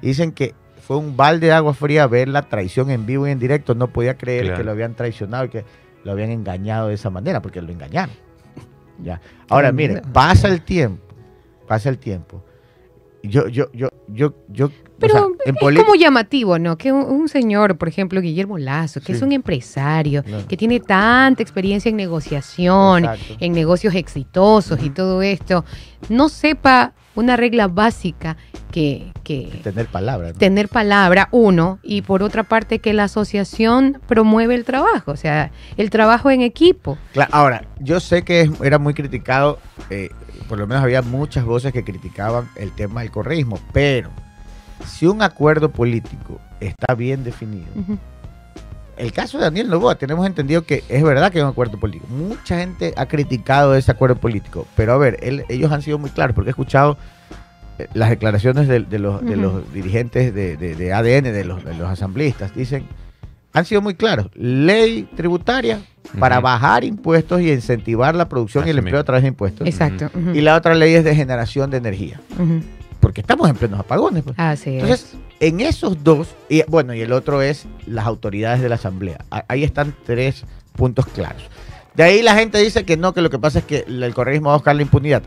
Dicen 0.00 0.30
que 0.30 0.54
fue 0.80 0.96
un 0.98 1.16
balde 1.16 1.48
de 1.48 1.52
agua 1.52 1.74
fría 1.74 2.06
ver 2.06 2.28
la 2.28 2.42
traición 2.42 2.90
en 2.92 3.06
vivo 3.06 3.26
y 3.26 3.32
en 3.32 3.40
directo. 3.40 3.74
No 3.74 3.88
podía 3.88 4.16
creer 4.16 4.42
Claro. 4.44 4.56
que 4.58 4.62
lo 4.64 4.70
habían 4.70 4.94
traicionado 4.94 5.46
y 5.46 5.48
que 5.48 5.64
lo 6.04 6.12
habían 6.12 6.30
engañado 6.30 6.86
de 6.88 6.94
esa 6.94 7.10
manera, 7.10 7.42
porque 7.42 7.60
lo 7.60 7.72
engañaron. 7.72 8.14
Ya. 9.02 9.20
Ahora, 9.48 9.72
mire, 9.72 9.94
Tremendo. 9.94 10.12
pasa 10.12 10.46
el 10.46 10.62
tiempo, 10.62 11.02
pasa 11.66 11.88
el 11.88 11.98
tiempo. 11.98 12.44
Yo, 13.22 13.46
yo, 13.48 13.68
yo, 13.72 13.88
yo, 14.08 14.32
yo. 14.48 14.70
O 15.00 15.08
Pero 15.08 15.12
sea, 15.14 15.22
en 15.46 15.54
es 15.76 15.82
como 15.82 15.94
llamativo, 15.94 16.58
¿no? 16.58 16.76
Que 16.76 16.92
un, 16.92 17.04
un 17.04 17.28
señor, 17.28 17.78
por 17.78 17.88
ejemplo, 17.88 18.20
Guillermo 18.20 18.58
Lazo, 18.58 19.00
que 19.00 19.06
Sí. 19.06 19.12
es 19.12 19.22
un 19.22 19.32
empresario, 19.32 20.22
Claro. 20.22 20.46
que 20.46 20.56
tiene 20.56 20.78
tanta 20.80 21.42
experiencia 21.42 21.88
en 21.88 21.96
negociación, 21.96 23.04
Exacto. 23.04 23.36
en 23.40 23.52
negocios 23.52 23.94
exitosos 23.94 24.82
y 24.82 24.90
todo 24.90 25.22
esto, 25.22 25.64
no 26.08 26.28
sepa 26.28 26.92
una 27.16 27.36
regla 27.36 27.66
básica 27.66 28.36
que, 28.70 29.12
que 29.24 29.60
tener 29.64 29.86
palabras. 29.86 30.32
¿no? 30.34 30.38
tener 30.38 30.68
palabra, 30.68 31.28
uno, 31.32 31.80
y 31.82 32.02
por 32.02 32.22
otra 32.22 32.44
parte 32.44 32.78
que 32.78 32.92
la 32.92 33.04
asociación 33.04 34.00
promueve 34.06 34.54
el 34.54 34.64
trabajo, 34.64 35.10
o 35.12 35.16
sea, 35.16 35.50
el 35.76 35.90
trabajo 35.90 36.30
en 36.30 36.40
equipo. 36.42 36.96
Ahora, 37.32 37.64
yo 37.80 37.98
sé 37.98 38.22
que 38.22 38.48
era 38.62 38.78
muy 38.78 38.94
criticado, 38.94 39.58
eh, 39.90 40.10
por 40.48 40.58
lo 40.58 40.66
menos 40.68 40.84
había 40.84 41.02
muchas 41.02 41.44
voces 41.44 41.72
que 41.72 41.82
criticaban 41.84 42.48
el 42.56 42.70
tema 42.72 43.00
del 43.00 43.10
correísmo, 43.10 43.58
pero 43.72 44.10
si 44.86 45.06
un 45.06 45.22
acuerdo 45.22 45.70
político 45.70 46.40
está 46.60 46.94
bien 46.94 47.24
definido, 47.24 47.66
el 48.96 49.12
caso 49.12 49.38
de 49.38 49.44
Daniel 49.44 49.68
Novoa, 49.70 49.94
tenemos 49.94 50.26
entendido 50.26 50.62
que 50.64 50.84
es 50.88 51.02
verdad 51.02 51.32
que 51.32 51.38
es 51.38 51.44
un 51.44 51.50
acuerdo 51.50 51.78
político. 51.80 52.06
Mucha 52.10 52.58
gente 52.58 52.92
ha 52.96 53.06
criticado 53.06 53.74
ese 53.74 53.90
acuerdo 53.90 54.16
político, 54.16 54.66
pero 54.76 54.92
a 54.92 54.98
ver, 54.98 55.16
él- 55.22 55.44
ellos 55.48 55.72
han 55.72 55.80
sido 55.82 55.98
muy 55.98 56.10
claros, 56.10 56.34
porque 56.34 56.50
he 56.50 56.52
escuchado 56.52 56.98
eh, 57.78 57.86
las 57.94 58.10
declaraciones 58.10 58.68
de, 58.68 58.80
de 58.80 58.98
los, 58.98 59.22
de 59.24 59.32
Ujú. 59.32 59.40
los 59.40 59.72
dirigentes 59.72 60.34
de, 60.34 60.56
de- 60.58 60.74
de 60.74 60.92
ADN, 60.92 61.32
de 61.32 61.44
los, 61.44 61.64
de 61.64 61.74
los 61.74 61.88
asambleístas, 61.88 62.54
dicen, 62.54 62.84
han 63.54 63.64
sido 63.64 63.80
muy 63.80 63.94
claros, 63.94 64.28
ley 64.34 65.08
tributaria 65.16 65.80
para 66.18 66.40
bajar 66.40 66.84
impuestos 66.84 67.40
y 67.40 67.50
incentivar 67.50 68.14
la 68.14 68.28
producción 68.28 68.66
y 68.66 68.70
el 68.70 68.78
empleo 68.78 68.92
mismo. 68.94 69.00
a 69.00 69.04
través 69.04 69.22
de 69.22 69.28
impuestos. 69.28 69.66
Exacto. 69.66 70.10
Y 70.34 70.40
la 70.42 70.56
otra 70.56 70.74
ley 70.74 70.92
es 70.94 71.04
de 71.04 71.14
generación 71.16 71.70
de 71.70 71.78
energía. 71.78 72.20
Porque 73.00 73.20
estamos 73.22 73.48
en 73.48 73.56
plenos 73.56 73.80
apagones. 73.80 74.22
pues. 74.22 74.38
Así 74.38 74.76
es. 74.76 74.82
Entonces, 74.82 75.12
en 75.40 75.60
esos 75.60 76.04
dos, 76.04 76.28
y 76.48 76.62
bueno, 76.68 76.94
y 76.94 77.00
el 77.00 77.12
otro 77.12 77.42
es 77.42 77.66
las 77.86 78.06
autoridades 78.06 78.60
de 78.60 78.68
la 78.68 78.74
Asamblea. 78.76 79.24
Ahí 79.48 79.64
están 79.64 79.94
tres 80.04 80.44
puntos 80.76 81.06
claros. 81.06 81.42
De 81.94 82.04
ahí 82.04 82.22
la 82.22 82.34
gente 82.34 82.58
dice 82.58 82.84
que 82.84 82.96
no, 82.96 83.12
que 83.12 83.20
lo 83.20 83.30
que 83.30 83.38
pasa 83.38 83.58
es 83.60 83.64
que 83.64 83.84
el 83.88 84.14
correísmo 84.14 84.48
va 84.48 84.54
a 84.54 84.58
buscar 84.58 84.76
la 84.76 84.82
impunidad. 84.82 85.22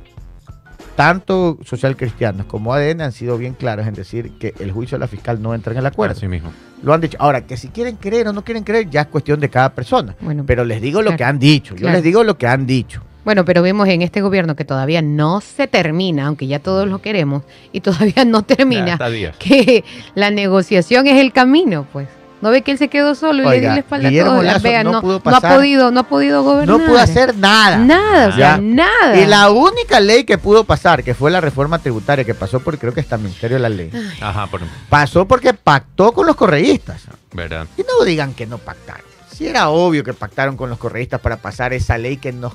Tanto 0.95 1.57
social 1.65 1.97
cristianos 1.97 2.45
como 2.45 2.71
ADN 2.71 3.01
han 3.01 3.11
sido 3.11 3.37
bien 3.39 3.55
claros 3.55 3.87
en 3.87 3.95
decir 3.95 4.31
que 4.37 4.53
el 4.59 4.71
juicio 4.71 4.95
de 4.95 4.99
la 4.99 5.07
fiscal 5.07 5.41
no 5.41 5.55
entra 5.55 5.73
en 5.73 5.79
el 5.79 5.85
acuerdo. 5.87 6.15
Así 6.15 6.27
mismo. 6.27 6.53
Lo 6.83 6.93
han 6.93 7.01
dicho. 7.01 7.17
Ahora, 7.19 7.41
que 7.47 7.57
si 7.57 7.69
quieren 7.69 7.95
creer 7.95 8.27
o 8.27 8.33
no 8.33 8.43
quieren 8.43 8.63
creer, 8.63 8.89
ya 8.91 9.01
es 9.01 9.07
cuestión 9.07 9.39
de 9.39 9.49
cada 9.49 9.73
persona. 9.73 10.15
Bueno, 10.21 10.43
Pero 10.45 10.63
les 10.65 10.81
digo 10.81 11.01
lo 11.01 11.05
Claro. 11.07 11.17
que 11.17 11.23
han 11.23 11.39
dicho. 11.39 11.73
Yo 11.73 11.81
Claro. 11.81 11.93
les 11.95 12.03
digo 12.03 12.23
lo 12.23 12.37
que 12.37 12.45
han 12.45 12.67
dicho. 12.67 13.01
Bueno, 13.25 13.45
pero 13.45 13.61
vemos 13.61 13.87
en 13.87 14.01
este 14.01 14.21
gobierno 14.21 14.55
que 14.55 14.65
todavía 14.65 15.01
no 15.01 15.39
se 15.41 15.67
termina, 15.67 16.27
aunque 16.27 16.47
ya 16.47 16.59
todos 16.59 16.87
lo 16.87 16.99
queremos, 17.01 17.43
y 17.71 17.79
todavía 17.81 18.25
no 18.25 18.43
termina, 18.43 18.97
que 19.39 19.83
la 20.15 20.29
negociación 20.29 21.07
es 21.07 21.19
el 21.19 21.31
camino, 21.31 21.87
pues. 21.93 22.07
¿No 22.41 22.49
ve 22.51 22.61
que 22.61 22.71
él 22.71 22.77
se 22.77 22.89
quedó 22.89 23.15
solo 23.15 23.41
y 23.43 23.49
le 23.55 23.59
dio 23.61 23.69
la 23.69 23.77
espalda 23.77 24.09
a 24.09 24.25
todos? 24.25 24.43
Lazo 24.43 24.59
Vea, 24.63 24.83
no 24.83 24.91
no, 24.91 25.01
pudo 25.01 25.21
no 25.23 25.31
ha 25.31 25.39
pasar- 25.39 25.55
podido, 25.55 25.91
no 25.91 26.01
ha 26.01 26.03
podido 26.03 26.43
gobernar. 26.43 26.77
No 26.77 26.85
pudo 26.85 26.97
hacer 26.99 27.37
nada. 27.37 27.77
nada, 27.77 28.27
o 28.27 28.31
sea, 28.33 28.57
Ya. 28.57 28.61
nada. 28.61 29.17
Y 29.17 29.25
la 29.25 29.49
única 29.49 30.01
ley 30.01 30.25
que 30.25 30.37
pudo 30.37 30.65
pasar, 30.65 31.05
que 31.05 31.13
fue 31.13 31.31
la 31.31 31.39
reforma 31.39 31.79
tributaria, 31.79 32.25
que 32.25 32.33
pasó 32.33 32.59
por 32.59 32.77
creo 32.77 32.93
que 32.93 32.99
está 32.99 33.15
el 33.15 33.21
Ministerio 33.21 33.55
de 33.55 33.61
la 33.61 33.69
Ley, 33.69 33.89
Ajá, 34.19 34.47
por 34.47 34.59
pasó 34.89 35.25
porque 35.25 35.53
pactó 35.53 36.11
con 36.11 36.27
los 36.27 36.35
correístas. 36.35 37.03
verdad. 37.31 37.65
Y 37.77 37.83
no 37.83 38.03
digan 38.03 38.33
que 38.33 38.45
no 38.45 38.57
pactaron. 38.57 39.05
Si 39.31 39.47
era 39.47 39.69
obvio 39.69 40.03
que 40.03 40.13
pactaron 40.13 40.57
con 40.57 40.69
los 40.69 40.77
correístas 40.77 41.21
para 41.21 41.37
pasar 41.37 41.71
esa 41.71 41.97
ley 41.97 42.17
que 42.17 42.33
nos 42.33 42.51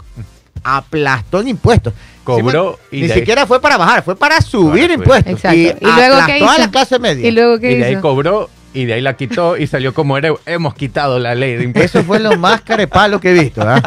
aplastó 0.64 1.40
en 1.40 1.48
impuestos. 1.48 1.92
Cobró 2.24 2.78
Sí, 2.90 2.98
y 2.98 3.02
Ni 3.02 3.08
siquiera 3.08 3.46
fue 3.46 3.60
para 3.60 3.76
bajar, 3.78 4.02
fue 4.02 4.14
para 4.14 4.40
subir 4.42 4.64
Para 4.70 4.80
subir. 4.82 4.90
impuestos. 4.90 5.32
Exacto. 5.32 5.56
Y, 5.56 5.66
¿Y 5.66 5.76
luego 5.80 6.16
qué 6.26 6.32
aplastó 6.34 6.50
a 6.50 6.58
la 6.58 6.70
clase 6.70 6.98
media. 6.98 7.26
¿Y 7.26 7.30
luego 7.30 7.58
qué 7.58 7.72
Y 7.72 7.74
de 7.76 7.84
ahí 7.84 7.96
cobró 7.96 8.50
y 8.74 8.84
de 8.84 8.94
ahí 8.94 9.00
la 9.00 9.16
quitó 9.16 9.56
y 9.56 9.66
salió 9.66 9.94
como 9.94 10.16
era. 10.18 10.32
Hemos 10.46 10.74
quitado 10.74 11.18
la 11.18 11.34
ley 11.34 11.56
de 11.56 11.64
impuestos. 11.64 12.00
Eso 12.00 12.06
fue 12.06 12.18
lo 12.20 12.36
más 12.36 12.60
carepalo 12.62 13.20
que 13.20 13.30
he 13.30 13.34
visto. 13.34 13.62
¿ah? 13.62 13.80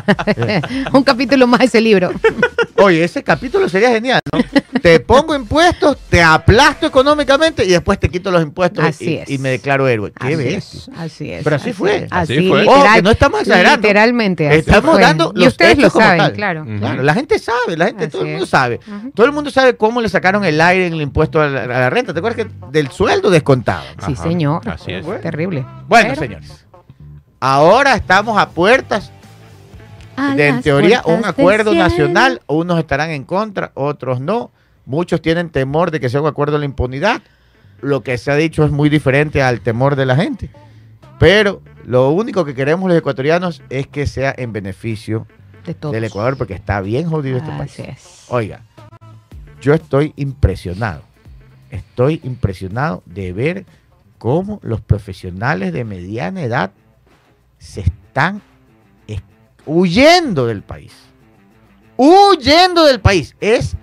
Un 0.94 1.04
capítulo 1.04 1.48
más 1.48 1.60
de 1.60 1.65
ese 1.67 1.82
libro. 1.82 2.12
Oye, 2.78 3.04
ese 3.04 3.22
capítulo 3.24 3.70
sería 3.70 3.91
genial, 3.91 4.20
¿no? 4.34 4.39
Te 4.82 5.00
pongo 5.00 5.36
impuestos, 5.36 5.98
te 6.10 6.24
aplasto 6.24 6.88
económicamente 6.88 7.63
y 7.63 7.70
después 7.70 8.00
te 8.00 8.10
quito 8.10 8.32
los 8.32 8.41
impuestos 8.41 8.84
Así 8.84 9.06
y, 9.12 9.13
es. 9.17 9.30
y 9.30 9.38
me 9.38 9.50
declaro 9.50 9.88
héroe. 9.88 10.12
Qué 10.20 10.26
así 10.34 10.36
bestia. 10.36 10.80
es, 10.80 10.89
así 10.98 11.32
es. 11.32 11.44
Pero 11.44 11.56
así 11.58 11.74
fue. 11.74 12.08
Así, 12.10 12.34
Así 12.38 12.48
fue. 12.50 12.62
literal- 12.62 12.67
Ojo, 12.88 12.96
que 12.96 13.02
no 13.04 13.12
estamos 13.12 13.41
exagerando. 13.41 13.82
Literalmente. 13.88 14.48
así 14.50 14.58
Estamos 14.60 14.94
fue. 14.94 15.02
dando 15.02 15.32
Y 15.36 15.39
los 15.39 15.48
ustedes 15.50 15.78
lo 15.78 15.89
saben, 15.91 16.17
tal. 16.17 16.34
claro. 16.34 16.65
Claro, 16.80 17.04
la 17.04 17.13
gente 17.13 17.38
sabe, 17.38 17.78
la 17.78 17.86
gente, 17.86 18.06
Así 18.06 18.12
todo 18.13 18.22
el 18.24 18.28
mundo 18.30 18.44
es. 18.46 18.50
sabe. 18.50 18.80
Todo 19.13 19.26
el 19.28 19.32
mundo 19.32 19.52
sabe 19.52 19.76
cómo 19.76 20.02
le 20.02 20.10
sacaron 20.10 20.44
el 20.44 20.60
aire 20.60 20.88
en 20.88 20.94
el 20.94 21.02
impuesto 21.02 21.39
a 21.39 21.48
la, 21.48 21.63
a 21.63 21.67
la 21.67 21.89
renta. 21.91 22.13
¿Te 22.13 22.20
acuerdas 22.20 22.48
que 22.48 22.52
del 22.72 22.89
sueldo 22.89 23.30
descontado? 23.30 23.84
Sí, 24.04 24.13
Ajá, 24.13 24.24
señor. 24.24 24.62
Así 24.74 24.92
es. 24.92 25.06
Bueno. 25.06 25.22
Terrible. 25.22 25.66
Bueno, 25.88 26.10
Pero- 26.10 26.22
señores. 26.22 26.66
Ahora 27.40 27.96
estamos 27.96 28.38
a 28.38 28.50
puertas 28.50 29.12
A 30.16 30.36
de, 30.36 30.48
en 30.48 30.62
teoría, 30.62 31.02
un 31.06 31.26
acuerdo 31.26 31.74
nacional. 31.74 32.42
Unos 32.48 32.78
estarán 32.80 33.10
en 33.12 33.24
contra, 33.24 33.72
otros 33.74 34.20
no. 34.22 34.52
Muchos 34.86 35.22
tienen 35.22 35.50
temor 35.50 35.90
de 35.92 36.00
que 36.00 36.10
sea 36.10 36.22
un 36.22 36.28
acuerdo 36.28 36.54
de 36.54 36.60
la 36.60 36.66
impunidad. 36.66 37.22
Lo 37.82 38.02
que 38.04 38.18
se 38.20 38.30
ha 38.32 38.36
dicho 38.36 38.64
es 38.64 38.72
muy 38.72 38.90
diferente 38.90 39.42
al 39.42 39.62
temor 39.62 39.96
de 39.96 40.06
la 40.06 40.16
gente. 40.16 40.52
Pero 41.20 41.62
lo 41.86 42.12
único 42.12 42.46
que 42.46 42.54
queremos 42.54 42.88
los 42.90 42.98
ecuatorianos 42.98 43.64
es 43.70 43.88
que 43.88 44.06
sea 44.06 44.34
en 44.38 44.54
beneficio 44.54 45.26
De 45.66 45.74
todos. 45.74 45.94
del 45.94 46.04
Ecuador, 46.04 46.38
porque 46.38 46.54
está 46.54 46.80
bien 46.82 47.10
jodido 47.10 47.38
este 47.38 47.50
país. 47.50 47.72
Así 47.72 47.84
es. 47.84 48.26
Oiga, 48.30 48.62
yo 49.62 49.74
estoy 49.74 50.14
impresionado. 50.16 51.02
Estoy 51.72 52.20
impresionado 52.24 53.02
de 53.06 53.34
ver 53.34 53.66
cómo 54.22 54.60
los 54.62 54.82
profesionales 54.82 55.74
de 55.74 55.84
mediana 55.84 56.44
edad 56.44 56.70
se 57.58 57.82
están 57.82 58.40
es- 59.08 59.24
huyendo 59.66 60.46
del 60.46 60.62
país. 60.62 60.94
Huyendo 61.98 62.86
del 62.86 63.00
país. 63.00 63.36
Es, 63.42 63.76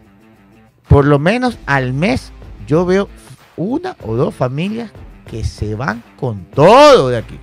por 0.87 1.07
lo 1.07 1.19
menos 1.19 1.59
al 1.67 1.93
mes, 1.93 2.31
yo 2.69 2.87
veo 2.87 3.09
una 3.57 3.97
o 4.05 4.15
dos 4.15 4.33
familias 4.33 4.93
que 5.29 5.43
se 5.43 5.75
van 5.75 6.05
con 6.17 6.45
todo 6.45 7.09
de 7.09 7.17
aquí. 7.17 7.41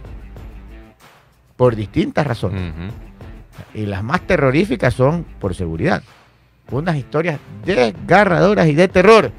Por 1.58 1.76
distintas 1.76 2.26
razones. 2.26 2.72
Y 3.74 3.88
las 3.88 4.06
más 4.06 4.22
terroríficas 4.22 4.94
son 4.94 5.26
por 5.42 5.54
seguridad. 5.54 6.02
Unas 6.72 6.96
historias 6.96 7.42
desgarradoras 7.66 8.68
y 8.68 8.74
de 8.74 8.88
terror. 8.88 9.34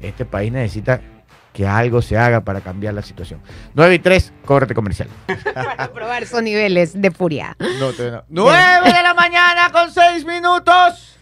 Este 0.00 0.24
país 0.24 0.50
necesita 0.50 1.02
que 1.52 1.66
algo 1.66 2.00
se 2.00 2.16
haga 2.16 2.40
para 2.40 2.60
cambiar 2.62 2.94
la 2.94 3.02
situación. 3.02 3.40
9 3.74 3.94
y 3.94 3.98
3, 3.98 4.32
corte 4.44 4.74
comercial. 4.74 5.08
Para 5.54 5.92
probar 5.92 6.22
esos 6.22 6.42
niveles 6.42 7.00
de 7.00 7.10
furia. 7.10 7.56
No, 7.78 7.90
no. 8.00 8.22
9 8.28 8.92
de 8.92 9.02
la 9.02 9.12
mañana 9.14 9.70
con 9.70 9.92
6 9.92 10.24
minutos. 10.24 11.16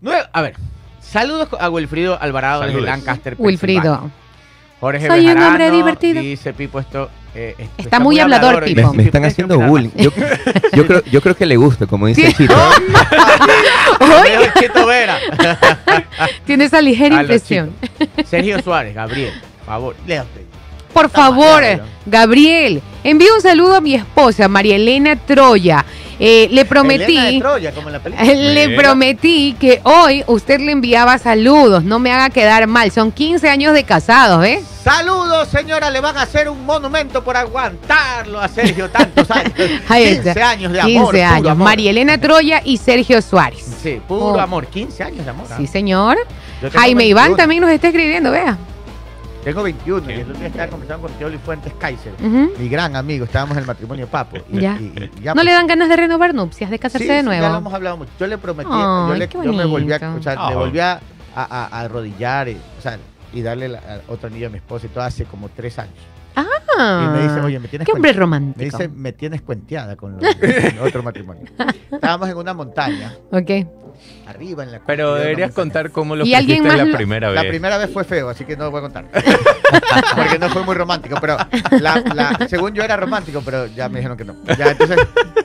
Nueve- 0.00 0.26
A 0.32 0.42
ver, 0.42 0.56
saludos 1.00 1.48
a 1.60 1.70
Wilfrido 1.70 2.18
Alvarado 2.20 2.62
desde 2.62 2.72
Saludos. 2.74 2.90
Lancaster. 2.90 3.36
Pensilvania. 3.36 3.46
Wilfrido. 3.92 4.10
Jorge 4.80 5.06
Soy 5.06 5.20
un 5.20 5.26
Bejarano, 5.26 5.46
hombre 5.48 5.70
divertido. 5.70 6.20
Dice 6.20 6.52
Pipo 6.52 6.78
esto. 6.80 7.08
eh, 7.34 7.54
esto 7.58 7.72
Está 7.78 7.98
muy 8.00 8.18
hablador, 8.20 8.68
y 8.68 8.74
Pipo. 8.74 8.92
Me, 8.92 8.92
dice, 8.92 8.96
me 8.96 9.02
están 9.04 9.22
"Ustedes 9.24 9.32
haciendo 9.32 9.58
bullying. 9.70 9.88
Yo, 9.96 10.10
yo 10.74 10.86
creo, 10.86 11.02
yo 11.04 11.20
creo 11.22 11.34
que 11.36 11.46
le 11.46 11.56
gusta, 11.56 11.86
como 11.86 12.08
dice 12.08 12.32
Chito. 12.34 12.54
hablar". 14.00 14.24
Leo 14.24 14.42
Chito 14.60 14.84
Vera. 14.86 15.16
Tiene 16.44 16.64
esa 16.64 16.80
ligera 16.82 17.20
impresión. 17.20 17.72
Sergio 18.26 18.60
Suárez, 18.62 18.94
Gabriel, 18.94 19.32
favor, 19.66 19.96
lea 20.06 20.22
usted. 20.22 20.42
Por 20.92 21.06
Está 21.06 21.18
favor, 21.24 21.62
Gabriel, 22.06 22.80
envío 23.04 23.34
un 23.34 23.42
saludo 23.42 23.76
a 23.76 23.80
mi 23.82 23.94
esposa, 23.94 24.48
María 24.48 24.76
Elena 24.76 25.14
Troya. 25.16 25.84
Eh, 26.18 26.48
le 26.50 26.62
Elena 26.62 26.62
de 26.62 26.64
prometí, 26.64 27.38
Troya, 27.40 27.72
como 27.72 27.88
en 27.88 27.92
la 27.92 27.98
película. 28.00 28.32
le 28.34 28.68
Mira. 28.68 28.82
prometí 28.82 29.54
que 29.60 29.80
hoy 29.84 30.24
usted 30.26 30.58
le 30.60 30.72
enviaba 30.72 31.18
saludos. 31.18 31.84
No 31.84 31.98
me 31.98 32.10
haga 32.10 32.30
quedar 32.30 32.66
mal. 32.66 32.90
Son 32.92 33.12
15 33.12 33.50
años 33.50 33.74
de 33.74 33.84
casados, 33.84 34.42
¿eh? 34.46 34.62
Saludos, 34.82 35.48
señora. 35.48 35.90
Le 35.90 36.00
van 36.00 36.16
a 36.16 36.22
hacer 36.22 36.48
un 36.48 36.64
monumento 36.64 37.22
por 37.22 37.36
aguantarlo 37.36 38.40
a 38.40 38.48
Sergio 38.48 38.88
tantos 38.88 39.30
años. 39.30 39.52
Ahí 39.90 40.14
15 40.14 40.28
está. 40.30 40.50
años 40.50 40.72
de 40.72 40.80
amor. 40.80 40.90
15 40.92 41.04
puro 41.10 41.24
años. 41.26 41.50
amor. 41.50 41.64
María 41.66 41.90
Elena 41.90 42.16
Troya 42.18 42.62
y 42.64 42.78
Sergio 42.78 43.20
Suárez. 43.20 43.66
Sí, 43.82 44.00
puro 44.08 44.24
Oh. 44.36 44.40
amor. 44.40 44.66
15 44.68 45.02
años 45.02 45.24
de 45.26 45.30
amor. 45.30 45.46
¿ah? 45.50 45.56
Sí, 45.58 45.66
señor. 45.66 46.16
Yo 46.62 46.70
tengo 46.70 46.80
Jaime 46.80 47.04
Iván 47.06 47.24
21. 47.32 47.36
también 47.36 47.60
nos 47.60 47.70
está 47.70 47.88
escribiendo, 47.88 48.30
vea. 48.30 48.56
Tengo 49.46 49.62
21 49.62 50.10
y 50.10 50.14
el 50.14 50.22
otro 50.22 50.34
día 50.40 50.48
estaba 50.48 50.66
conversando 50.66 51.06
con 51.06 51.16
Teoli 51.18 51.38
Fuentes 51.38 51.72
Kaiser, 51.78 52.12
mi 52.58 52.68
gran 52.68 52.96
amigo, 52.96 53.26
estábamos 53.26 53.56
en 53.56 53.60
el 53.60 53.66
matrimonio 53.68 54.08
Papo. 54.08 54.38
Y, 54.50 54.58
Ya. 54.58 54.76
y- 54.80 55.10
y 55.16 55.22
ya, 55.22 55.34
¿No 55.34 55.44
le 55.44 55.52
dan 55.52 55.68
ganas 55.68 55.88
de 55.88 55.94
renovar 55.94 56.34
nupcias, 56.34 56.68
de 56.68 56.80
casarse 56.80 57.06
sí, 57.06 57.12
de 57.12 57.20
sí, 57.20 57.24
nuevo? 57.24 57.42
ya 57.42 57.50
lo 57.50 57.58
hemos 57.58 57.72
hablado 57.72 57.96
mucho. 57.96 58.10
Yo 58.18 58.26
le 58.26 58.38
prometí, 58.38 58.68
yo, 58.68 59.14
le- 59.14 59.28
yo 59.28 59.52
me 59.52 59.64
volví 59.64 59.92
a, 59.92 60.14
o 60.18 60.20
sea, 60.20 60.34
Ah. 60.36 60.52
volví 60.52 60.80
a, 60.80 60.94
a- 61.36 61.44
a- 61.44 61.80
arrodillar 61.82 62.48
y, 62.48 62.56
o 62.56 62.82
sea, 62.82 62.98
y 63.32 63.40
darle 63.40 63.68
la- 63.68 63.78
a- 63.78 64.12
otro 64.12 64.26
anillo 64.26 64.48
a 64.48 64.50
mi 64.50 64.56
esposa 64.56 64.86
y 64.86 64.88
todo 64.88 65.04
hace 65.04 65.26
como 65.26 65.48
tres 65.48 65.78
años. 65.78 65.94
Ah, 66.34 67.04
Y 67.06 67.16
me 67.16 67.22
dice, 67.22 67.40
oye, 67.40 67.60
me 67.60 67.68
tienes 67.68 67.86
Qué 67.86 67.92
hombre 67.92 68.12
romántico. 68.14 68.58
Me 68.58 68.64
dice, 68.64 68.88
me 68.88 69.12
tienes 69.12 69.42
cuenteada 69.42 69.94
con, 69.94 70.14
lo- 70.14 70.18
con 70.18 70.86
otro 70.88 71.02
matrimonio. 71.04 71.44
Estábamos 71.92 72.28
en 72.28 72.36
una 72.36 72.52
montaña, 72.52 73.14
Ok. 73.30 73.50
Arriba 74.26 74.62
en 74.64 74.72
la 74.72 74.80
Pero 74.86 75.14
deberías 75.14 75.52
contar 75.52 75.90
cómo 75.90 76.16
lo 76.16 76.24
¿Y 76.26 76.34
alguien 76.34 76.58
pusiste 76.58 76.68
más 76.76 76.76
la 76.86 76.90
lo- 76.92 76.96
primera 76.96 77.30
La 77.30 77.42
vez. 77.42 77.50
primera 77.50 77.78
vez 77.78 77.90
fue 77.92 78.04
feo, 78.04 78.28
así 78.28 78.44
que 78.44 78.56
no 78.56 78.64
lo 78.64 78.70
voy 78.70 78.78
a 78.78 78.82
contar. 78.82 79.04
Porque 80.16 80.38
no 80.38 80.48
fue 80.50 80.62
muy 80.64 80.74
romántico, 80.74 81.16
pero 81.20 81.36
la, 81.80 82.02
la- 82.14 82.46
según 82.48 82.72
yo 82.74 82.82
era 82.82 82.96
romántico, 82.96 83.42
pero 83.44 83.66
ya 83.66 83.88
me 83.88 83.98
dijeron 83.98 84.16
que 84.16 84.24
no. 84.24 84.34
Ya, 84.58 84.70
entonces, 84.70 84.98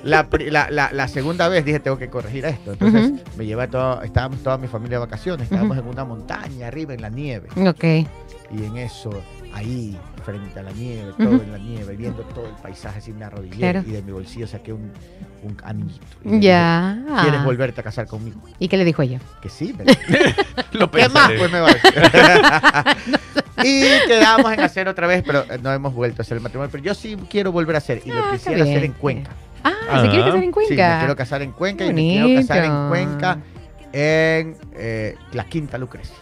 la, 0.03 0.27
la- 0.49 0.69
la- 0.69 0.91
la 0.91 1.07
segunda 1.07 1.47
vez 1.47 1.65
dije, 1.65 1.79
tengo 1.79 1.97
que 1.97 2.09
corregir 2.09 2.45
esto. 2.45 2.73
Entonces, 2.73 3.11
me 3.37 3.45
llevé 3.45 3.63
a 3.63 3.67
todo, 3.69 4.01
estábamos 4.03 4.41
toda 4.43 4.57
mi 4.57 4.67
familia 4.67 4.97
de 4.99 5.05
vacaciones, 5.05 5.43
estábamos 5.45 5.77
en 5.77 5.87
una 5.87 6.05
montaña 6.05 6.67
arriba 6.67 6.93
en 6.93 7.01
la 7.01 7.09
nieve. 7.09 7.47
Ok. 7.67 8.07
Y 8.53 8.65
en 8.65 8.77
eso, 8.77 9.09
ahí, 9.53 9.97
frente 10.25 10.59
a 10.59 10.63
la 10.63 10.71
nieve, 10.71 11.13
todo 11.17 11.41
en 11.41 11.51
la 11.53 11.57
nieve, 11.57 11.95
viendo 11.95 12.21
todo 12.23 12.45
el 12.47 12.55
paisaje, 12.61 12.99
así 12.99 13.13
me 13.13 13.23
arrodillé 13.25 13.55
Claro. 13.57 13.83
y 13.87 13.91
de 13.91 14.01
mi 14.01 14.11
bolsillo 14.11 14.45
saqué 14.45 14.73
un, 14.73 14.91
un 15.43 15.57
anillito. 15.63 16.05
Dije, 16.23 16.39
Ya. 16.41 16.99
¿Quieres 17.21 17.43
volverte 17.45 17.79
a 17.79 17.83
casar 17.83 18.07
conmigo? 18.07 18.41
¿Y 18.59 18.67
qué 18.67 18.75
le 18.77 18.83
dijo 18.83 19.01
ella? 19.01 19.19
Que 19.41 19.47
sí, 19.49 19.73
me 19.77 19.85
Lo 20.77 20.91
¿Qué 20.91 21.07
más? 21.09 21.29
pensaré. 21.29 21.37
Pues 21.37 21.51
me 21.51 21.59
va 21.61 21.69
a 21.69 21.73
decir. 21.73 21.93
y 23.63 24.07
quedamos 24.07 24.51
en 24.51 24.59
hacer 24.61 24.87
otra 24.87 25.07
vez, 25.07 25.23
pero 25.25 25.43
eh, 25.49 25.59
no 25.61 25.71
hemos 25.71 25.93
vuelto 25.93 26.21
a 26.21 26.23
hacer 26.23 26.37
el 26.37 26.43
matrimonio. 26.43 26.69
Pero 26.71 26.83
yo 26.83 26.93
sí 26.93 27.17
quiero 27.29 27.51
volver 27.51 27.75
a 27.75 27.77
hacer. 27.79 28.01
Y 28.05 28.09
lo 28.09 28.23
Ah, 28.25 28.31
quisiera 28.33 28.63
hacer 28.63 28.83
en 28.83 28.93
Cuenca. 28.93 29.31
Ah, 29.63 29.71
Ah. 29.89 30.01
¿se 30.01 30.09
quiere 30.09 30.23
casar 30.25 30.35
en 30.35 30.41
Sí, 30.41 30.47
me 30.47 30.51
Cuenca? 30.53 30.99
quiero 30.99 31.15
casar 31.15 31.41
en 31.41 31.51
Cuenca 31.51 31.85
y 31.85 31.93
me 31.93 32.01
quiero 32.01 32.41
casar 32.41 32.63
en. 32.65 32.87
Cuenca 32.89 33.37
en 33.93 34.57
eh, 34.73 35.15
la 35.33 35.43
Quinta 35.45 35.77
Lucrecia. 35.77 36.15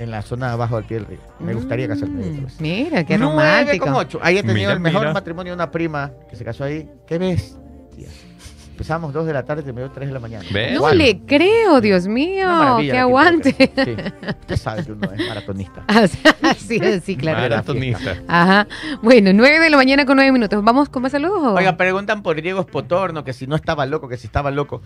En 0.00 0.10
la 0.10 0.22
zona 0.22 0.46
de 0.48 0.52
abajo 0.54 0.76
del 0.76 0.84
pie 0.86 0.96
del 0.98 1.06
río. 1.06 1.18
Me 1.40 1.52
gustaría 1.54 1.86
casarme 1.86 2.24
ahí 2.24 2.30
otra 2.30 2.44
vez. 2.44 2.60
Mira, 2.60 3.04
qué 3.04 3.18
Nueve 3.18 3.34
romántico. 3.36 3.84
con 3.86 3.94
ocho. 3.96 4.18
Ahí 4.22 4.38
he 4.38 4.42
tenido 4.42 4.56
Mira, 4.56 4.72
el 4.72 4.80
mejor 4.80 5.00
mira. 5.02 5.12
matrimonio 5.12 5.52
de 5.52 5.54
una 5.56 5.70
prima 5.70 6.10
que 6.28 6.36
se 6.36 6.44
casó 6.44 6.64
ahí. 6.64 6.90
¿Qué 7.06 7.18
ves? 7.18 7.58
Empezamos 8.80 9.12
dos 9.12 9.26
de 9.26 9.34
la 9.34 9.42
tarde 9.44 9.60
y 9.60 9.64
terminó 9.66 9.90
tres 9.90 10.08
de 10.08 10.14
la 10.14 10.20
mañana. 10.20 10.42
¿Ves? 10.50 10.70
No 10.70 10.76
Igual. 10.78 10.96
le 10.96 11.18
creo, 11.26 11.82
Dios 11.82 12.06
mío. 12.06 12.78
Que 12.80 12.96
aguante. 12.96 13.54
Sí. 13.58 13.94
Usted 14.40 14.56
sabe 14.56 14.84
que 14.86 14.92
uno 14.92 15.06
es 15.12 15.28
maratonista. 15.28 15.84
sí, 16.56 16.80
sí, 17.04 17.14
claro. 17.16 17.40
Maratonista. 17.40 18.16
Ajá. 18.26 18.66
Bueno, 19.02 19.32
nueve 19.34 19.58
de 19.58 19.68
la 19.68 19.76
mañana 19.76 20.06
con 20.06 20.16
nueve 20.16 20.32
minutos. 20.32 20.64
¿Vamos 20.64 20.88
con 20.88 21.02
más 21.02 21.12
saludos? 21.12 21.58
Oiga, 21.58 21.76
preguntan 21.76 22.22
por 22.22 22.40
Diego 22.40 22.62
Spotorno, 22.62 23.22
que 23.22 23.34
si 23.34 23.46
no 23.46 23.54
estaba 23.54 23.84
loco, 23.84 24.08
que 24.08 24.16
si 24.16 24.26
estaba 24.28 24.50
loco. 24.50 24.80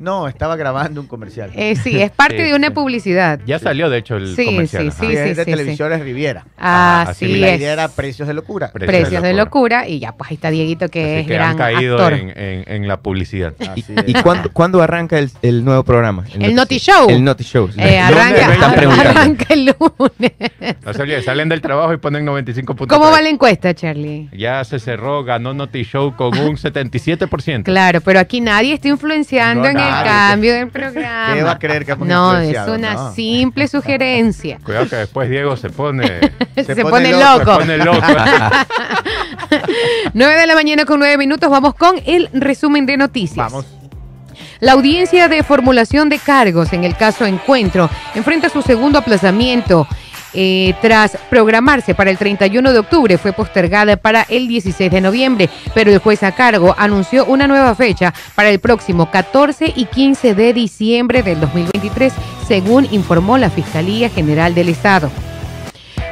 No, 0.00 0.26
estaba 0.26 0.56
grabando 0.56 1.00
un 1.00 1.06
comercial. 1.06 1.52
Eh, 1.54 1.76
sí, 1.76 2.02
es 2.02 2.10
parte 2.10 2.38
Sí, 2.38 2.50
de 2.50 2.54
una 2.56 2.66
sí. 2.68 2.74
publicidad. 2.74 3.38
Ya 3.46 3.60
salió, 3.60 3.88
de 3.90 3.98
hecho, 3.98 4.16
el 4.16 4.34
Sí, 4.34 4.44
comercial. 4.44 4.90
sí, 4.90 4.90
sí, 4.90 5.06
Sí, 5.06 5.14
de 5.14 5.34
sí, 5.36 5.44
Televisores 5.44 6.00
Riviera. 6.00 6.44
Ah, 6.58 7.02
Así 7.08 7.26
así 7.26 7.36
la 7.36 7.54
idea 7.54 7.72
era 7.74 7.88
precios 7.88 8.26
de 8.26 8.34
locura. 8.34 8.72
Pre- 8.72 8.86
Precios 8.88 9.22
de 9.22 9.34
locura. 9.34 9.86
Y 9.86 10.00
ya, 10.00 10.10
pues 10.16 10.30
ahí 10.32 10.34
está 10.34 10.50
Dieguito, 10.50 10.88
que 10.88 11.00
Así 11.04 11.20
es 11.20 11.26
que 11.28 11.34
gran 11.34 11.50
han 11.50 11.56
caído 11.58 11.94
actor. 11.96 12.12
en, 12.14 12.30
en- 12.36 12.64
en 12.66 12.88
la 12.88 12.96
publicidad. 13.00 13.35
Así 13.44 13.84
¿Y 14.06 14.16
es. 14.16 14.22
cuándo, 14.22 14.50
cuándo 14.52 14.82
arranca 14.82 15.18
el, 15.18 15.30
el 15.42 15.64
nuevo 15.64 15.82
programa? 15.84 16.24
El 16.32 16.40
Noti 16.40 16.54
noticiero. 16.54 17.00
Show. 17.00 17.10
El 17.10 17.24
Noti 17.24 17.44
Show. 17.44 17.68
sí. 17.72 17.80
Eh, 17.80 18.00
¿Dónde 18.08 18.20
arranca, 18.20 18.52
están 18.54 18.74
preguntando? 18.74 19.10
arranca 19.10 19.44
el 19.50 19.64
lunes. 19.66 20.32
No 20.84 20.92
se 20.92 21.02
olviden, 21.02 21.22
salen 21.22 21.48
del 21.48 21.60
trabajo 21.60 21.92
y 21.92 21.96
ponen 21.98 22.24
95 22.24 22.74
puntos. 22.76 22.96
¿Cómo 22.98 23.10
va 23.10 23.20
la 23.20 23.28
encuesta, 23.28 23.74
Charlie? 23.74 24.28
Ya 24.32 24.62
se 24.64 24.78
cerró, 24.78 25.24
ganó 25.24 25.54
Noti 25.54 25.82
Show 25.84 26.14
con 26.16 26.36
un 26.38 26.56
77%. 26.56 27.62
Claro, 27.64 28.00
pero 28.00 28.20
aquí 28.20 28.40
nadie 28.40 28.74
está 28.74 28.88
influenciando 28.88 29.62
No, 29.64 29.68
en 29.70 29.78
el 29.78 29.82
nadie. 29.84 30.10
cambio 30.10 30.54
del 30.54 30.68
programa. 30.68 31.34
¿Qué 31.34 31.42
va 31.42 31.50
a 31.52 31.58
creer 31.58 31.84
que 31.84 31.92
hemos 31.92 32.06
No, 32.08 32.36
es 32.38 32.56
una 32.68 32.94
No. 32.94 33.12
simple 33.14 33.68
sugerencia. 33.68 34.58
Cuidado 34.62 34.88
que 34.88 34.96
después 34.96 35.28
Diego 35.30 35.56
se 35.56 35.70
pone, 35.70 36.06
Se, 36.56 36.64
Se 36.64 36.82
pone, 36.82 36.90
pone 36.90 37.12
loco. 37.12 37.38
loco, 37.38 37.52
se 37.52 37.58
pone 37.58 37.78
loco. 37.78 38.00
9 40.14 40.40
de 40.40 40.46
la 40.46 40.54
mañana 40.54 40.84
con 40.84 40.98
9 40.98 41.18
minutos. 41.18 41.50
Vamos 41.50 41.74
con 41.74 41.96
el 42.06 42.28
resumen 42.32 42.86
de 42.86 42.96
noticias. 42.96 43.36
Vamos. 43.36 43.66
La 44.60 44.72
audiencia 44.72 45.28
de 45.28 45.42
formulación 45.42 46.08
de 46.08 46.18
cargos 46.18 46.72
en 46.72 46.84
el 46.84 46.96
caso 46.96 47.26
Encuentro 47.26 47.90
enfrenta 48.14 48.48
su 48.48 48.62
segundo 48.62 48.98
aplazamiento. 48.98 49.86
eh, 50.38 50.74
tras 50.82 51.16
programarse 51.30 51.94
para 51.94 52.10
el 52.10 52.18
31 52.18 52.72
de 52.72 52.78
octubre, 52.78 53.16
fue 53.16 53.32
postergada 53.32 53.96
para 53.96 54.26
el 54.28 54.46
16 54.48 54.90
de 54.90 55.00
noviembre, 55.00 55.48
pero 55.72 55.90
el 55.90 55.98
juez 55.98 56.22
a 56.22 56.32
cargo 56.32 56.74
anunció 56.76 57.24
una 57.24 57.46
nueva 57.46 57.74
fecha 57.74 58.12
para 58.34 58.50
el 58.50 58.58
próximo 58.58 59.10
14 59.10 59.72
y 59.74 59.86
15 59.86 60.34
de 60.34 60.52
diciembre 60.52 61.22
del 61.22 61.40
2023, 61.40 62.12
según 62.46 62.86
informó 62.90 63.38
la 63.38 63.48
Fiscalía 63.48 64.10
General 64.10 64.54
del 64.54 64.68
Estado. 64.68 65.10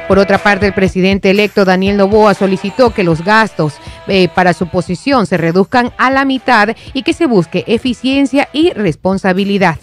Por 0.07 0.19
otra 0.19 0.37
parte, 0.37 0.67
el 0.67 0.73
presidente 0.73 1.31
electo 1.31 1.65
Daniel 1.65 1.97
Novoa 1.97 2.35
solicitó 2.35 2.93
que 2.93 3.03
los 3.03 3.23
gastos 3.23 3.73
eh, 4.07 4.27
para 4.27 4.53
su 4.53 4.67
posición 4.67 5.25
se 5.25 5.37
reduzcan 5.37 5.93
a 5.97 6.11
la 6.11 6.25
mitad 6.25 6.75
y 6.93 7.01
que 7.01 7.13
se 7.13 7.25
busque 7.25 7.63
eficiencia 7.67 8.47
y 8.53 8.71
responsabilidad. 8.71 9.77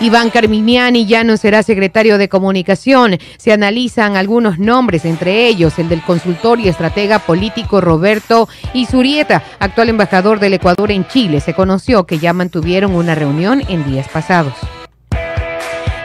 Iván 0.00 0.30
Carminiani 0.30 1.06
ya 1.06 1.24
no 1.24 1.36
será 1.36 1.62
secretario 1.62 2.18
de 2.18 2.28
comunicación. 2.28 3.18
Se 3.36 3.52
analizan 3.52 4.16
algunos 4.16 4.58
nombres, 4.58 5.04
entre 5.04 5.46
ellos 5.46 5.78
el 5.78 5.88
del 5.88 6.02
consultor 6.02 6.58
y 6.58 6.68
estratega 6.68 7.20
político 7.20 7.80
Roberto 7.80 8.48
Isurieta, 8.72 9.42
actual 9.60 9.90
embajador 9.90 10.40
del 10.40 10.54
Ecuador 10.54 10.90
en 10.90 11.06
Chile. 11.06 11.40
Se 11.40 11.54
conoció 11.54 12.04
que 12.04 12.18
ya 12.18 12.32
mantuvieron 12.32 12.94
una 12.94 13.14
reunión 13.14 13.62
en 13.68 13.88
días 13.90 14.08
pasados. 14.08 14.54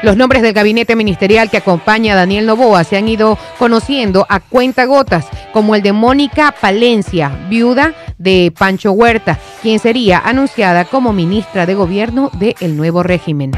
Los 0.02 0.16
nombres 0.16 0.41
del 0.41 0.54
gabinete 0.54 0.95
ministerial 0.95 1.50
que 1.50 1.58
acompaña 1.58 2.14
a 2.14 2.16
Daniel 2.16 2.45
Novoa 2.45 2.86
se 2.86 2.95
han 2.95 3.10
ido 3.10 3.38
conociendo 3.58 4.26
a 4.30 4.39
cuentagotas, 4.39 5.28
como 5.52 5.76
el 5.76 5.82
de 5.82 5.91
Mónica 5.91 6.56
Palencia, 6.60 7.30
viuda 7.50 7.93
de 8.18 8.54
Pancho 8.58 8.93
Huerta, 8.93 9.38
quien 9.62 9.78
sería 9.80 10.20
anunciada 10.20 10.86
como 10.86 11.12
ministra 11.12 11.66
de 11.66 11.76
gobierno 11.76 12.32
del 12.39 12.78
nuevo 12.78 13.04
régimen. 13.04 13.52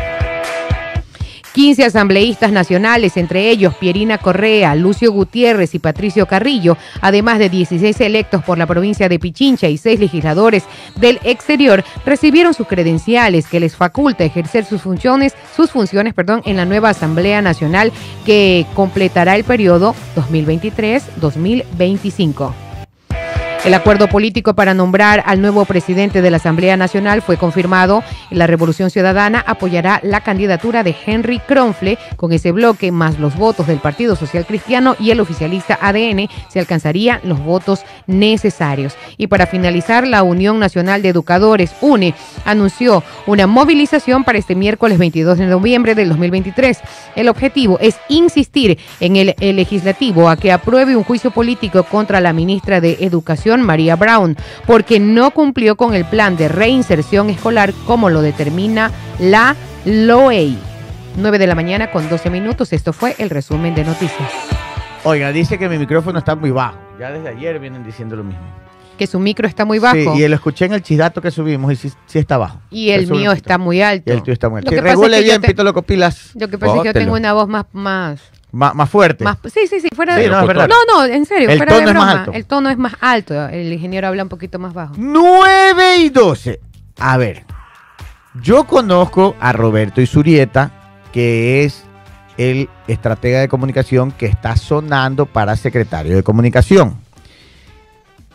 15 1.53 1.85
asambleístas 1.85 2.51
nacionales, 2.51 3.17
entre 3.17 3.49
ellos 3.49 3.75
Pierina 3.75 4.17
Correa, 4.17 4.73
Lucio 4.75 5.11
Gutiérrez 5.11 5.75
y 5.75 5.79
Patricio 5.79 6.25
Carrillo, 6.25 6.77
además 7.01 7.39
de 7.39 7.49
16 7.49 7.99
electos 8.01 8.43
por 8.43 8.57
la 8.57 8.65
provincia 8.65 9.09
de 9.09 9.19
Pichincha 9.19 9.67
y 9.67 9.77
6 9.77 9.99
legisladores 9.99 10.63
del 10.95 11.19
exterior, 11.23 11.83
recibieron 12.05 12.53
sus 12.53 12.67
credenciales 12.67 13.47
que 13.47 13.59
les 13.59 13.75
faculta 13.75 14.23
ejercer 14.23 14.63
sus 14.65 14.81
funciones, 14.81 15.33
sus 15.55 15.71
funciones, 15.71 16.13
perdón, 16.13 16.41
en 16.45 16.57
la 16.57 16.65
nueva 16.65 16.89
Asamblea 16.89 17.41
Nacional 17.41 17.91
que 18.25 18.65
completará 18.73 19.35
el 19.35 19.43
periodo 19.43 19.95
2023-2025. 20.15 22.70
El 23.63 23.75
acuerdo 23.75 24.07
político 24.07 24.55
para 24.55 24.73
nombrar 24.73 25.23
al 25.27 25.39
nuevo 25.39 25.65
presidente 25.65 26.23
de 26.23 26.31
la 26.31 26.37
Asamblea 26.37 26.77
Nacional 26.77 27.21
fue 27.21 27.37
confirmado. 27.37 28.03
La 28.31 28.47
Revolución 28.47 28.89
Ciudadana 28.89 29.43
apoyará 29.45 29.99
la 30.01 30.21
candidatura 30.21 30.81
de 30.81 30.95
Henry 31.05 31.37
Kronfle. 31.37 31.99
Con 32.15 32.31
ese 32.31 32.51
bloque, 32.51 32.91
más 32.91 33.19
los 33.19 33.35
votos 33.37 33.67
del 33.67 33.77
Partido 33.77 34.15
Social 34.15 34.47
Cristiano 34.47 34.95
y 34.99 35.11
el 35.11 35.19
oficialista 35.19 35.77
ADN, 35.79 36.27
se 36.49 36.59
alcanzarían 36.59 37.21
los 37.23 37.39
votos 37.39 37.81
necesarios. 38.07 38.95
Y 39.17 39.27
para 39.27 39.45
finalizar, 39.45 40.07
la 40.07 40.23
Unión 40.23 40.57
Nacional 40.57 41.03
de 41.03 41.09
Educadores, 41.09 41.71
UNE, 41.81 42.15
anunció 42.45 43.03
una 43.27 43.45
movilización 43.45 44.23
para 44.23 44.39
este 44.39 44.55
miércoles 44.55 44.97
22 44.97 45.37
de 45.37 45.45
noviembre 45.45 45.93
del 45.93 46.09
2023. 46.09 46.79
El 47.15 47.29
objetivo 47.29 47.77
es 47.79 47.95
insistir 48.09 48.79
en 48.99 49.17
el, 49.17 49.35
el 49.39 49.57
legislativo 49.57 50.29
a 50.29 50.35
que 50.35 50.51
apruebe 50.51 50.95
un 50.95 51.03
juicio 51.03 51.29
político 51.29 51.83
contra 51.83 52.19
la 52.21 52.33
ministra 52.33 52.81
de 52.81 52.97
Educación, 53.01 53.50
María 53.59 53.97
Brown, 53.97 54.37
porque 54.65 55.01
no 55.01 55.31
cumplió 55.31 55.75
con 55.75 55.93
el 55.93 56.05
plan 56.05 56.37
de 56.37 56.47
reinserción 56.47 57.29
escolar 57.29 57.73
como 57.85 58.09
lo 58.09 58.21
determina 58.21 58.91
la 59.19 59.57
LOEI. 59.83 60.57
9 61.17 61.37
de 61.39 61.47
la 61.47 61.55
mañana 61.55 61.91
con 61.91 62.07
12 62.07 62.29
minutos. 62.29 62.71
Esto 62.71 62.93
fue 62.93 63.15
el 63.17 63.29
resumen 63.29 63.75
de 63.75 63.83
noticias. 63.83 64.29
Oiga, 65.03 65.31
dice 65.33 65.57
que 65.57 65.67
mi 65.67 65.77
micrófono 65.77 66.19
está 66.19 66.35
muy 66.35 66.51
bajo. 66.51 66.77
Ya 66.99 67.11
desde 67.11 67.27
ayer 67.29 67.59
vienen 67.59 67.83
diciendo 67.83 68.15
lo 68.15 68.23
mismo. 68.23 68.41
Que 68.97 69.07
su 69.07 69.19
micro 69.19 69.47
está 69.47 69.65
muy 69.65 69.79
bajo 69.79 69.95
Sí, 69.95 70.07
y 70.15 70.27
lo 70.27 70.35
escuché 70.35 70.65
en 70.65 70.73
el 70.73 70.83
chisdato 70.83 71.21
que 71.21 71.31
subimos 71.31 71.73
y 71.73 71.75
sí, 71.75 71.91
sí 72.05 72.19
está 72.19 72.37
bajo. 72.37 72.61
y 72.69 72.91
el 72.91 73.07
mío 73.07 73.31
está 73.31 73.57
muy 73.57 73.81
alto. 73.81 74.11
Y 74.11 74.13
el 74.15 74.19
tuyo 74.21 74.33
está 74.33 74.47
muy 74.47 74.59
alto. 74.59 74.69
que 74.69 74.75
Sí, 74.75 74.81
pasa 74.81 74.89
es 74.93 74.95
regule 74.99 75.17
que 75.17 75.21
yo 75.23 75.27
bien, 75.31 75.41
te- 75.41 75.47
Pito. 75.47 75.63
Lo 75.63 75.73
que 75.73 75.81
pasa 76.59 76.75
es 76.75 76.81
que 76.83 76.87
yo 76.89 76.93
tengo 76.93 77.15
una 77.15 77.33
voz 77.33 77.47
más, 77.49 77.65
más, 77.73 78.21
Má- 78.51 78.73
más 78.73 78.89
fuerte. 78.89 79.23
más. 79.23 79.37
Sí, 79.45 79.67
sí, 79.67 79.79
sí, 79.79 79.87
fuera 79.95 80.15
Sí, 80.17 80.23
de. 80.23 80.29
no. 80.29 80.45
No, 80.45 80.67
no, 80.87 81.05
en 81.05 81.25
serio, 81.25 81.49
El 81.49 81.57
fuera 81.57 81.73
de 81.75 81.79
tono 81.85 81.89
es 81.91 81.95
más 81.95 82.15
alto. 82.15 82.31
El 82.33 82.45
tono 82.45 82.69
es 82.69 82.77
más 82.77 82.93
alto. 82.99 83.47
El 83.47 83.71
ingeniero 83.71 84.07
habla 84.07 84.23
un 84.23 84.29
poquito 84.29 84.59
más 84.59 84.73
bajo. 84.73 84.93
9 84.97 85.97
y 85.99 86.09
12. 86.09 86.59
A 86.99 87.17
ver, 87.17 87.45
yo 88.41 88.65
conozco 88.65 89.35
a 89.39 89.53
Roberto 89.53 90.01
Isurieta, 90.01 90.71
que 91.13 91.63
es 91.63 91.83
el 92.37 92.69
estratega 92.87 93.39
de 93.39 93.47
comunicación 93.47 94.11
que 94.11 94.25
está 94.25 94.55
sonando 94.57 95.25
para 95.25 95.55
secretario 95.55 96.15
de 96.15 96.23
comunicación. 96.23 96.97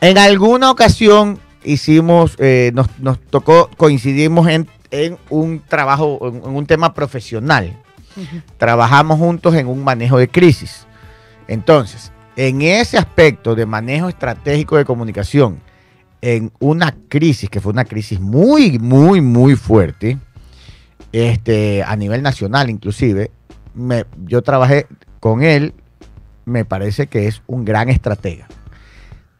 En 0.00 0.18
alguna 0.18 0.70
ocasión 0.70 1.38
hicimos, 1.64 2.36
eh, 2.38 2.70
nos, 2.74 2.86
nos 3.00 3.18
tocó, 3.20 3.70
coincidimos 3.76 4.48
en, 4.48 4.68
en 4.90 5.18
un 5.30 5.60
trabajo, 5.66 6.18
en, 6.28 6.36
en 6.36 6.54
un 6.56 6.66
tema 6.66 6.92
profesional. 6.94 7.76
Trabajamos 8.58 9.18
juntos 9.18 9.54
en 9.54 9.66
un 9.66 9.84
manejo 9.84 10.18
de 10.18 10.28
crisis. 10.28 10.86
Entonces, 11.48 12.12
en 12.36 12.62
ese 12.62 12.98
aspecto 12.98 13.54
de 13.54 13.66
manejo 13.66 14.08
estratégico 14.08 14.76
de 14.76 14.84
comunicación, 14.84 15.60
en 16.20 16.50
una 16.58 16.94
crisis, 17.08 17.48
que 17.50 17.60
fue 17.60 17.72
una 17.72 17.84
crisis 17.84 18.18
muy, 18.20 18.78
muy, 18.78 19.20
muy 19.20 19.54
fuerte, 19.54 20.18
este, 21.12 21.82
a 21.82 21.94
nivel 21.96 22.22
nacional 22.22 22.68
inclusive, 22.70 23.30
me- 23.74 24.06
yo 24.24 24.42
trabajé 24.42 24.86
con 25.20 25.42
él, 25.42 25.72
me 26.44 26.64
parece 26.64 27.06
que 27.06 27.26
es 27.26 27.42
un 27.46 27.64
gran 27.64 27.88
estratega. 27.88 28.48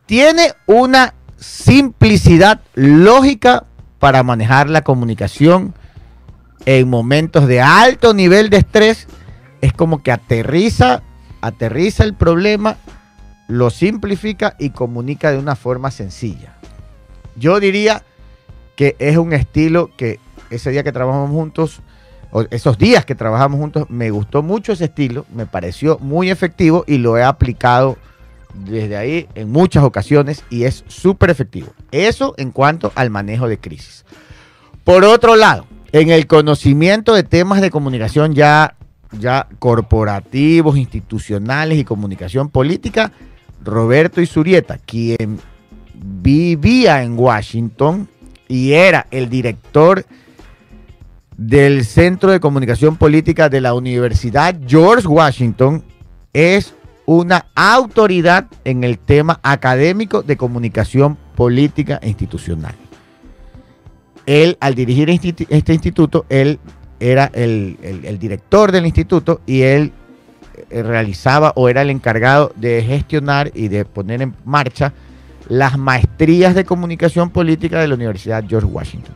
Tiene 0.07 0.53
una 0.67 1.15
simplicidad 1.37 2.61
lógica 2.75 3.65
para 3.99 4.23
manejar 4.23 4.71
la 4.71 4.83
comunicación 4.83 5.75
en 6.67 6.91
momentos 6.91 7.47
de 7.47 7.61
alto 7.61 8.13
nivel 8.13 8.51
de 8.51 8.59
estrés. 8.59 9.07
Es 9.63 9.73
como 9.73 10.03
que 10.03 10.13
aterriza, 10.13 11.03
aterriza 11.41 12.05
el 12.05 12.15
problema, 12.15 12.77
lo 13.49 13.71
simplifica 13.71 14.55
y 14.59 14.71
comunica 14.71 15.31
de 15.31 15.39
una 15.39 15.57
forma 15.57 15.91
sencilla. 15.91 16.57
Yo 17.37 17.59
diría 17.61 18.03
que 18.75 18.97
es 18.99 19.17
un 19.17 19.33
estilo 19.33 19.91
que 19.97 20.21
ese 20.51 20.71
día 20.71 20.83
que 20.83 20.93
trabajamos 20.93 21.31
juntos, 21.31 21.81
o 22.31 22.43
esos 22.51 22.77
días 22.77 23.05
que 23.05 23.15
trabajamos 23.15 23.59
juntos, 23.59 23.89
me 23.89 24.11
gustó 24.11 24.43
mucho 24.43 24.73
ese 24.73 24.85
estilo, 24.87 25.25
me 25.33 25.47
pareció 25.47 25.99
muy 25.99 26.31
efectivo 26.31 26.85
y 26.87 26.99
lo 26.99 27.17
he 27.17 27.23
aplicado 27.23 27.97
desde 28.55 28.97
ahí 28.97 29.29
en 29.35 29.51
muchas 29.51 29.85
ocasiones 29.85 30.45
y 30.51 30.65
es 30.65 30.85
súper 30.89 31.31
efectivo. 31.31 31.69
Eso 31.93 32.35
en 32.37 32.51
cuanto 32.51 32.93
al 32.95 33.11
manejo 33.11 33.49
de 33.49 33.59
crisis. 33.59 34.05
Por 34.85 35.05
otro 35.05 35.37
lado, 35.37 35.67
en 36.01 36.11
el 36.11 36.27
conocimiento 36.27 37.15
de 37.15 37.23
temas 37.23 37.63
de 37.63 37.71
comunicación 37.71 38.35
ya, 38.35 38.77
ya 39.19 39.49
corporativos, 39.59 40.77
institucionales 40.77 41.79
y 41.79 41.85
comunicación 41.85 42.51
política, 42.51 43.13
Roberto 43.65 44.21
Isurieta, 44.21 44.77
quien 44.77 45.41
vivía 45.95 47.03
en 47.03 47.19
Washington 47.19 48.11
y 48.47 48.73
era 48.73 49.07
el 49.11 49.31
director 49.31 50.05
del 51.39 51.87
Centro 51.87 52.31
de 52.31 52.41
Comunicación 52.41 52.97
Política 52.97 53.49
de 53.49 53.63
la 53.63 53.73
Universidad 53.73 54.55
George 54.67 55.09
Washington, 55.09 55.83
es 56.35 56.75
una 57.07 57.47
autoridad 57.55 58.49
en 58.65 58.85
el 58.85 58.99
tema 58.99 59.41
académico 59.43 60.23
de 60.23 60.37
comunicación 60.37 61.17
política 61.35 62.01
institucional. 62.03 62.75
Él, 64.27 64.57
al 64.61 64.75
dirigir 64.75 65.09
este 65.11 65.73
instituto, 65.73 66.27
él 66.29 66.59
era 67.01 67.31
el, 67.35 67.77
el- 67.83 68.05
el 68.05 68.19
director 68.19 68.73
del 68.73 68.87
instituto 68.87 69.41
y 69.47 69.63
él 69.63 69.93
eh, 70.71 70.83
realizaba 70.83 71.53
o 71.57 71.69
era 71.69 71.83
el 71.83 71.91
encargado 71.91 72.53
de 72.57 72.83
gestionar 72.83 73.53
y 73.55 73.69
de 73.69 73.85
poner 73.85 74.23
en 74.23 74.35
marcha 74.45 74.93
las 75.49 75.79
maestrías 75.79 76.55
de 76.55 76.65
comunicación 76.65 77.31
política 77.31 77.81
de 77.81 77.87
la 77.89 77.95
Universidad 77.95 78.45
George 78.49 78.67
Washington. 78.67 79.15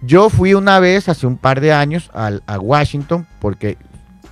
Yo 0.00 0.30
fui 0.30 0.54
una 0.54 0.80
vez, 0.80 1.08
hace 1.08 1.26
un 1.26 1.36
par 1.36 1.60
de 1.60 1.72
años, 1.72 2.10
a 2.14 2.58
Washington 2.58 3.26
porque 3.40 3.76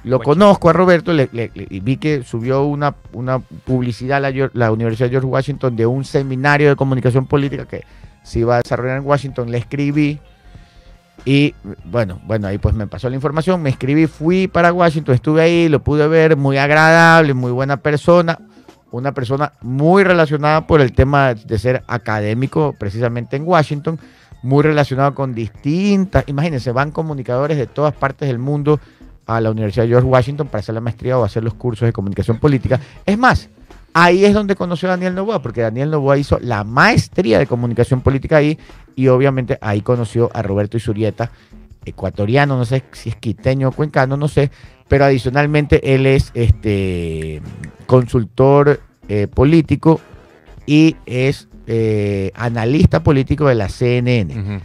lo 0.03 0.17
Washington. 0.17 0.21
conozco 0.39 0.71
a 0.71 0.73
Roberto 0.73 1.13
le- 1.13 1.29
le- 1.33 1.51
le- 1.55 1.67
y 1.69 1.81
vi 1.81 1.99
que 1.99 2.23
subió 2.25 2.65
una, 2.65 2.95
una 3.13 3.39
publicidad 3.39 4.25
a 4.25 4.31
la, 4.31 4.51
la 4.55 4.73
Universidad 4.73 5.11
George 5.11 5.27
Washington 5.29 5.77
de 5.77 5.85
un 5.87 6.05
seminario 6.05 6.71
de 6.71 6.77
comunicación 6.77 7.27
política 7.27 7.67
que 7.67 7.83
se 8.23 8.41
iba 8.41 8.57
a 8.57 8.63
desarrollar 8.63 8.99
en 8.99 9.07
Washington. 9.07 9.51
Le 9.51 9.59
escribí 9.59 10.21
y 11.25 11.55
bueno, 11.85 12.21
bueno, 12.25 12.47
ahí 12.47 12.59
pues 12.59 12.75
me 12.75 12.87
pasó 12.87 13.09
la 13.09 13.15
información, 13.15 13.63
me 13.63 13.71
escribí, 13.71 14.07
fui 14.07 14.49
para 14.49 14.73
Washington, 14.73 15.15
estuve 15.15 15.43
ahí, 15.43 15.69
lo 15.69 15.83
pude 15.83 16.09
ver, 16.09 16.37
muy 16.37 16.57
agradable, 16.57 17.35
muy 17.35 17.53
buena 17.53 17.77
persona, 17.77 18.39
una 18.91 19.13
persona 19.13 19.53
muy 19.61 20.03
relacionada 20.03 20.67
por 20.67 20.81
el 20.81 20.93
tema 20.93 21.35
de 21.35 21.59
ser 21.59 21.83
académico 21.87 22.75
precisamente 22.79 23.37
en 23.37 23.47
Washington, 23.47 23.99
muy 24.43 24.63
relacionado 24.63 25.15
con 25.15 25.35
distintas, 25.35 26.25
imagínense, 26.27 26.73
van 26.73 26.91
comunicadores 26.91 27.59
de 27.59 27.67
todas 27.67 27.93
partes 27.95 28.29
del 28.29 28.39
mundo 28.39 28.81
a 29.27 29.41
la 29.41 29.51
Universidad 29.51 29.85
de 29.85 29.91
George 29.91 30.09
Washington 30.09 30.49
para 30.49 30.61
hacer 30.61 30.75
la 30.75 30.81
maestría 30.81 31.19
o 31.19 31.25
hacer 31.25 31.45
los 31.45 31.55
cursos 31.55 31.87
de 31.87 31.93
comunicación 31.93 32.39
política. 32.39 32.81
Es 33.05 33.19
más, 33.19 33.51
ahí 33.95 34.25
es 34.25 34.35
donde 34.35 34.57
conoció 34.57 34.89
a 34.89 34.93
Daniel 34.93 35.15
Novoa, 35.15 35.43
porque 35.43 35.61
Daniel 35.63 35.91
Novoa 35.91 36.19
hizo 36.19 36.39
la 36.41 36.65
maestría 36.65 37.39
de 37.39 37.47
comunicación 37.47 38.01
política 38.01 38.39
ahí 38.39 38.59
y 38.97 39.09
obviamente 39.09 39.59
ahí 39.61 39.81
conoció 39.81 40.31
a 40.35 40.43
Roberto 40.43 40.77
Isurieta, 40.77 41.31
ecuatoriano, 41.85 42.57
no 42.57 42.65
sé 42.65 42.85
si 42.93 43.09
es 43.09 43.17
quiteño 43.17 43.69
o 43.69 43.73
cuencano, 43.73 44.17
no 44.17 44.29
sé, 44.29 44.51
pero 44.89 45.05
adicionalmente 45.05 45.95
él 45.95 46.07
es 46.07 46.31
este 46.35 47.41
consultor 47.87 48.81
eh, 49.09 49.27
político 49.27 50.01
y 50.67 50.97
es 51.07 51.49
eh, 51.67 52.33
analista 52.35 53.03
político 53.03 53.49
de 53.49 53.55
la 53.55 53.69
CNN. 53.69 54.61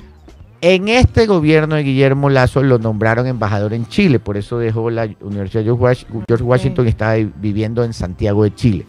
En 0.67 0.87
este 0.87 1.27
gobierno 1.27 1.75
de 1.75 1.83
Guillermo 1.83 2.27
Lazo 2.27 2.63
lo 2.63 2.79
nombraron 2.79 3.27
embajador 3.27 3.71
en 3.73 3.87
Chile, 3.87 4.17
por 4.17 4.35
eso 4.35 4.57
dejó 4.57 4.89
la 4.89 5.07
Universidad 5.21 5.61
de 5.61 5.65
George 5.65 5.83
Wash- 5.83 6.05
George 6.27 6.43
Washington 6.43 6.85
y 6.87 6.89
está 6.89 7.11
ahí 7.11 7.31
viviendo 7.35 7.83
en 7.83 7.93
Santiago 7.93 8.43
de 8.43 8.55
Chile. 8.55 8.87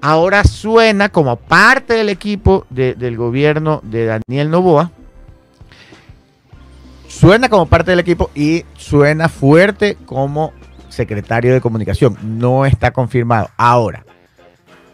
Ahora 0.00 0.44
suena 0.44 1.10
como 1.10 1.36
parte 1.36 1.92
del 1.92 2.08
equipo 2.08 2.64
de- 2.70 2.94
del 2.94 3.18
gobierno 3.18 3.82
de 3.84 4.06
Daniel 4.06 4.48
Novoa. 4.50 4.92
Suena 7.06 7.50
como 7.50 7.66
parte 7.66 7.90
del 7.90 8.00
equipo 8.00 8.30
y 8.34 8.64
suena 8.78 9.28
fuerte 9.28 9.98
como 10.06 10.52
secretario 10.88 11.52
de 11.52 11.60
comunicación. 11.60 12.16
No 12.22 12.64
está 12.64 12.92
confirmado. 12.92 13.50
Ahora, 13.58 14.06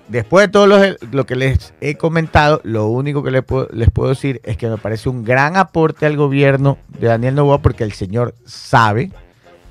después 0.09 0.47
de 0.47 0.53
todo 0.53 0.67
lo, 0.67 0.79
lo 1.11 1.27
que 1.27 1.37
les 1.37 1.75
he 1.81 1.97
comentado, 1.97 2.61
lo 2.65 2.87
único 2.87 3.23
que 3.23 3.31
les 3.31 3.43
puedo, 3.43 3.69
les 3.73 3.91
puedo 3.91 4.11
decir 4.11 4.41
es 4.45 4.57
que 4.57 4.69
me 4.69 4.79
parece 4.79 5.09
un 5.09 5.25
gran 5.25 5.57
aporte 5.57 6.07
al 6.07 6.17
gobierno 6.17 6.79
de 6.89 7.09
Daniel 7.09 7.35
Novoa 7.35 7.63
porque 7.63 7.85
el 7.85 7.93
señor 7.93 8.35
sabe, 8.45 9.11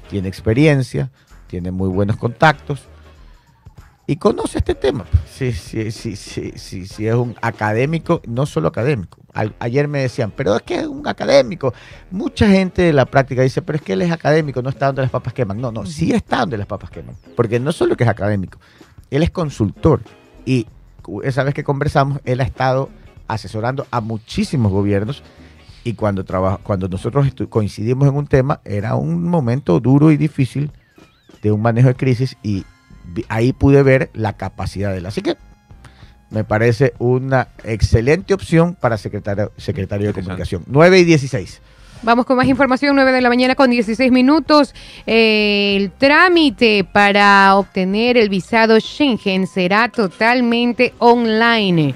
tiene 0.09 0.27
experiencia, 0.27 1.09
tiene 1.47 1.71
muy 1.71 1.89
buenos 1.89 2.17
contactos 2.17 2.88
y 4.07 4.17
conoce 4.17 4.59
este 4.59 4.75
tema. 4.75 5.05
Sí, 5.31 5.51
sí, 5.51 5.91
sí, 5.91 6.15
sí, 6.15 6.53
sí, 6.55 6.86
sí, 6.86 7.07
es 7.07 7.15
un 7.15 7.36
académico, 7.41 8.21
no 8.27 8.45
solo 8.45 8.67
académico. 8.67 9.19
Ayer 9.59 9.88
me 9.88 9.99
decían, 9.99 10.31
pero 10.36 10.55
es 10.55 10.61
que 10.61 10.79
es 10.79 10.88
un 10.88 11.07
académico. 11.07 11.73
Mucha 12.11 12.47
gente 12.47 12.83
de 12.83 12.93
la 12.93 13.05
práctica 13.05 13.41
dice, 13.41 13.61
pero 13.61 13.77
es 13.77 13.81
que 13.81 13.93
él 13.93 14.01
es 14.01 14.11
académico, 14.11 14.61
no 14.61 14.69
está 14.69 14.88
donde 14.88 15.01
las 15.01 15.11
papas 15.11 15.33
queman. 15.33 15.59
No, 15.59 15.71
no, 15.71 15.86
sí 15.86 16.11
está 16.13 16.38
donde 16.39 16.57
las 16.57 16.67
papas 16.67 16.89
queman. 16.89 17.15
Porque 17.36 17.59
no 17.59 17.71
solo 17.71 17.97
que 17.97 18.05
es 18.05 18.09
académico, 18.09 18.59
él 19.09 19.23
es 19.23 19.31
consultor. 19.31 20.01
Y 20.45 20.67
esa 21.23 21.43
vez 21.43 21.53
que 21.53 21.63
conversamos, 21.63 22.19
él 22.25 22.41
ha 22.41 22.43
estado 22.43 22.89
asesorando 23.27 23.87
a 23.91 24.01
muchísimos 24.01 24.71
gobiernos. 24.71 25.23
Y 25.83 25.93
cuando, 25.93 26.25
trabaja, 26.25 26.59
cuando 26.63 26.87
nosotros 26.87 27.27
coincidimos 27.49 28.07
en 28.07 28.15
un 28.15 28.27
tema, 28.27 28.61
era 28.65 28.95
un 28.95 29.23
momento 29.23 29.79
duro 29.79 30.11
y 30.11 30.17
difícil 30.17 30.71
de 31.43 31.51
un 31.51 31.61
manejo 31.61 31.89
de 31.89 31.95
crisis 31.95 32.37
y 32.41 32.65
ahí 33.29 33.53
pude 33.53 33.83
ver 33.83 34.09
la 34.13 34.33
capacidad 34.33 34.91
de 34.91 34.97
él. 34.97 35.05
Así 35.05 35.21
que 35.21 35.37
me 36.31 36.43
parece 36.43 36.93
una 36.97 37.49
excelente 37.63 38.33
opción 38.33 38.75
para 38.75 38.97
secretario, 38.97 39.51
secretario 39.57 40.07
de 40.07 40.13
comunicación. 40.13 40.63
9 40.65 40.99
y 40.99 41.03
16. 41.03 41.61
Vamos 42.06 42.28
con 42.28 42.38
más 42.38 42.47
información, 42.47 42.95
9 42.95 43.12
de 43.12 43.20
la 43.20 43.30
mañana 43.30 43.56
con 43.56 43.72
16 43.72 44.12
minutos. 44.12 44.76
Eh, 45.08 45.76
el 45.76 45.89
trámite 45.89 46.84
para 46.84 47.56
obtener 47.56 48.16
el 48.16 48.30
visado 48.30 48.80
Schengen 48.80 49.47
será 49.47 49.89
totalmente 49.89 50.93
online. 50.99 51.95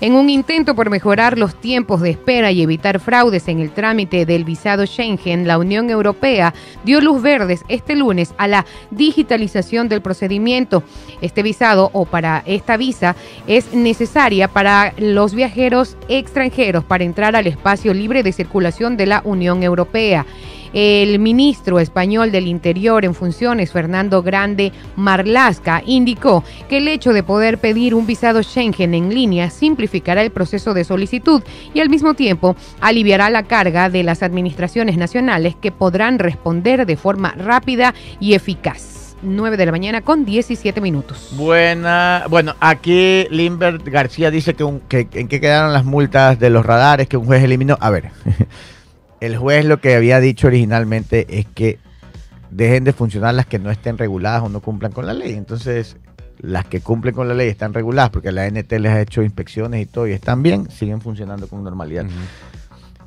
En 0.00 0.14
un 0.14 0.30
intento 0.30 0.76
por 0.76 0.90
mejorar 0.90 1.36
los 1.36 1.56
tiempos 1.56 2.00
de 2.00 2.10
espera 2.10 2.52
y 2.52 2.62
evitar 2.62 3.00
fraudes 3.00 3.48
en 3.48 3.58
el 3.58 3.72
trámite 3.72 4.26
del 4.26 4.44
visado 4.44 4.86
Schengen, 4.86 5.48
la 5.48 5.58
Unión 5.58 5.90
Europea 5.90 6.54
dio 6.84 7.00
luz 7.00 7.20
verdes 7.20 7.64
este 7.66 7.96
lunes 7.96 8.32
a 8.38 8.46
la 8.46 8.64
digitalización 8.92 9.88
del 9.88 10.00
procedimiento. 10.00 10.84
Este 11.20 11.42
visado 11.42 11.90
o 11.94 12.04
para 12.04 12.44
esta 12.46 12.76
visa 12.76 13.16
es 13.48 13.74
necesaria 13.74 14.46
para 14.46 14.94
los 14.98 15.34
viajeros 15.34 15.96
extranjeros 16.08 16.84
para 16.84 17.02
entrar 17.02 17.34
al 17.34 17.48
espacio 17.48 17.92
libre 17.92 18.22
de 18.22 18.32
circulación 18.32 18.96
de 18.96 19.06
la 19.06 19.22
Unión 19.24 19.64
Europea. 19.64 20.26
El 20.72 21.18
ministro 21.18 21.80
español 21.80 22.32
del 22.32 22.46
Interior 22.46 23.04
en 23.04 23.14
funciones, 23.14 23.72
Fernando 23.72 24.22
Grande 24.22 24.72
Marlasca, 24.96 25.82
indicó 25.84 26.44
que 26.68 26.78
el 26.78 26.88
hecho 26.88 27.12
de 27.12 27.22
poder 27.22 27.58
pedir 27.58 27.94
un 27.94 28.06
visado 28.06 28.42
Schengen 28.42 28.94
en 28.94 29.14
línea 29.14 29.50
simplificará 29.50 30.22
el 30.22 30.30
proceso 30.30 30.74
de 30.74 30.84
solicitud 30.84 31.42
y 31.74 31.80
al 31.80 31.88
mismo 31.88 32.14
tiempo 32.14 32.56
aliviará 32.80 33.30
la 33.30 33.44
carga 33.44 33.90
de 33.90 34.02
las 34.02 34.22
administraciones 34.22 34.96
nacionales 34.96 35.56
que 35.56 35.72
podrán 35.72 36.18
responder 36.18 36.86
de 36.86 36.96
forma 36.96 37.32
rápida 37.32 37.94
y 38.20 38.34
eficaz. 38.34 38.98
9 39.22 39.56
de 39.56 39.66
la 39.66 39.72
mañana 39.72 40.02
con 40.02 40.24
17 40.24 40.80
minutos. 40.80 41.30
Buena. 41.36 42.24
Bueno, 42.28 42.54
aquí 42.60 43.26
Limbert 43.30 43.86
García 43.86 44.30
dice 44.30 44.54
que, 44.54 45.08
en 45.12 45.28
qué 45.28 45.40
quedaron 45.40 45.72
las 45.72 45.84
multas 45.84 46.38
de 46.38 46.50
los 46.50 46.64
radares 46.64 47.08
que 47.08 47.16
un 47.16 47.26
juez 47.26 47.42
eliminó. 47.42 47.76
A 47.80 47.90
ver, 47.90 48.10
el 49.20 49.36
juez 49.36 49.64
lo 49.64 49.80
que 49.80 49.94
había 49.94 50.20
dicho 50.20 50.46
originalmente 50.46 51.26
es 51.38 51.46
que 51.46 51.78
dejen 52.50 52.84
de 52.84 52.92
funcionar 52.92 53.34
las 53.34 53.46
que 53.46 53.58
no 53.58 53.70
estén 53.70 53.98
reguladas 53.98 54.42
o 54.42 54.48
no 54.48 54.60
cumplan 54.60 54.92
con 54.92 55.06
la 55.06 55.12
ley. 55.14 55.32
Entonces, 55.34 55.96
las 56.40 56.64
que 56.64 56.80
cumplen 56.80 57.14
con 57.14 57.28
la 57.28 57.34
ley 57.34 57.48
están 57.48 57.74
reguladas 57.74 58.10
porque 58.10 58.32
la 58.32 58.46
NT 58.48 58.72
les 58.78 58.92
ha 58.92 59.00
hecho 59.00 59.22
inspecciones 59.22 59.82
y 59.82 59.86
todo 59.86 60.06
y 60.06 60.12
están 60.12 60.42
bien, 60.42 60.70
siguen 60.70 61.00
funcionando 61.00 61.48
con 61.48 61.62
normalidad. 61.64 62.06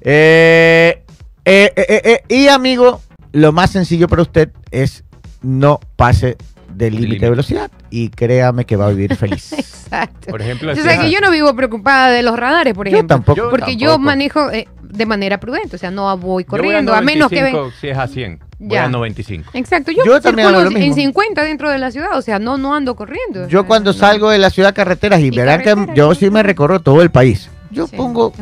Eh, 0.02 1.04
eh, 1.46 1.74
eh, 1.76 1.86
eh, 1.88 2.02
eh, 2.30 2.36
y 2.36 2.48
amigo, 2.48 3.02
lo 3.32 3.52
más 3.52 3.72
sencillo 3.72 4.08
para 4.08 4.22
usted 4.22 4.50
es 4.72 5.04
no 5.42 5.80
pase 5.96 6.38
del 6.76 6.96
límite 6.96 7.26
de 7.26 7.30
velocidad 7.32 7.72
y 7.90 8.10
créame 8.10 8.66
que 8.66 8.76
va 8.76 8.86
a 8.88 8.90
vivir 8.90 9.16
feliz. 9.16 9.52
Exacto. 9.92 10.32
Por 10.32 10.42
ejemplo, 10.42 10.72
O 10.72 10.76
sea 10.76 11.02
que 11.02 11.12
yo 11.12 11.20
no 11.20 11.30
vivo 11.32 11.54
preocupada 11.56 12.10
de 12.12 12.24
los 12.24 12.38
radares, 12.38 12.74
por 12.74 12.88
Yo 12.88 12.96
ejemplo. 12.98 13.16
tampoco. 13.18 13.38
Yo 13.38 13.50
porque 13.50 13.76
yo 13.76 13.90
tampoco. 13.92 14.06
manejo 14.06 14.52
eh, 14.52 14.68
de 14.92 15.06
manera 15.06 15.40
prudente, 15.40 15.76
o 15.76 15.80
sea, 15.80 15.92
no 15.92 16.16
voy 16.18 16.22
yo 16.22 16.28
voy 16.28 16.44
corriendo, 16.46 16.94
a, 16.94 17.02
menos 17.02 17.30
que 17.30 17.44
ven. 17.44 17.54
95 17.54 17.78
Si 17.82 17.88
es 17.90 17.98
a 17.98 18.08
100, 18.08 18.40
voy 18.60 18.70
Ya. 18.70 18.86
a 18.86 18.90
95. 18.90 19.52
Exacto, 19.54 19.92
yo, 19.92 20.04
Yo 20.06 20.22
también 20.22 20.48
circulo 20.48 20.62
hago 20.62 20.70
lo 20.72 20.76
en 20.78 20.84
mismo. 20.84 20.96
50 20.96 21.44
dentro 21.44 21.70
de 21.70 21.78
la 21.78 21.92
ciudad, 21.92 22.18
o 22.18 22.22
sea, 22.22 22.40
no 22.40 22.58
no 22.58 22.76
ando 22.76 22.96
corriendo. 22.96 23.48
Yo 23.48 23.66
cuando 23.66 23.92
no. 23.94 23.98
salgo 23.98 24.30
de 24.30 24.38
la 24.38 24.50
ciudad 24.50 24.74
carreteras 24.76 25.20
y, 25.22 25.28
Y 25.28 25.32
verán 25.32 25.60
que 25.60 25.66
carretera, 25.66 25.94
yo 25.96 26.10
yo 26.10 26.16
sí 26.16 26.30
me 26.30 26.44
recorro 26.44 26.80
todo 26.80 27.02
el 27.02 27.12
país. 27.12 27.50
Yo 27.72 27.88
Sí, 27.88 27.96
pongo 27.96 28.34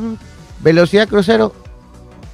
velocidad 0.62 1.08
crucero 1.08 1.54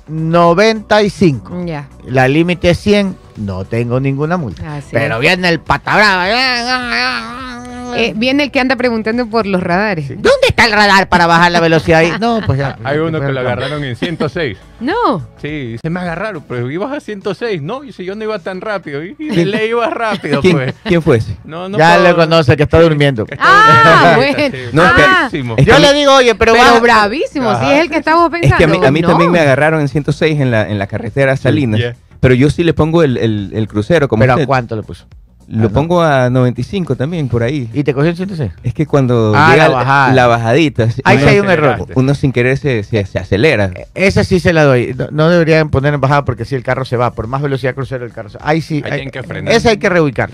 95. 0.08 1.66
Ya, 1.66 1.88
La 2.06 2.28
límite 2.28 2.70
es 2.70 2.80
100, 2.80 3.18
no 3.38 3.66
tengo 3.66 4.00
ninguna 4.00 4.38
multa. 4.38 4.76
así 4.78 4.90
Pero 4.92 5.16
es. 5.16 5.22
viene 5.22 5.50
el 5.50 5.60
patabrava. 5.60 7.65
Eh, 7.94 8.14
viene 8.16 8.44
el 8.44 8.52
que 8.52 8.60
anda 8.60 8.76
preguntando 8.76 9.28
por 9.28 9.46
los 9.46 9.62
radares. 9.62 10.08
¿Dónde 10.10 10.48
está 10.48 10.66
el 10.66 10.72
radar 10.72 11.08
para 11.10 11.28
bajar 11.28 11.52
la 11.52 11.60
velocidad 11.60 12.00
ahí? 12.00 12.14
No, 12.20 12.42
pues 12.46 12.58
ya. 12.58 12.78
Hay 12.84 12.98
uno 12.98 13.20
que 13.22 13.32
lo 13.32 13.40
agarraron 13.42 13.84
en 13.84 13.96
106. 13.96 14.58
No, 14.80 15.28
Sí, 15.42 15.78
se 15.82 15.90
me 15.90 16.00
agarraron, 16.00 16.44
pero 16.48 16.70
ibas 16.72 16.92
a 16.92 17.00
106, 17.00 17.62
¿no? 17.62 17.84
Y 17.84 17.92
si 17.94 18.04
yo 18.04 18.16
no 18.16 18.24
iba 18.24 18.40
tan 18.40 18.62
rápido, 18.62 19.04
y 19.04 19.16
ley 19.20 19.70
ibas 19.70 19.94
rápido, 19.94 20.42
¿Quién, 20.42 20.56
pues. 20.58 20.74
quién 20.84 21.02
fue 21.02 21.18
ese? 21.18 21.38
No, 21.46 21.70
no 21.70 21.78
Ya 21.78 21.96
puedo- 21.98 22.10
lo 22.10 22.16
conoce, 22.16 22.58
que 22.58 22.64
está 22.64 22.82
durmiendo. 22.82 23.26
que 23.26 23.36
está 23.36 23.46
Ah, 23.48 24.16
durmiendo. 24.16 24.40
bueno. 24.50 24.58
Sí, 24.58 24.76
No, 24.76 24.82
Ah. 24.84 25.30
es 25.60 25.66
Yo 25.66 25.80
le 25.80 25.94
digo, 25.94 26.14
oye, 26.16 26.34
pero, 26.36 26.54
pero, 26.54 26.82
bravísimo, 26.82 27.50
Ajá. 27.52 27.66
si 27.66 27.72
es 27.74 27.82
el 27.82 27.90
que 27.90 27.98
estamos 27.98 28.26
Es 28.26 28.32
pensando. 28.42 28.58
que 28.58 28.64
a 28.64 28.68
mí, 28.80 28.86
a 28.88 28.92
mí 28.92 29.02
no. 29.02 29.08
también 29.10 29.32
me 29.32 29.40
agarraron 29.40 29.80
en 29.82 29.88
106 29.88 30.40
en 30.42 30.52
la, 30.52 30.68
en 30.70 30.80
la 30.80 30.88
carretera 30.88 31.38
Salinas. 31.38 31.80
Yeah. 31.80 31.96
Pero 32.20 32.34
yo 32.34 32.50
sí 32.50 32.64
le 32.64 32.74
pongo 32.74 33.04
el, 33.04 33.18
el- 33.18 33.52
el 33.54 33.68
crucero, 33.68 34.08
como 34.08 34.22
¿Pero 34.22 34.34
a 34.34 34.46
cuánto 34.46 34.76
le 34.76 34.82
puso? 34.84 35.06
Lo 35.48 35.60
Ah, 35.60 35.62
no. 35.64 35.70
pongo 35.72 36.02
a 36.02 36.30
95 36.32 36.96
también, 36.96 37.28
por 37.30 37.44
ahí. 37.44 37.70
¿Y 37.74 37.84
te 37.84 37.94
cogió 37.94 38.10
el 38.10 38.16
106? 38.16 38.52
Es 38.64 38.74
que 38.74 38.88
cuando 38.88 39.32
Ah, 39.36 39.52
llega 39.52 39.68
la 39.70 39.74
bajada. 39.76 40.14
la 40.14 40.28
bajadita, 40.28 40.90
sí, 40.90 41.02
Ahí 41.06 41.18
sí 41.18 41.24
uno, 41.24 41.32
hay 41.32 41.40
un 41.40 41.50
error. 41.52 41.88
uno 41.94 42.16
sin 42.16 42.32
querer 42.32 42.58
se, 42.58 42.82
se, 42.84 43.06
se 43.06 43.20
acelera. 43.20 43.72
Esa 43.94 44.24
sí 44.24 44.40
se 44.40 44.54
la 44.54 44.64
doy. 44.64 44.96
No, 44.98 45.08
no 45.12 45.30
deberían 45.30 45.70
poner 45.70 45.94
en 45.94 46.02
bajada 46.02 46.26
porque 46.26 46.46
si 46.46 46.56
el 46.56 46.64
carro 46.64 46.84
se 46.84 46.98
va, 46.98 47.12
por 47.12 47.28
más 47.28 47.42
velocidad 47.44 47.76
crucero 47.76 48.06
el 48.06 48.12
carro 48.12 48.30
se 48.30 48.40
Ahí 48.42 48.62
sí. 48.62 48.82
Hay- 48.84 48.92
tienen 48.92 49.12
que 49.12 49.22
frenar. 49.22 49.54
Esa 49.54 49.70
hay 49.70 49.78
que 49.78 49.88
reubicar. 49.90 50.32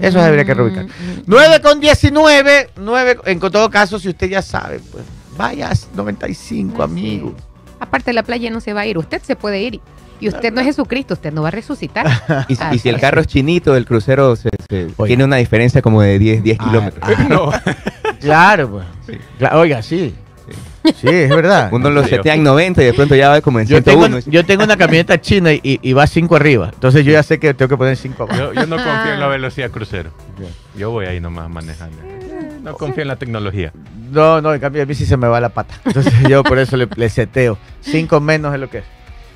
Eso 0.00 0.18
se 0.18 0.24
debería 0.24 0.44
que 0.44 0.54
reubicar. 0.54 0.84
Mm, 0.84 0.88
mm, 0.88 1.22
9 1.26 1.60
con 1.60 1.80
19. 1.80 2.70
9, 2.76 3.18
en 3.26 3.40
todo 3.40 3.68
caso, 3.68 3.98
si 3.98 4.08
usted 4.10 4.28
ya 4.30 4.42
sabe, 4.42 4.80
pues 4.92 5.04
vaya 5.36 5.70
a 5.70 5.74
95, 5.96 6.82
Así 6.84 6.92
amigo. 6.92 7.34
Aparte, 7.80 8.12
la 8.12 8.22
playa 8.22 8.48
no 8.50 8.60
se 8.60 8.72
va 8.72 8.82
a 8.82 8.86
ir. 8.86 8.96
Usted 8.96 9.20
se 9.22 9.34
puede 9.36 9.60
ir. 9.60 9.80
Y 10.22 10.28
usted 10.28 10.52
no 10.52 10.60
es 10.60 10.66
Jesucristo, 10.66 11.14
usted 11.14 11.32
no 11.32 11.42
va 11.42 11.48
a 11.48 11.50
resucitar. 11.50 12.06
Y, 12.48 12.54
si- 12.56 12.62
y 12.62 12.66
Así 12.66 12.78
si 12.78 12.88
el 12.88 12.94
es. 12.96 13.00
carro 13.00 13.20
es 13.20 13.26
chinito, 13.26 13.76
el 13.76 13.84
crucero 13.86 14.36
se, 14.36 14.50
se- 14.68 14.84
Oiga. 14.96 15.06
tiene 15.08 15.24
una 15.24 15.36
diferencia 15.36 15.82
como 15.82 16.00
de 16.02 16.18
10, 16.18 16.42
10 16.42 16.56
Ah, 16.60 16.64
kilómetros. 16.64 17.02
ah, 17.04 17.24
No, 17.28 17.50
Claro, 18.20 18.70
pues. 18.70 19.18
Oiga, 19.52 19.82
sí. 19.82 20.14
Sí, 20.84 21.08
es 21.08 21.28
verdad. 21.30 21.70
Uno 21.72 21.90
lo 21.90 22.04
setea 22.04 22.34
en 22.34 22.42
90 22.42 22.82
y 22.82 22.86
de 22.86 22.92
pronto 22.92 23.14
ya 23.14 23.28
va 23.30 23.40
como 23.40 23.60
en 23.60 23.66
Yo 23.66 23.82
tengo, 23.82 24.00
101. 24.06 24.30
yo 24.30 24.44
tengo 24.44 24.64
una 24.64 24.76
camioneta 24.76 25.20
china 25.20 25.52
y, 25.52 25.60
y 25.80 25.92
va 25.92 26.06
5 26.06 26.34
arriba. 26.36 26.70
Entonces 26.74 27.04
yo 27.04 27.12
ya 27.12 27.22
sé 27.22 27.38
que 27.38 27.54
tengo 27.54 27.68
que 27.68 27.76
poner 27.76 27.96
5 27.96 28.22
abajo. 28.24 28.38
yo, 28.38 28.52
yo 28.52 28.66
no 28.66 28.76
confío 28.76 29.12
en 29.14 29.20
la 29.20 29.26
Ah. 29.26 29.28
velocidad 29.28 29.70
crucero. 29.70 30.10
Yo 30.76 30.90
voy 30.90 31.06
ahí 31.06 31.20
nomás 31.20 31.48
manejando. 31.48 31.96
No 32.62 32.74
confío 32.76 33.02
en 33.02 33.08
la 33.08 33.16
tecnología. 33.16 33.72
No, 34.10 34.40
no, 34.40 34.52
en 34.54 34.60
cambio 34.60 34.82
a 34.82 34.86
mí 34.86 34.94
sí 34.94 35.06
se 35.06 35.16
me 35.16 35.26
va 35.28 35.40
la 35.40 35.48
pata. 35.50 35.74
Entonces 35.84 36.12
yo 36.28 36.42
por 36.42 36.58
eso 36.58 36.76
le, 36.76 36.88
le 36.96 37.08
seteo. 37.08 37.58
5 37.82 38.20
menos 38.20 38.52
es 38.54 38.60
lo 38.60 38.68
que 38.68 38.78
es. 38.78 38.84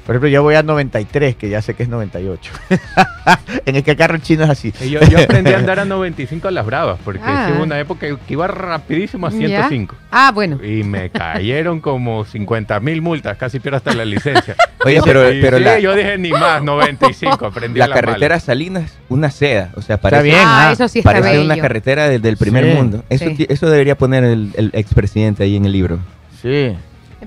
Por 0.06 0.14
ejemplo, 0.14 0.28
yo 0.28 0.42
voy 0.44 0.54
a 0.54 0.62
93, 0.62 1.34
que 1.34 1.48
ya 1.48 1.60
sé 1.60 1.74
que 1.74 1.82
es 1.82 1.88
98. 1.88 2.52
en 3.66 3.74
el 3.74 3.82
que 3.82 3.90
el 3.90 3.96
carro 3.96 4.18
chino 4.18 4.44
es 4.44 4.50
así. 4.50 4.72
Yo, 4.88 5.00
yo 5.00 5.18
aprendí 5.18 5.50
a 5.52 5.58
andar 5.58 5.80
a 5.80 5.84
95 5.86 6.46
a 6.46 6.50
las 6.52 6.64
bravas, 6.64 6.98
porque 7.04 7.20
Ah. 7.24 7.50
hubo 7.54 7.64
una 7.64 7.78
época 7.80 8.06
que 8.06 8.32
iba 8.32 8.46
rapidísimo 8.46 9.26
a 9.26 9.30
¿Ya? 9.30 9.36
105. 9.68 9.96
Ah, 10.12 10.30
bueno. 10.32 10.62
Y 10.64 10.84
me 10.84 11.10
cayeron 11.10 11.80
como 11.80 12.24
50 12.24 12.78
mil 12.80 13.02
multas, 13.02 13.36
casi 13.36 13.58
pierdo 13.58 13.78
hasta 13.78 13.94
la 13.94 14.04
licencia. 14.04 14.54
Oye, 14.84 15.00
pero, 15.04 15.32
Y 15.32 15.40
pero 15.40 15.58
sí, 15.58 15.64
la, 15.64 15.78
yo 15.80 15.94
dije 15.96 16.16
ni 16.18 16.30
más, 16.30 16.62
95, 16.62 17.44
aprendí 17.46 17.80
la 17.80 17.88
la 17.88 17.94
mala. 17.96 18.06
carretera 18.06 18.38
Salinas, 18.38 18.92
una 19.08 19.30
seda. 19.32 19.70
O 19.74 19.82
sea, 19.82 19.96
parece, 20.00 20.22
bien, 20.22 20.36
ah, 20.38 20.68
ah, 20.68 20.72
eso 20.72 20.86
sí 20.86 21.00
está 21.00 21.10
parece 21.10 21.30
bello. 21.32 21.44
una 21.44 21.56
carretera 21.58 22.08
del, 22.08 22.22
del 22.22 22.36
primer 22.36 22.64
Sí. 22.64 22.70
mundo. 22.76 23.02
Eso, 23.08 23.24
eso 23.48 23.68
debería 23.68 23.98
poner 23.98 24.22
el, 24.22 24.50
el 24.56 24.70
expresidente 24.74 25.42
ahí 25.42 25.56
en 25.56 25.64
el 25.64 25.72
libro. 25.72 25.98
Sí. 26.40 26.76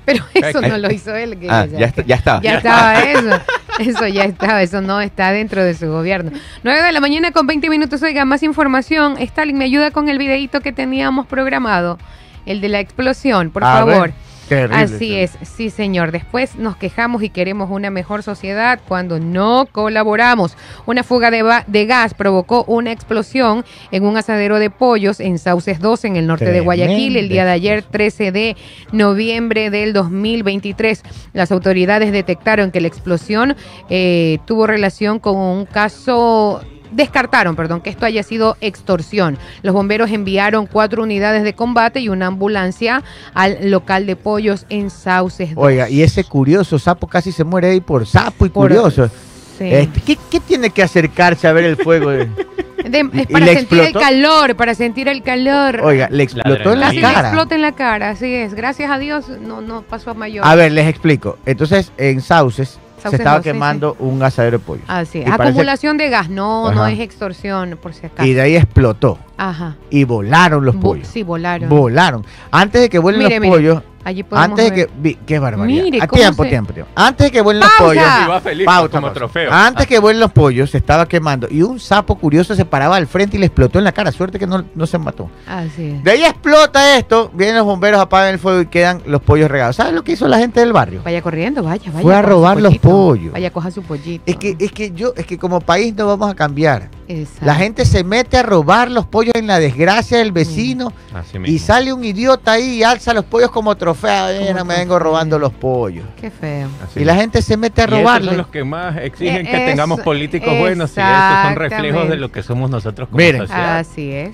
Pero 0.05 0.23
eso 0.33 0.61
no 0.61 0.77
lo 0.77 0.91
hizo 0.91 1.15
él. 1.15 1.37
que- 1.39 1.47
Ah, 1.49 1.65
ya, 1.65 1.87
está- 1.87 2.03
ya 2.05 2.15
estaba. 2.15 2.41
Ya 2.41 2.55
estaba 2.57 2.99
eso. 3.03 3.41
Eso 3.79 4.07
ya 4.07 4.23
estaba. 4.25 4.61
Eso 4.61 4.81
no 4.81 4.99
está 5.01 5.31
dentro 5.31 5.63
de 5.63 5.73
su 5.73 5.87
gobierno. 5.87 6.31
9 6.63 6.81
de 6.83 6.91
la 6.91 6.99
mañana 6.99 7.31
con 7.31 7.47
20 7.47 7.69
minutos. 7.69 8.01
Oiga, 8.03 8.25
más 8.25 8.43
información. 8.43 9.15
Stalin, 9.19 9.57
me 9.57 9.65
ayuda 9.65 9.91
con 9.91 10.09
el 10.09 10.17
videito 10.17 10.61
que 10.61 10.71
teníamos 10.73 11.27
programado. 11.27 11.97
El 12.45 12.61
de 12.61 12.69
la 12.69 12.79
explosión, 12.79 13.51
por 13.51 13.63
A 13.63 13.73
favor. 13.73 14.01
ver, 14.07 14.13
terrible, 14.49 14.75
Así 14.75 14.91
terrible. 14.91 15.23
es, 15.23 15.37
sí 15.43 15.69
señor. 15.69 16.11
Después 16.11 16.55
nos 16.57 16.75
quejamos 16.75 17.23
y 17.23 17.29
queremos 17.29 17.69
una 17.71 17.89
mejor 17.89 18.23
sociedad 18.23 18.79
cuando 18.87 19.19
no 19.19 19.67
colaboramos. 19.71 20.57
Una 20.85 21.03
fuga 21.03 21.31
de, 21.31 21.45
de 21.67 21.85
gas 21.85 22.13
provocó 22.13 22.65
una 22.65 22.91
explosión 22.91 23.63
en 23.91 24.03
un 24.03 24.17
asadero 24.17 24.59
de 24.59 24.69
pollos 24.69 25.19
en 25.19 25.39
Sauces 25.39 25.79
2 25.79 26.05
en 26.05 26.15
el 26.17 26.27
norte 26.27 26.51
de 26.51 26.59
Guayaquil 26.59 27.15
el 27.15 27.29
día 27.29 27.45
de 27.45 27.51
ayer 27.51 27.83
13 27.83 28.31
de 28.31 28.57
noviembre 28.91 29.69
del 29.69 29.93
2023. 29.93 31.03
Las 31.33 31.51
autoridades 31.51 32.11
detectaron 32.11 32.71
que 32.71 32.81
la 32.81 32.87
explosión 32.87 33.55
eh, 33.89 34.39
tuvo 34.45 34.67
relación 34.67 35.19
con 35.19 35.37
un 35.37 35.65
caso 35.65 36.61
descartaron, 36.91 37.55
perdón, 37.55 37.81
que 37.81 37.89
esto 37.89 38.05
haya 38.05 38.23
sido 38.23 38.57
extorsión. 38.61 39.37
Los 39.63 39.73
bomberos 39.73 40.11
enviaron 40.11 40.65
cuatro 40.67 41.03
unidades 41.03 41.43
de 41.43 41.53
combate 41.53 41.99
y 41.99 42.09
una 42.09 42.27
ambulancia 42.27 43.03
al 43.33 43.69
local 43.71 44.05
de 44.05 44.15
pollos 44.15 44.65
en 44.69 44.89
Sauces. 44.89 45.55
2. 45.55 45.63
Oiga, 45.63 45.89
y 45.89 46.01
ese 46.01 46.23
curioso 46.23 46.79
sapo 46.79 47.07
casi 47.07 47.31
se 47.31 47.43
muere 47.43 47.69
ahí 47.71 47.81
por 47.81 48.05
sapo 48.05 48.45
y 48.45 48.49
Por- 48.49 48.67
curioso. 48.69 49.09
Sí. 49.57 49.65
Este, 49.69 49.99
¿qué, 50.01 50.17
qué 50.31 50.39
tiene 50.39 50.69
que 50.69 50.81
acercarse 50.81 51.47
a 51.47 51.51
ver 51.53 51.65
el 51.65 51.75
fuego? 51.77 52.11
de- 52.11 52.29
De- 52.79 53.09
es 53.13 53.27
para 53.27 53.45
le 53.45 53.55
sentir 53.55 53.79
el 53.81 53.91
calor, 53.93 54.55
para 54.55 54.73
sentir 54.73 55.09
el 55.09 55.21
calor. 55.21 55.81
Oiga, 55.83 56.07
le 56.09 56.23
explotó 56.23 56.71
en 56.71 56.79
la 56.79 56.85
Casi 56.87 56.95
le 56.95 57.01
cara. 57.01 57.19
explota 57.27 57.55
en 57.55 57.61
la 57.61 57.71
cara, 57.73 58.09
así 58.11 58.33
es. 58.33 58.53
Gracias 58.53 58.89
a 58.89 58.97
Dios 58.97 59.27
no, 59.27 59.59
no 59.59 59.81
pasó 59.81 60.11
a 60.11 60.13
mayor. 60.13 60.47
A 60.47 60.55
ver, 60.55 60.71
les 60.71 60.87
explico. 60.87 61.37
Entonces, 61.45 61.91
en 61.97 62.21
Sauces, 62.21 62.79
se 63.09 63.15
estaba 63.15 63.37
sí, 63.37 63.43
quemando 63.43 63.95
un 63.99 64.21
asadero 64.21 64.57
de 64.59 64.63
pollo. 64.65 64.81
Así 64.87 65.19
es. 65.19 65.27
Y 65.27 65.31
parece- 65.31 65.49
Acumulación 65.49 65.97
de 65.97 66.09
gas, 66.09 66.29
no, 66.29 66.71
no 66.71 66.85
es 66.87 66.99
extorsión, 66.99 67.77
por 67.81 67.93
si 67.93 68.05
acaso. 68.07 68.27
Y 68.27 68.33
de 68.33 68.41
ahí 68.41 68.55
explotó. 68.55 69.17
Ajá. 69.39 69.75
Y 69.89 70.03
volaron 70.03 70.65
los 70.65 70.75
pollos. 70.75 71.07
Sí, 71.07 71.23
volaron. 71.23 71.69
Volaron. 71.69 72.25
Antes 72.51 72.81
de 72.81 72.89
que 72.89 72.99
vuelen 72.99 73.23
Mire, 73.23 73.35
los 73.35 73.41
mire, 73.41 73.53
pollos, 73.55 73.83
Allí 74.01 74.23
podemos 74.23 74.49
antes 74.59 74.65
de 74.71 74.75
que. 74.75 74.89
vi- 74.97 75.17
qué 75.25 75.39
barbaridad. 75.39 75.83
Mire 75.83 76.01
A 76.01 76.07
cómo 76.07 76.21
tiempo, 76.21 76.43
se- 76.43 76.49
tiempo, 76.49 76.73
tiempo. 76.73 76.91
Antes 76.95 77.25
de 77.27 77.31
que 77.31 77.41
vuelen 77.41 77.59
los 77.61 77.71
pollos. 77.77 78.03
Iba 78.25 78.39
feliz 78.41 78.65
Pausa, 78.65 78.89
como 78.89 79.11
trofeo. 79.11 79.51
Antes 79.51 79.87
que 79.87 79.99
vuelen 79.99 80.21
los 80.21 80.31
pollos, 80.31 80.69
se 80.69 80.77
estaba 80.77 81.05
quemando. 81.05 81.47
Y 81.51 81.61
un 81.63 81.79
sapo 81.81 82.15
curioso 82.15 82.55
se 82.55 82.63
paraba 82.65 82.95
al 82.95 83.07
frente 83.07 83.35
y 83.35 83.39
le 83.41 83.45
explotó 83.47 83.77
en 83.77 83.83
la 83.83 83.91
cara. 83.91 84.11
Suerte 84.13 84.39
que 84.39 84.47
no, 84.47 84.63
no 84.73 84.87
se 84.87 84.97
mató. 84.97 85.29
Así 85.45 85.85
es. 85.91 86.03
De 86.03 86.11
ahí 86.11 86.23
explota 86.23 86.97
esto. 86.97 87.29
Vienen 87.33 87.57
los 87.57 87.65
bomberos, 87.65 87.99
apagan 87.99 88.33
el 88.33 88.39
fuego 88.39 88.61
y 88.61 88.65
quedan 88.67 89.01
los 89.05 89.21
pollos 89.21 89.51
regados. 89.51 89.75
¿Sabes 89.75 89.93
lo 89.93 90.03
que 90.03 90.13
hizo 90.13 90.27
la 90.29 90.37
gente 90.39 90.61
del 90.61 90.71
barrio? 90.71 91.01
Vaya 91.03 91.21
corriendo, 91.21 91.61
vaya, 91.61 91.91
vaya. 91.91 92.01
Fue 92.01 92.15
a 92.15 92.21
robar 92.21 92.59
los 92.61 92.77
pollos. 92.77 93.33
Vaya, 93.33 93.51
coja 93.51 93.69
su 93.69 93.83
pollito. 93.83 94.23
Es 94.25 94.37
que, 94.37 94.55
es 94.59 94.71
que 94.71 94.91
yo, 94.91 95.13
es 95.17 95.25
que 95.25 95.37
como 95.37 95.59
país 95.59 95.93
no 95.95 96.07
vamos 96.07 96.31
a 96.31 96.35
cambiar. 96.35 96.89
Exacto. 97.09 97.45
La 97.45 97.55
gente 97.55 97.85
se 97.85 98.03
mete 98.05 98.37
a 98.37 98.43
robar 98.43 98.89
los 98.89 99.05
pollos 99.05 99.28
en 99.33 99.47
la 99.47 99.59
desgracia 99.59 100.17
del 100.19 100.31
vecino 100.31 100.91
Así 101.13 101.37
y 101.37 101.39
mismo. 101.39 101.65
sale 101.67 101.93
un 101.93 102.03
idiota 102.03 102.53
ahí 102.53 102.77
y 102.79 102.83
alza 102.83 103.13
los 103.13 103.25
pollos 103.25 103.51
como 103.51 103.75
trofeo. 103.75 104.27
Mira, 104.41 104.63
me 104.63 104.75
vengo 104.77 104.99
robando 104.99 105.37
los 105.39 105.51
pollos. 105.53 106.05
Qué 106.19 106.29
feo. 106.31 106.67
Así 106.83 107.01
Y 107.01 107.05
la 107.05 107.15
gente 107.15 107.41
se 107.41 107.57
mete 107.57 107.81
a 107.81 107.85
Y 107.85 107.87
robarle. 107.87 108.27
son 108.29 108.37
los 108.37 108.47
que 108.47 108.63
más 108.63 108.97
exigen 108.97 109.45
Eh, 109.47 109.51
que 109.51 109.57
tengamos 109.65 109.99
eso- 109.99 110.05
políticos 110.05 110.57
buenos 110.59 110.91
y 110.95 110.99
esos 110.99 111.43
son 111.43 111.55
reflejos 111.55 112.09
de 112.09 112.15
lo 112.17 112.31
que 112.31 112.43
somos 112.43 112.69
nosotros 112.69 113.09
como 113.09 113.17
Miren. 113.17 113.41
sociedad. 113.41 113.77
Así 113.79 114.11
es. 114.11 114.31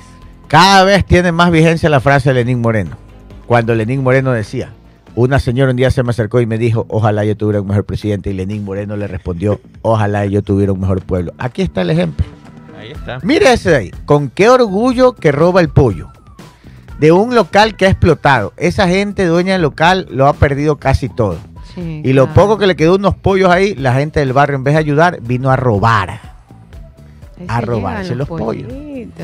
Cada 0.47 0.83
vez 0.83 1.03
tiene 1.05 1.31
más 1.31 1.51
vigencia 1.51 1.89
la 1.89 1.99
frase 1.99 2.29
de 2.29 2.35
Lenín 2.35 2.61
Moreno. 2.61 2.91
Cuando 3.47 3.73
Lenín 3.75 4.03
Moreno 4.03 4.31
decía, 4.31 4.69
una 5.15 5.39
señora 5.39 5.71
un 5.71 5.77
día 5.77 5.89
se 5.91 6.03
me 6.03 6.09
acercó 6.09 6.41
y 6.41 6.45
me 6.45 6.57
dijo, 6.57 6.85
ojalá 6.89 7.23
yo 7.25 7.35
tuviera 7.37 7.61
un 7.61 7.67
mejor 7.67 7.85
presidente. 7.85 8.29
Y 8.29 8.33
Lenín 8.33 8.63
Moreno 8.65 8.95
le 8.97 9.07
respondió, 9.07 9.59
ojalá 9.81 10.25
yo 10.25 10.41
tuviera 10.43 10.71
un 10.73 10.79
mejor 10.81 11.01
pueblo. 11.01 11.31
Aquí 11.37 11.61
está 11.61 11.81
el 11.81 11.89
ejemplo. 11.91 12.25
Ahí 12.85 12.91
está. 12.91 13.19
Mire 13.23 13.51
ese 13.53 13.69
de 13.71 13.75
ahí. 13.75 13.91
Con 14.05 14.29
qué 14.29 14.49
orgullo 14.49 15.13
que 15.13 15.31
roba 15.31 15.61
el 15.61 15.69
pollo. 15.69 16.09
De 16.99 17.11
un 17.11 17.35
local 17.35 17.75
que 17.75 17.85
ha 17.85 17.89
explotado. 17.89 18.53
Esa 18.57 18.87
gente 18.87 19.25
dueña 19.25 19.53
del 19.53 19.63
local 19.63 20.07
lo 20.09 20.27
ha 20.27 20.33
perdido 20.33 20.77
casi 20.77 21.09
todo. 21.09 21.37
Sí, 21.73 22.01
Y 22.05 22.13
lo 22.13 22.25
claro. 22.27 22.41
poco 22.41 22.57
que 22.57 22.67
le 22.67 22.75
quedó 22.77 22.95
unos 22.95 23.15
pollos 23.15 23.49
ahí, 23.49 23.75
la 23.75 23.93
gente 23.93 24.21
del 24.21 24.31
barrio 24.31 24.55
en 24.55 24.63
vez 24.63 24.75
de 24.75 24.79
ayudar, 24.79 25.19
vino 25.21 25.51
a 25.51 25.57
robar. 25.57 26.09
Ahí 27.37 27.45
a 27.49 27.59
se 27.59 27.65
robarse 27.65 28.15
los 28.15 28.29
pollos. 28.29 28.71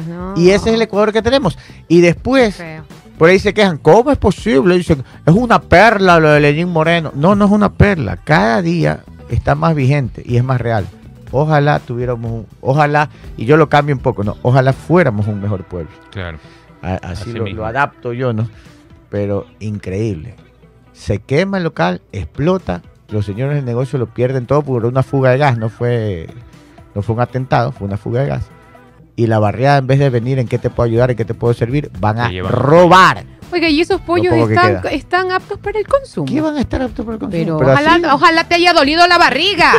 no. 0.07 0.33
Y 0.35 0.49
ese 0.49 0.69
es 0.69 0.75
el 0.75 0.81
Ecuador 0.81 1.13
que 1.13 1.21
tenemos. 1.21 1.57
Y 1.87 2.01
después, 2.01 2.55
Feo. 2.55 2.83
por 3.17 3.29
ahí 3.29 3.39
se 3.39 3.53
quejan, 3.53 3.77
¿cómo 3.77 4.11
es 4.11 4.17
posible? 4.17 4.75
Dicen, 4.75 5.03
es 5.25 5.33
una 5.33 5.61
perla 5.61 6.19
lo 6.19 6.29
de 6.31 6.41
Lenín 6.41 6.67
Moreno. 6.67 7.11
No, 7.15 7.35
no 7.35 7.45
es 7.45 7.51
una 7.51 7.71
perla. 7.71 8.17
Cada 8.17 8.61
día 8.61 8.99
está 9.29 9.55
más 9.55 9.73
vigente 9.73 10.21
y 10.25 10.35
es 10.35 10.43
más 10.43 10.59
real. 10.59 10.85
Ojalá 11.31 11.79
tuviéramos, 11.79 12.31
un- 12.31 12.47
ojalá, 12.61 13.09
y 13.37 13.45
yo 13.45 13.57
lo 13.57 13.69
cambio 13.69 13.95
un 13.95 14.01
poco, 14.01 14.23
¿no? 14.23 14.37
Ojalá 14.41 14.73
fuéramos 14.73 15.27
un 15.27 15.41
mejor 15.41 15.63
pueblo. 15.63 15.91
Claro. 16.11 16.37
A- 16.81 16.95
así 16.95 17.29
Así 17.29 17.33
lo, 17.33 17.45
lo 17.47 17.65
adapto 17.65 18.13
yo, 18.13 18.33
¿no? 18.33 18.49
Pero 19.09 19.45
increíble. 19.59 20.35
Se 20.93 21.19
quema 21.19 21.57
el 21.57 21.63
local, 21.63 22.01
explota, 22.11 22.81
los 23.09 23.25
señores 23.25 23.55
del 23.55 23.65
negocio 23.65 23.97
lo 23.99 24.07
pierden 24.07 24.45
todo 24.45 24.61
por 24.61 24.85
una 24.85 25.03
fuga 25.03 25.31
de 25.31 25.37
gas, 25.37 25.57
no 25.57 25.69
fue, 25.69 26.27
no 26.95 27.01
fue 27.01 27.15
un 27.15 27.21
atentado, 27.21 27.71
fue 27.71 27.87
una 27.87 27.97
fuga 27.97 28.21
de 28.21 28.27
gas. 28.27 28.49
Y 29.15 29.27
la 29.27 29.39
barriada, 29.39 29.77
en 29.79 29.87
vez 29.87 29.99
de 29.99 30.09
venir 30.09 30.39
en 30.39 30.47
qué 30.47 30.57
te 30.57 30.69
puedo 30.69 30.87
ayudar, 30.87 31.11
en 31.11 31.17
qué 31.17 31.25
te 31.25 31.33
puedo 31.33 31.53
servir, 31.53 31.91
van 31.99 32.19
a 32.19 32.29
robar. 32.51 33.23
Oiga, 33.51 33.67
¿y 33.69 33.81
esos 33.81 33.99
pollos 34.01 34.33
están, 34.91 35.31
aptos 35.31 35.57
para 35.59 35.79
el 35.79 35.87
consumo? 35.87 36.25
¿Qué 36.25 36.41
van 36.41 36.57
a 36.57 36.61
estar 36.61 36.81
aptos 36.81 37.05
para 37.05 37.15
el 37.15 37.19
consumo? 37.19 37.31
Pero, 37.43 37.57
ojalá, 37.57 37.93
así- 37.95 38.05
ojalá 38.05 38.43
te 38.45 38.55
haya 38.55 38.73
dolido 38.73 39.05
la 39.07 39.17
barriga. 39.17 39.73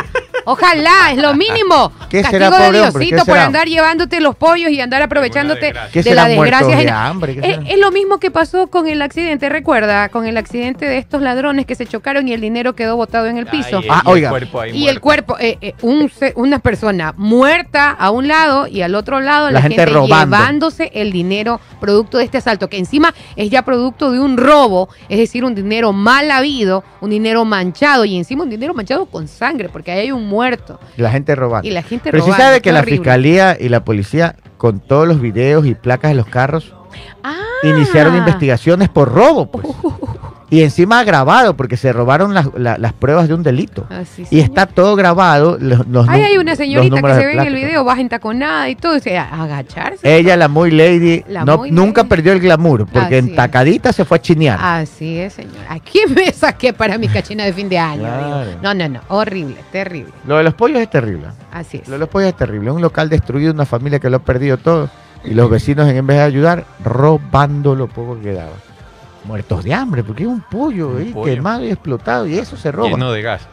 Ojalá, 0.45 1.11
es 1.11 1.17
lo 1.17 1.33
mínimo. 1.33 1.91
¿Qué 2.09 2.21
Castigo 2.21 2.43
será, 2.51 2.71
de 2.71 2.77
Diosito 2.79 3.17
por 3.25 3.35
será? 3.35 3.45
andar 3.45 3.67
llevándote 3.67 4.19
los 4.19 4.35
pollos 4.35 4.71
y 4.71 4.81
andar 4.81 5.01
aprovechándote 5.01 5.67
desgracia. 5.67 5.91
¿Qué 5.91 6.03
de 6.09 6.15
la 6.15 6.27
desgracia 6.27 6.67
de 6.67 6.73
ajena. 6.73 7.07
hambre? 7.07 7.35
¿Qué 7.39 7.59
Es, 7.69 7.77
lo 7.79 7.91
mismo 7.91 8.19
que 8.19 8.29
pasó 8.31 8.67
con 8.67 8.87
el 8.87 9.01
accidente, 9.01 9.49
recuerda, 9.49 10.09
con 10.09 10.25
el 10.27 10.37
accidente 10.37 10.85
de 10.85 10.97
estos 10.97 11.21
ladrones 11.21 11.65
que 11.65 11.75
se 11.75 11.85
chocaron 11.85 12.27
y 12.27 12.33
el 12.33 12.41
dinero 12.41 12.75
quedó 12.75 12.95
botado 12.97 13.27
en 13.27 13.37
el 13.37 13.45
piso. 13.47 13.79
Ay, 13.79 13.87
Ah, 13.89 14.01
y 14.05 14.07
el 14.09 14.13
oiga. 14.13 14.29
cuerpo 14.29 14.59
ahí 14.61 14.71
y 14.71 14.75
el 14.87 14.99
muerto. 14.99 15.01
cuerpo, 15.01 15.37
eh, 15.39 15.57
eh, 15.61 15.73
un 15.81 16.09
se- 16.09 16.33
una 16.35 16.59
persona 16.59 17.13
muerta 17.17 17.91
a 17.91 18.11
un 18.11 18.27
lado 18.27 18.67
y 18.67 18.81
al 18.81 18.95
otro 18.95 19.19
lado 19.21 19.47
la, 19.47 19.53
La 19.59 19.61
gente 19.61 19.85
robando. 19.85 20.35
llevándose 20.37 20.91
el 20.93 21.11
dinero 21.11 21.59
producto 21.79 22.17
de 22.17 22.25
este 22.25 22.37
asalto, 22.39 22.69
que 22.69 22.77
encima 22.77 23.13
es 23.35 23.49
ya 23.49 23.62
producto 23.63 24.11
de 24.11 24.19
un 24.19 24.37
robo, 24.37 24.89
es 25.09 25.17
decir, 25.17 25.43
un 25.45 25.55
dinero 25.55 25.91
mal 25.93 26.29
habido, 26.31 26.83
un 27.01 27.09
dinero 27.09 27.45
manchado 27.45 28.05
y 28.05 28.17
encima 28.17 28.43
un 28.43 28.49
dinero 28.49 28.73
manchado 28.73 29.05
con 29.05 29.27
sangre, 29.27 29.69
porque 29.69 29.91
ahí 29.91 29.99
hay 30.01 30.11
un 30.11 30.27
muerto 30.27 30.79
La 30.97 31.11
gente 31.11 31.35
robando. 31.35 31.67
y 31.67 31.71
la 31.71 31.83
gente 31.83 32.11
Pero 32.11 32.23
sí 32.23 32.29
robando. 32.29 32.45
sabe 32.45 32.61
que 32.61 32.71
la 32.71 32.83
fiscalía 32.83 33.57
y 33.59 33.69
la 33.69 33.83
policía, 33.83 34.35
con 34.57 34.79
todos 34.79 35.07
los 35.07 35.19
videos 35.21 35.65
y 35.65 35.75
placas 35.75 36.11
de 36.11 36.15
los 36.15 36.27
carros, 36.27 36.73
Ah. 37.23 37.35
iniciaron 37.63 38.15
investigaciones 38.15 38.87
por 38.89 39.11
robo, 39.11 39.49
pues. 39.49 39.65
Y 40.53 40.61
encima 40.61 41.03
grabado, 41.03 41.55
porque 41.57 41.77
se 41.77 41.91
robaron 41.91 42.33
las, 42.33 42.47
la- 42.55 42.77
las 42.77 42.93
pruebas 42.93 43.27
de 43.27 43.33
un 43.33 43.41
delito. 43.41 43.87
Así 43.89 44.25
Y 44.29 44.39
está 44.39 44.65
todo 44.67 44.95
grabado. 44.95 45.57
Los, 45.59 45.87
los 45.87 46.07
Ahí 46.07 46.21
hay 46.21 46.37
una 46.37 46.55
señorita 46.55 47.01
que 47.01 47.13
se 47.15 47.25
ve 47.25 47.33
en 47.33 47.39
el 47.39 47.55
video, 47.55 47.83
baja 47.83 48.01
entaconada 48.01 48.69
y 48.69 48.75
todo, 48.75 48.93
y 48.93 48.95
dice, 48.97 49.17
agacharse. 49.17 50.15
Ella, 50.17 50.37
la 50.37 50.47
muy 50.47 50.69
lady, 50.71 51.23
La 51.27 51.43
no, 51.43 51.57
muy 51.57 51.71
nunca 51.71 52.01
lady. 52.01 52.09
perdió 52.09 52.33
el 52.33 52.39
glamour, 52.39 52.85
porque 52.85 52.99
Así 52.99 53.15
en 53.15 53.29
es. 53.29 53.35
tacadita 53.35 53.91
se 53.93 54.05
fue 54.05 54.17
a 54.17 54.21
chinear. 54.21 54.59
Así 54.61 55.17
es, 55.17 55.33
señor. 55.33 55.55
Aquí 55.69 55.99
me 56.15 56.31
saqué 56.31 56.71
para 56.73 56.97
mi 56.97 57.07
cachina 57.07 57.45
de 57.45 57.53
fin 57.53 57.67
de 57.67 57.79
año. 57.79 58.01
Claro. 58.03 58.47
digo. 58.47 58.59
No, 58.61 58.73
no, 58.75 58.87
no. 58.89 58.99
Horrible, 59.07 59.55
terrible. 59.71 60.13
Lo 60.27 60.37
de 60.37 60.43
los 60.43 60.53
pollos 60.53 60.79
es 60.79 60.89
terrible. 60.89 61.27
Así 61.51 61.77
es. 61.77 61.87
Lo 61.87 61.93
de 61.93 61.99
los 61.99 62.09
pollos 62.09 62.29
es 62.29 62.37
terrible. 62.37 62.69
Un 62.71 62.81
local 62.81 63.09
destruido, 63.09 63.51
una 63.53 63.65
familia 63.65 63.97
que 63.99 64.09
lo 64.09 64.17
ha 64.17 64.23
perdido 64.23 64.57
todo. 64.57 64.89
Y 65.25 65.33
los 65.33 65.49
vecinos, 65.49 65.87
en 65.89 66.05
vez 66.05 66.17
de 66.17 66.23
ayudar, 66.23 66.65
robando 66.83 67.75
lo 67.75 67.87
poco 67.87 68.15
que 68.17 68.21
quedaba. 68.29 68.51
Muertos 69.25 69.63
de 69.63 69.73
hambre, 69.73 70.03
porque 70.03 70.23
es 70.23 70.29
un 70.29 70.41
pollo, 70.41 70.89
Un 70.89 71.01
eh, 71.01 71.11
pollo. 71.13 71.33
quemado 71.35 71.63
y 71.63 71.69
explotado. 71.69 72.27
Y 72.27 72.37
eso 72.37 72.57
se 72.57 72.71
roba. 72.71 72.89
Lleno 72.89 73.11
de 73.11 73.21
gas. 73.21 73.47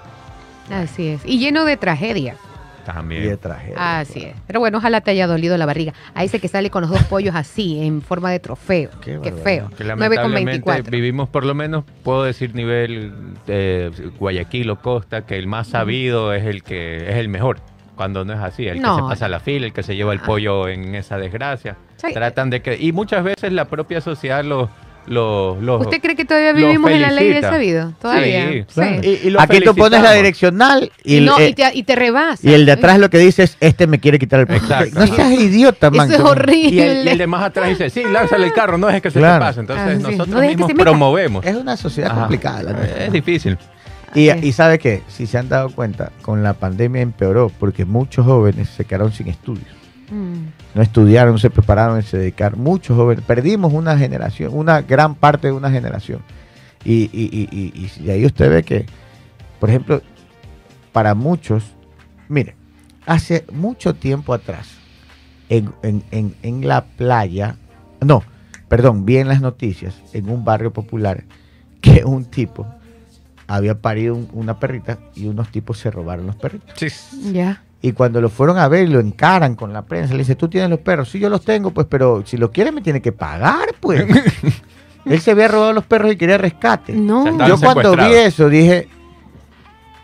Así 0.71 1.09
es. 1.09 1.21
Y 1.25 1.39
lleno 1.39 1.65
de 1.65 1.77
tragedia. 1.77 2.35
Y 2.83 2.87
También. 2.93 3.23
de 3.29 3.37
tragedia. 3.37 4.01
Así 4.01 4.21
es. 4.25 4.35
Pero 4.47 4.59
bueno, 4.59 4.79
ojalá 4.79 5.01
te 5.01 5.11
haya 5.13 5.27
dolido 5.27 5.57
la 5.59 5.67
barriga. 5.67 5.93
Ahí 6.15 6.25
dice 6.27 6.41
que 6.41 6.49
sale 6.49 6.71
con 6.71 6.83
los 6.83 6.91
dos 6.91 7.05
pollos 7.05 7.35
así, 7.37 7.81
en 7.85 8.03
forma 8.03 8.31
de 8.31 8.41
trofeo. 8.41 8.91
Qué 9.01 9.33
feo. 9.45 9.71
Que 9.77 9.85
9 9.85 9.97
con 9.97 9.99
lamentablemente 9.99 10.51
24. 10.71 10.91
vivimos 10.91 11.29
por 11.29 11.45
lo 11.45 11.55
menos, 11.55 11.85
puedo 12.03 12.25
decir 12.25 12.55
nivel 12.55 13.13
eh, 13.47 13.91
Guayaquil 14.19 14.71
o 14.71 14.77
Costa, 14.81 15.25
que 15.27 15.37
el 15.37 15.47
más 15.47 15.69
sabido 15.69 16.33
es 16.33 16.45
el 16.47 16.63
que 16.65 17.11
es 17.11 17.17
el 17.17 17.29
mejor. 17.29 17.59
Cuando 17.97 18.25
no 18.25 18.33
es 18.33 18.41
así, 18.41 18.67
el 18.67 18.81
No. 18.81 18.97
que 18.97 19.03
se 19.03 19.09
pasa 19.09 19.29
la 19.29 19.41
fila, 19.41 19.67
el 19.67 19.73
que 19.75 19.83
se 19.83 19.95
lleva 19.95 20.13
el 20.15 20.21
Ah. 20.21 20.27
pollo 20.27 20.67
en 20.69 20.95
esa 20.95 21.19
desgracia. 21.19 21.77
Sí. 21.97 22.13
Tratan 22.15 22.49
de 22.49 22.63
que 22.63 22.77
y 22.81 22.93
muchas 22.93 23.23
veces 23.23 23.53
la 23.53 23.67
propia 23.67 24.01
sociedad 24.01 24.43
los 24.43 24.71
los 25.07 25.61
los 25.63 25.81
¿Usted 25.81 26.01
cree 26.01 26.15
que 26.15 26.25
todavía 26.25 26.53
vivimos 26.53 26.91
en 26.91 27.03
la 27.03 27.11
ley 27.11 27.25
del 27.29 27.43
felicita. 27.43 27.51
sabido? 27.51 27.93
Todavía. 28.01 28.49
Sí, 28.51 28.65
Claro. 28.75 29.01
Y- 29.03 29.09
y 29.27 29.31
lo 29.31 29.41
Aquí 29.41 29.61
tú 29.61 29.75
pones 29.75 30.03
la 30.03 30.13
direccional 30.13 30.93
y, 31.03 31.15
Y, 31.15 31.17
el, 31.19 31.25
no, 31.27 31.39
eh, 31.39 31.49
y, 31.49 31.55
te, 31.55 31.71
y 31.75 31.83
te 31.83 31.97
rebasa. 31.97 32.49
y 32.49 32.53
el 32.53 32.67
de 32.67 32.73
atrás 32.73 32.99
lo 32.99 33.11
que 33.11 33.19
dice 33.19 33.43
es, 33.45 33.57
este 33.61 33.87
me 33.87 33.99
quiere 33.99 34.19
quitar 34.19 34.41
el. 34.41 34.55
Exacto. 34.55 35.01
No 35.01 35.07
seas 35.07 35.33
idiota, 35.33 35.91
man. 35.91 36.11
Eso 36.13 36.23
es 36.23 36.29
horrible. 36.29 36.71
Y 36.71 36.81
el, 36.81 37.07
y 37.07 37.11
el 37.11 37.19
de 37.19 37.27
más 37.27 37.43
atrás 37.43 37.69
dice, 37.71 37.91
sí, 37.91 38.03
lánzale 38.11 38.47
el 38.47 38.53
carro, 38.53 38.79
no 38.79 38.89
es 38.91 39.01
que 39.03 39.11
se 39.11 39.19
Claro. 39.19 39.45
te 39.45 39.49
pase. 39.49 39.61
Entonces 39.61 39.85
Ah, 39.87 39.97
sí. 39.97 40.03
nosotros 40.03 40.29
No 40.29 40.41
dejes 40.41 40.57
mismos 40.59 40.73
promovemos. 40.75 41.45
Es 41.47 41.57
una 41.57 41.77
sociedad 41.77 42.11
Ajá. 42.13 42.21
complicada. 42.21 42.63
la 42.63 42.73
nuestra. 42.73 43.05
Es 43.07 43.13
difícil. 43.13 43.59
Y 44.15 44.53
sabe 44.53 44.79
que, 44.79 45.03
si 45.09 45.27
se 45.27 45.39
han 45.39 45.49
dado 45.49 45.71
cuenta, 45.71 46.11
con 46.23 46.43
la 46.43 46.53
pandemia 46.55 47.01
empeoró 47.01 47.51
porque 47.61 47.85
muchos 47.85 48.27
jóvenes 48.27 48.69
se 48.69 48.85
quedaron 48.85 49.13
sin 49.13 49.29
estudios. 49.29 49.67
No 50.75 50.83
estudiaron, 50.83 51.33
no 51.35 51.39
se 51.39 51.51
prepararon 51.51 51.99
y 51.99 52.03
se 52.03 52.19
dedicaron. 52.19 52.61
Muchos 52.63 52.97
jóvenes, 52.97 53.25
perdimos 53.25 53.73
una 53.73 53.97
generación, 53.99 54.53
una 54.55 54.83
gran 54.83 55.15
parte 55.15 55.49
de 55.49 55.53
una 55.53 55.71
generación. 55.71 56.21
Y, 56.85 57.11
y, 57.13 57.29
y, 57.51 57.73
y- 57.75 58.03
y 58.05 58.11
ahí 58.11 58.25
usted 58.25 58.49
ve 58.51 58.63
que, 58.63 58.87
por 59.59 59.69
ejemplo, 59.69 60.01
para 60.93 61.15
muchos, 61.15 61.65
mire, 62.29 62.55
hace 63.07 63.45
mucho 63.53 63.95
tiempo 63.95 64.33
atrás, 64.33 64.69
en, 65.49 65.73
en- 65.83 66.05
en- 66.13 66.35
en 66.43 66.67
la 66.69 66.85
playa, 66.85 67.57
no, 68.01 68.23
perdón, 68.69 69.05
vi 69.05 69.17
en 69.19 69.29
las 69.29 69.41
noticias, 69.41 69.95
en 70.13 70.31
un 70.31 70.45
barrio 70.45 70.73
popular, 70.73 71.25
que 71.81 72.05
un 72.05 72.25
tipo 72.25 72.67
había 73.49 73.81
parido 73.81 74.15
un- 74.15 74.29
una 74.33 74.61
perrita 74.61 74.99
y 75.17 75.27
unos 75.27 75.51
tipos 75.51 75.79
se 75.79 75.91
robaron 75.91 76.27
los 76.27 76.37
perritos. 76.37 76.73
Ya. 77.33 77.63
Y 77.83 77.93
cuando 77.93 78.21
lo 78.21 78.29
fueron 78.29 78.59
a 78.59 78.69
ver, 78.69 78.89
lo 78.89 79.01
encaran 79.01 79.55
con 79.55 79.73
la 79.73 79.83
prensa. 79.83 80.13
Le 80.13 80.21
dice, 80.21 80.35
tú 80.35 80.49
tienes 80.49 80.69
los 80.69 80.81
perros. 80.81 81.09
Sí, 81.09 81.19
yo 81.19 81.31
los 81.31 81.45
tengo, 81.45 81.71
pues, 81.71 81.87
pero 81.89 82.23
si 82.27 82.37
lo 82.37 82.51
quieres 82.51 82.73
me 82.73 82.83
tiene 82.83 83.01
que 83.01 83.13
pagar, 83.13 83.75
pues. 83.81 84.05
Él 85.07 85.21
se 85.21 85.31
había 85.31 85.49
robado 85.49 85.73
los 85.73 85.85
perros 85.85 86.13
y 86.13 86.17
quería 86.17 86.37
rescate. 86.37 86.93
No. 86.93 87.47
Yo 87.47 87.59
cuando 87.59 87.97
vi 87.97 88.13
eso 88.13 88.51
dije, 88.51 88.87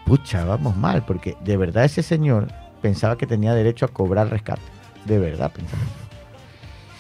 pucha, 0.07 0.45
vamos 0.45 0.75
mal, 0.77 1.05
porque 1.05 1.37
de 1.45 1.57
verdad 1.59 1.85
ese 1.85 2.03
señor 2.03 2.49
pensaba 2.81 3.19
que 3.19 3.27
tenía 3.27 3.53
derecho 3.53 3.85
a 3.85 3.89
cobrar 3.89 4.31
rescate. 4.31 4.63
De 5.05 5.19
verdad 5.19 5.53
pensaba. 5.53 5.83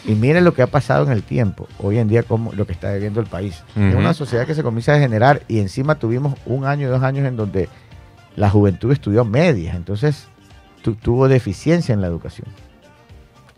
Y 0.04 0.14
miren 0.14 0.44
lo 0.44 0.52
que 0.52 0.62
ha 0.62 0.68
pasado 0.68 1.04
en 1.04 1.10
el 1.10 1.22
tiempo, 1.22 1.66
hoy 1.78 1.98
en 1.98 2.06
día, 2.06 2.22
como 2.22 2.52
lo 2.52 2.66
que 2.66 2.72
está 2.72 2.92
viviendo 2.92 3.18
el 3.18 3.26
país. 3.26 3.64
Es 3.74 3.94
una 3.94 4.14
sociedad 4.14 4.46
que 4.46 4.54
se 4.54 4.62
comienza 4.62 4.92
a 4.92 4.96
degenerar 4.96 5.42
y 5.48 5.58
encima 5.58 5.96
tuvimos 5.96 6.34
un 6.44 6.64
año, 6.64 6.90
dos 6.90 7.02
años 7.02 7.26
en 7.26 7.36
donde 7.36 7.68
la 8.36 8.50
juventud 8.50 8.92
estudió 8.92 9.24
medias, 9.24 9.74
entonces 9.74 10.28
tuvo 10.94 11.28
deficiencia 11.28 11.92
en 11.92 12.00
la 12.00 12.06
educación. 12.06 12.46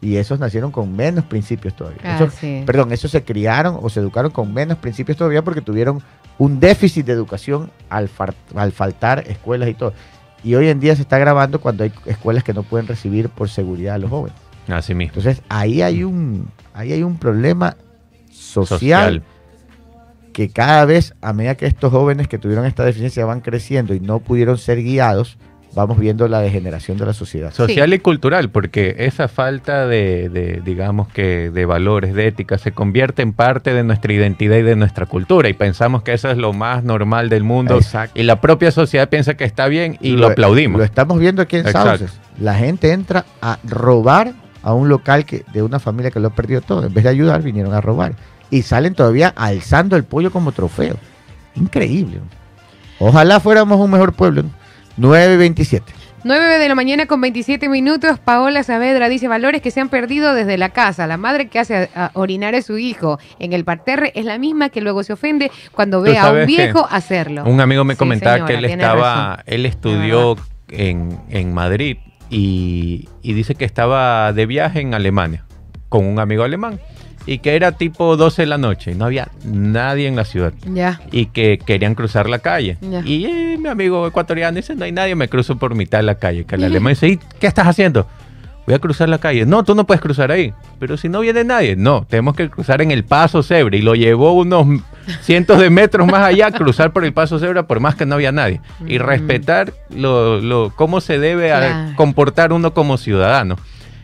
Y 0.01 0.17
esos 0.17 0.39
nacieron 0.39 0.71
con 0.71 0.95
menos 0.95 1.25
principios 1.25 1.75
todavía. 1.75 2.01
Esos- 2.17 2.35
perdón, 2.65 2.93
esos 2.93 3.11
se 3.11 3.25
criaron 3.25 3.79
o 3.83 3.89
se 3.91 3.99
educaron 4.01 4.31
con 4.31 4.55
menos 4.55 4.79
principios 4.79 5.19
todavía 5.19 5.43
porque 5.43 5.61
tuvieron 5.61 6.01
un 6.39 6.61
déficit 6.61 7.05
de 7.05 7.13
educación 7.13 7.71
al, 7.91 8.09
far- 8.09 8.35
al 8.55 8.71
faltar 8.71 9.25
escuelas 9.27 9.69
y 9.69 9.75
todo. 9.75 9.93
Y 10.45 10.55
hoy 10.55 10.69
en 10.69 10.79
día 10.79 10.95
se 10.95 11.03
está 11.03 11.17
agravando 11.17 11.61
cuando 11.61 11.83
hay 11.83 11.93
escuelas 12.07 12.45
que 12.45 12.55
no 12.55 12.63
pueden 12.63 12.87
recibir 12.87 13.29
por 13.29 13.49
seguridad 13.49 13.97
a 13.97 13.99
los 13.99 14.09
jóvenes. 14.09 14.39
Así 14.69 14.95
mismo. 14.95 15.15
Entonces 15.17 15.43
ahí 15.49 15.83
hay 15.83 16.05
un, 16.05 16.49
ahí 16.75 16.93
hay 16.93 17.03
un 17.03 17.17
problema 17.19 17.77
social, 18.31 18.69
Social. 18.69 19.23
que 20.33 20.49
cada 20.51 20.85
vez, 20.85 21.15
a 21.21 21.33
medida 21.33 21.57
que 21.57 21.67
estos 21.67 21.91
jóvenes 21.91 22.29
que 22.29 22.39
tuvieron 22.39 22.67
esta 22.67 22.85
deficiencia 22.85 23.25
van 23.25 23.41
creciendo 23.41 23.95
y 23.95 24.01
no 24.01 24.21
pudieron 24.21 24.59
ser 24.59 24.81
guiados, 24.83 25.39
vamos 25.75 25.99
viendo 25.99 26.29
la 26.29 26.41
degeneración 26.41 26.99
de 26.99 27.07
la 27.07 27.13
sociedad. 27.13 27.53
Social 27.53 27.93
y 27.93 27.99
cultural, 27.99 28.51
porque 28.51 28.97
esa 28.99 29.29
falta 29.29 29.87
de, 29.87 30.29
de, 30.29 30.61
digamos 30.65 31.09
que, 31.09 31.51
de 31.51 31.67
valores, 31.67 32.15
de 32.15 32.27
ética, 32.27 32.59
se 32.59 32.73
convierte 32.73 33.23
en 33.23 33.33
parte 33.33 33.73
de 33.75 33.85
nuestra 33.85 34.13
identidad 34.13 34.57
y 34.57 34.63
de 34.63 34.77
nuestra 34.77 35.07
cultura. 35.07 35.49
Y 35.49 35.55
pensamos 35.55 36.03
que 36.03 36.13
eso 36.13 36.31
es 36.31 36.37
lo 36.37 36.53
más 36.53 36.85
normal 36.85 37.29
del 37.29 37.45
mundo. 37.45 37.77
Exacto. 37.77 38.19
Y 38.21 38.25
la 38.25 38.41
propia 38.41 38.71
sociedad 38.71 39.09
piensa 39.09 39.35
que 39.35 39.45
está 39.45 39.69
bien 39.69 39.99
y 40.01 40.17
lo, 40.17 40.29
aplaudimos. 40.29 40.79
Lo 40.79 40.85
estamos 40.85 41.19
viendo 41.19 41.43
aquí 41.43 41.57
en. 41.57 41.71
Sauces. 41.71 42.19
La 42.41 42.55
gente 42.55 42.93
entra 42.93 43.25
a 43.41 43.59
robar 43.65 44.33
a 44.63 44.73
un 44.75 44.89
local 44.89 45.25
que, 45.25 45.45
de 45.53 45.63
una 45.63 45.79
familia 45.79 46.11
que 46.11 46.21
lo 46.21 46.29
ha 46.29 46.35
perdido 46.35 46.61
todo. 46.61 46.87
En 46.87 46.95
vez 46.95 47.05
de 47.05 47.11
ayudar, 47.11 47.43
vinieron 47.43 47.75
a 47.75 47.81
robar. 47.81 48.15
Y 48.51 48.63
salen 48.63 48.95
todavía 48.95 49.33
alzando 49.37 49.97
el 49.97 50.05
pollo 50.05 50.31
como 50.31 50.53
trofeo. 50.53 50.97
Increíble. 51.55 52.21
Ojalá 52.99 53.41
fuéramos 53.41 53.79
un 53.79 53.91
mejor 53.91 54.13
pueblo. 54.13 54.43
927. 54.43 54.58
9 56.25 56.59
de 56.59 56.69
la 56.69 56.75
mañana 56.75 57.07
con 57.07 57.21
27 57.21 57.69
minutos, 57.69 58.19
Paola 58.19 58.63
Saavedra 58.65 59.09
dice 59.09 59.29
valores 59.29 59.63
que 59.63 59.71
se 59.71 59.81
han 59.81 59.89
perdido 59.89 60.35
desde 60.35 60.59
la 60.59 60.71
casa. 60.71 61.07
La 61.07 61.17
madre 61.17 61.47
que 61.49 61.59
hace 61.61 61.89
a- 61.95 62.07
a 62.07 62.11
orinar 62.15 62.55
a 62.57 62.63
su 62.63 62.77
hijo 62.79 63.19
en 63.39 63.53
el 63.53 63.65
parterre 63.65 64.11
es 64.17 64.25
la 64.25 64.37
misma 64.39 64.69
que 64.69 64.81
luego 64.81 65.03
se 65.05 65.13
ofende 65.13 65.51
cuando 65.73 66.01
ve 66.01 66.19
a 66.19 66.31
un 66.33 66.47
viejo 66.47 66.87
hacerlo. 66.91 67.45
Un 67.45 67.61
amigo 67.61 67.85
me 67.85 67.95
Sí, 67.95 67.99
comentaba 67.99 68.35
señora, 68.37 68.49
que 68.53 68.59
él 68.59 68.65
estaba, 68.65 69.27
razón. 69.37 69.45
él 69.47 69.67
estudió 69.67 70.37
en, 70.71 71.19
en 71.31 71.55
Madrid 71.55 71.99
y, 72.31 73.09
y 73.23 73.33
dice 73.35 73.55
que 73.55 73.65
estaba 73.65 74.33
de 74.33 74.47
viaje 74.47 74.81
en 74.81 74.95
Alemania 74.95 75.45
con 75.89 76.05
un 76.05 76.19
amigo 76.19 76.43
alemán 76.43 76.81
y 77.31 77.39
que 77.41 77.55
era 77.57 77.73
tipo 77.73 78.17
12 78.17 78.43
de 78.43 78.47
la 78.47 78.57
noche 78.57 78.93
y 78.93 78.95
no 78.95 79.05
había 79.05 79.29
nadie 79.45 80.09
en 80.09 80.17
la 80.17 80.25
ciudad 80.25 80.53
Ya. 80.67 81.01
y 81.13 81.27
que 81.27 81.59
querían 81.59 81.95
cruzar 81.95 82.29
la 82.29 82.39
calle. 82.39 82.79
Ya. 82.81 83.01
Y 83.05 83.27
eh, 83.27 83.57
mi 83.59 83.69
amigo 83.69 84.07
ecuatoriano 84.07 84.57
dice, 84.57 84.75
no 84.75 84.85
hay 84.87 84.93
nadie, 84.93 85.15
me 85.15 85.29
cruzo 85.29 85.57
por 85.59 85.75
mitad 85.75 85.99
de 85.99 86.05
la 86.05 86.15
calle. 86.15 86.45
Que 86.47 86.55
el 86.55 86.65
alemán 86.65 86.93
dice, 86.95 87.09
"¿Y 87.09 87.19
qué 87.39 87.47
estás 87.47 87.67
haciendo? 87.67 88.07
Voy 88.67 88.75
a 88.75 88.79
cruzar 88.79 89.09
la 89.09 89.19
calle. 89.19 89.47
No, 89.47 89.63
tú 89.65 89.75
no 89.75 89.85
puedes 89.87 90.01
cruzar 90.01 90.31
ahí. 90.31 90.53
Pero 90.79 90.97
si 90.99 91.09
no 91.09 91.21
viene 91.21 91.43
nadie, 91.45 91.75
no, 91.75 92.07
tenemos 92.09 92.35
que 92.37 92.51
cruzar 92.51 92.83
en 92.83 92.91
el 92.91 93.03
paso 93.05 93.43
cebra. 93.43 93.75
Y 93.77 93.81
lo 93.83 93.95
llevó 93.95 94.33
unos 94.33 94.67
cientos 95.23 95.59
de 95.59 95.71
metros 95.71 96.07
más 96.07 96.23
allá, 96.23 96.51
cruzar 96.51 96.93
por 96.93 97.05
el 97.05 97.13
paso 97.15 97.39
cebra 97.39 97.63
por 97.67 97.81
más 97.81 97.95
que 97.95 98.05
no 98.07 98.15
había 98.17 98.31
nadie. 98.33 98.61
Y 98.87 98.99
Mm. 98.99 99.03
respetar 99.03 99.73
lo, 99.95 100.41
lo, 100.43 100.73
cómo 100.77 101.01
se 101.01 101.19
debe 101.19 101.53
a 101.53 101.93
comportar 101.97 102.53
uno 102.53 102.75
como 102.75 102.99
ciudadano. 102.99 103.57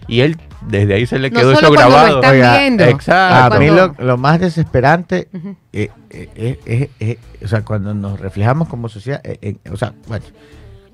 Y 0.07 0.21
él, 0.21 0.39
desde 0.63 0.95
ahí 0.95 1.07
se 1.07 1.19
le 1.19 1.31
No 1.31 1.39
quedó 1.41 1.55
solo 1.55 1.67
eso 1.69 1.73
lo 1.75 1.79
grabado. 1.91 2.17
están 2.21 2.35
Oiga, 2.35 2.59
viendo. 2.59 2.85
exacto. 2.85 3.55
A 3.57 3.59
mí 3.59 3.69
lo, 3.71 3.95
lo 3.99 4.17
más 4.19 4.41
desesperante, 4.41 5.29
eh, 5.73 5.91
eh, 6.11 6.91
eh, 7.01 7.19
o 7.43 7.49
sea, 7.49 7.63
cuando 7.65 7.95
nos 7.95 8.21
reflejamos 8.21 8.69
como 8.69 8.89
sociedad, 8.89 9.21
eh, 9.25 9.39
eh, 9.43 9.57
o 9.71 9.77
sea, 9.77 9.95
bueno, 10.09 10.25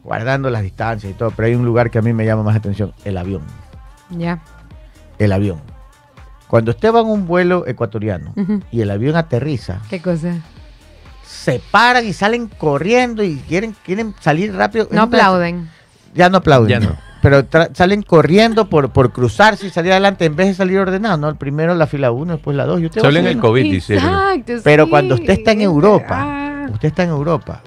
guardando 0.05 0.49
las 0.51 0.63
distancias 0.63 1.11
y 1.13 1.15
todo, 1.15 1.31
pero 1.33 1.47
hay 1.49 1.55
un 1.55 1.65
lugar 1.65 1.91
que 1.91 1.99
a 1.99 2.03
mí 2.03 2.13
me 2.13 2.25
llama 2.25 2.43
más 2.43 2.57
atención, 2.57 2.93
el 3.05 3.17
avión, 3.19 3.43
Ya. 4.11 4.41
el 5.19 5.33
avión. 5.33 5.61
Cuando 6.49 6.73
usted 6.73 6.93
va 6.93 7.01
en 7.01 7.07
un 7.07 7.27
vuelo 7.27 7.65
ecuatoriano 7.67 8.35
y 8.73 8.81
el 8.81 8.91
avión 8.91 9.15
aterriza, 9.17 9.81
¿Qué 9.89 10.01
cosa? 10.01 10.35
se 11.25 11.61
paran 11.71 12.05
y 12.07 12.13
salen 12.13 12.49
corriendo 12.49 13.23
y 13.23 13.37
quieren, 13.49 13.75
quieren 13.85 14.15
salir 14.21 14.53
rápido. 14.55 14.87
Es 14.87 14.93
No 14.93 15.03
aplauden. 15.03 15.69
Ya 16.13 16.29
no 16.29 16.39
aplauden. 16.39 16.69
Ya 16.69 16.81
no. 16.89 16.97
Pero 17.23 17.45
tra- 17.49 17.71
salen 17.75 18.03
corriendo 18.03 18.69
por, 18.71 18.91
por 18.91 19.13
cruzarse 19.13 19.67
y 19.67 19.71
salir 19.71 19.93
adelante 19.93 20.25
en 20.25 20.37
vez 20.37 20.49
de 20.49 20.55
salir 20.55 20.79
ordenado, 20.79 21.19
¿no? 21.19 21.29
El 21.29 21.37
primero 21.37 21.75
la 21.75 21.87
fila 21.87 22.11
1, 22.13 22.35
después 22.35 22.57
la 22.57 22.65
2 22.65 22.81
y 22.81 22.87
usted 22.87 23.01
va 23.03 23.05
Solo 23.05 23.19
en 23.19 23.27
el. 23.27 23.39
COVID, 23.39 23.63
dice. 23.71 23.95
Exacto, 23.95 24.53
Pero 24.65 24.85
sí. 24.85 24.91
cuando 24.91 25.15
usted 25.17 25.31
está 25.31 25.53
en 25.53 25.61
Europa, 25.61 26.17
Ah. 26.19 26.67
usted 26.73 26.89
está 26.89 27.03
en 27.03 27.11
Europa 27.11 27.63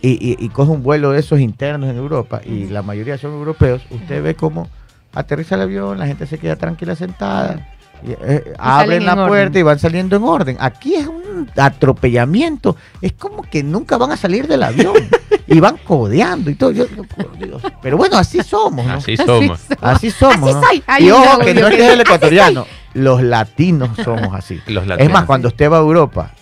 y, 0.00 0.10
y- 0.10 0.36
y 0.44 0.48
coge 0.48 0.72
un 0.72 0.82
vuelo 0.82 1.12
de 1.12 1.20
esos 1.20 1.38
internos 1.38 1.88
en 1.90 1.96
Europa 1.96 2.40
y 2.44 2.64
la 2.66 2.82
mayoría 2.82 3.16
son 3.18 3.32
europeos, 3.32 3.82
usted 3.90 4.20
ve 4.22 4.34
cómo 4.34 4.68
aterriza 5.14 5.54
el 5.54 5.60
avión, 5.60 5.98
la 5.98 6.06
gente 6.08 6.26
se 6.26 6.38
queda 6.38 6.56
tranquila 6.56 6.96
sentada, 6.96 7.68
y, 8.04 8.10
eh, 8.10 8.52
abren 8.58 8.98
en 9.02 9.06
la 9.06 9.12
orden. 9.12 9.28
puerta 9.28 9.58
y 9.60 9.62
van 9.62 9.78
saliendo 9.78 10.16
en 10.16 10.24
orden. 10.24 10.56
Aquí 10.58 10.96
es 10.96 11.06
un 11.06 11.48
atropellamiento, 11.56 12.76
es 13.00 13.12
como 13.12 13.42
que 13.42 13.62
nunca 13.62 13.96
van 13.96 14.10
a 14.10 14.16
salir 14.16 14.48
del 14.48 14.62
avión 14.64 14.94
y 15.52 15.60
van 15.60 15.76
codeando 15.78 16.50
y 16.50 16.54
todo. 16.54 16.72
Yo- 16.72 16.88
yo, 16.88 17.04
por 17.04 17.36
Dios. 17.38 17.62
Pero 17.82 17.96
bueno, 17.96 18.16
así 18.16 18.42
somos, 18.42 18.84
¿no? 18.86 18.94
Así 18.94 19.16
somos. 19.16 19.60
Así 19.80 20.10
somos. 20.10 20.50
Así 20.50 20.54
¿no? 20.54 20.62
soy. 20.62 20.82
Hay 20.86 21.06
Y 21.06 21.10
ojo, 21.10 21.38
que 21.38 21.54
no 21.54 21.68
es 21.68 21.76
que 21.76 21.86
es 21.86 21.92
el 21.92 22.00
ecuatoriano, 22.00 22.66
los 22.94 23.22
latinos 23.22 23.90
somos 24.04 24.34
así. 24.34 24.60
Los 24.66 24.82
Es 24.84 24.88
latinos. 24.88 25.12
más, 25.12 25.24
cuando 25.24 25.48
usted 25.48 25.70
va 25.70 25.76
a 25.78 25.80
Europa 25.80 26.32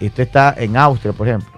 y 0.00 0.06
usted 0.06 0.24
está 0.24 0.54
en 0.58 0.76
Austria, 0.76 1.12
por 1.12 1.28
ejemplo, 1.28 1.50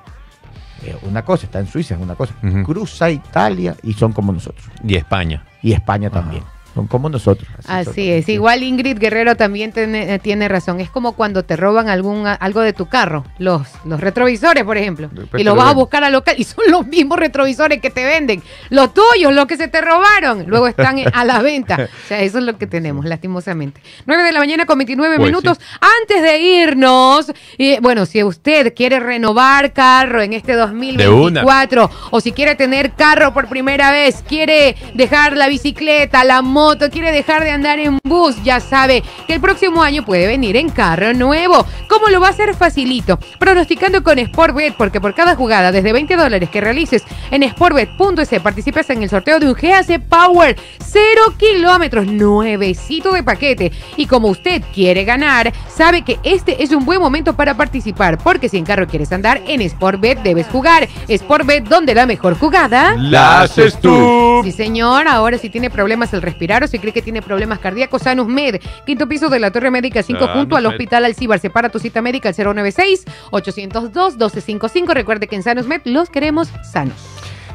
eh, 0.84 0.96
una 1.03 1.24
cosa, 1.24 1.46
está 1.46 1.59
en 1.59 1.66
Suiza, 1.66 1.94
es 1.94 2.01
una 2.01 2.14
cosa, 2.14 2.34
cruza 2.64 3.11
Italia 3.11 3.74
y 3.82 3.94
son 3.94 4.12
como 4.12 4.32
nosotros. 4.32 4.64
Y 4.86 4.94
España. 4.96 5.44
Y 5.62 5.72
España 5.72 6.09
también. 6.11 6.44
Son 6.78 6.86
como 6.86 7.10
nosotros. 7.10 7.50
Así 7.66 8.08
es, 8.08 8.28
igual 8.28 8.62
Ingrid 8.62 8.98
Guerrero 8.98 9.34
también 9.34 9.72
tiene, 9.72 10.14
eh, 10.14 10.20
tiene 10.20 10.46
razón. 10.46 10.78
Es 10.78 10.90
como 10.90 11.14
cuando 11.14 11.42
te 11.42 11.56
roban 11.56 11.88
algún 11.88 12.24
algo 12.24 12.60
de 12.60 12.72
tu 12.72 12.86
carro, 12.86 13.24
los, 13.40 13.66
los 13.84 14.00
retrovisores, 14.00 14.62
por 14.62 14.76
ejemplo, 14.76 15.08
Después 15.10 15.40
y 15.40 15.44
lo 15.44 15.56
vas 15.56 15.70
a 15.70 15.72
buscar 15.72 16.04
al 16.04 16.12
local 16.12 16.36
y 16.38 16.44
son 16.44 16.62
los 16.70 16.86
mismos 16.86 17.18
retrovisores 17.18 17.80
que 17.80 17.90
te 17.90 18.04
venden, 18.04 18.44
los 18.70 18.94
tuyos, 18.94 19.32
los 19.32 19.46
que 19.46 19.56
se 19.56 19.66
te 19.66 19.80
robaron, 19.80 20.44
luego 20.46 20.68
están 20.68 21.00
a 21.12 21.24
la 21.24 21.42
venta. 21.42 21.88
O 22.04 22.06
sea, 22.06 22.20
eso 22.20 22.38
es 22.38 22.44
lo 22.44 22.56
que 22.58 22.66
tenemos, 22.68 23.04
lastimosamente. 23.04 23.80
9 24.06 24.22
de 24.22 24.30
la 24.30 24.38
mañana 24.38 24.64
con 24.64 24.78
29 24.78 25.16
Pues 25.16 25.26
minutos. 25.26 25.58
Antes 26.00 26.22
de 26.22 26.38
irnos, 26.38 27.32
eh, 27.58 27.80
bueno, 27.82 28.06
si 28.06 28.22
usted 28.22 28.72
quiere 28.72 29.00
renovar 29.00 29.72
carro 29.72 30.22
en 30.22 30.32
este 30.32 30.54
2024 30.54 31.90
o 32.12 32.20
si 32.20 32.30
quiere 32.30 32.54
tener 32.54 32.92
carro 32.92 33.34
por 33.34 33.48
primera 33.48 33.90
vez, 33.90 34.22
quiere 34.28 34.76
dejar 34.94 35.36
la 35.36 35.48
bicicleta, 35.48 36.22
la 36.22 36.40
moto, 36.40 36.67
quiere 36.76 37.12
dejar 37.12 37.44
de 37.44 37.50
andar 37.50 37.78
en 37.78 37.98
bus, 38.04 38.42
ya 38.44 38.60
sabe 38.60 39.02
que 39.26 39.34
el 39.34 39.40
próximo 39.40 39.82
año 39.82 40.04
puede 40.04 40.26
venir 40.26 40.56
en 40.56 40.68
carro 40.68 41.14
nuevo. 41.14 41.64
¿Cómo 41.88 42.08
lo 42.08 42.20
va 42.20 42.28
a 42.28 42.30
hacer? 42.30 42.54
Facilito. 42.54 43.18
Pronosticando 43.38 44.02
con 44.02 44.18
Sportbet, 44.18 44.74
porque 44.76 45.00
por 45.00 45.14
cada 45.14 45.34
jugada 45.34 45.72
desde 45.72 45.92
20 45.92 46.16
dólares 46.16 46.50
que 46.50 46.60
realices 46.60 47.04
en 47.30 47.48
sportbet.es 47.48 48.40
participas 48.42 48.90
en 48.90 49.02
el 49.02 49.08
sorteo 49.08 49.40
de 49.40 49.48
un 49.48 49.54
GAC 49.54 50.00
Power 50.08 50.56
0 50.78 51.34
kilómetros, 51.38 52.06
nuevecito 52.06 53.12
de 53.12 53.22
paquete. 53.22 53.72
Y 53.96 54.06
como 54.06 54.28
usted 54.28 54.62
quiere 54.74 55.04
ganar, 55.04 55.52
sabe 55.68 56.02
que 56.02 56.18
este 56.22 56.62
es 56.62 56.72
un 56.72 56.84
buen 56.84 57.00
momento 57.00 57.34
para 57.34 57.56
participar, 57.56 58.18
porque 58.18 58.48
si 58.48 58.58
en 58.58 58.64
carro 58.64 58.86
quieres 58.86 59.12
andar, 59.12 59.40
en 59.46 59.68
Sportbet 59.68 60.22
debes 60.22 60.46
jugar. 60.48 60.88
Sportbet, 61.10 61.64
donde 61.64 61.94
la 61.94 62.06
mejor 62.06 62.38
jugada. 62.38 62.94
La 62.96 63.42
haces 63.42 63.80
tú. 63.80 64.40
Sí, 64.44 64.52
señor. 64.52 65.08
Ahora, 65.08 65.38
si 65.38 65.50
tiene 65.50 65.70
problemas 65.70 66.12
al 66.14 66.22
respirar 66.22 66.57
o 66.64 66.68
si 66.68 66.78
cree 66.78 66.92
que 66.92 67.02
tiene 67.02 67.22
problemas 67.22 67.59
cardíacos, 67.59 68.02
Sanus 68.02 68.28
Med, 68.28 68.61
quinto 68.86 69.09
piso 69.09 69.28
de 69.28 69.38
la 69.38 69.50
Torre 69.50 69.70
Médica 69.70 70.02
5, 70.02 70.18
Sanus 70.18 70.36
junto 70.36 70.56
al. 70.56 70.66
Hospital 70.66 71.04
Alcibar. 71.04 71.38
Separa 71.40 71.68
tu 71.70 71.78
cita 71.78 72.02
médica 72.02 72.28
al 72.28 72.34
096-802-1255. 72.34 74.94
Recuerde 74.94 75.26
que 75.26 75.36
en 75.36 75.42
Sanus 75.42 75.66
Med 75.66 75.80
los 75.84 76.11
queremos 76.11 76.48
sanos. 76.70 76.96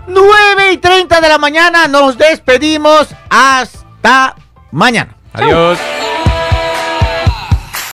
9 0.08 0.72
y 0.74 0.78
30 0.78 1.22
de 1.22 1.30
la 1.30 1.38
mañana 1.38 1.88
nos 1.88 2.18
despedimos. 2.18 3.10
Hasta 3.30 4.36
mañana. 4.72 5.16
Adiós. 5.34 5.78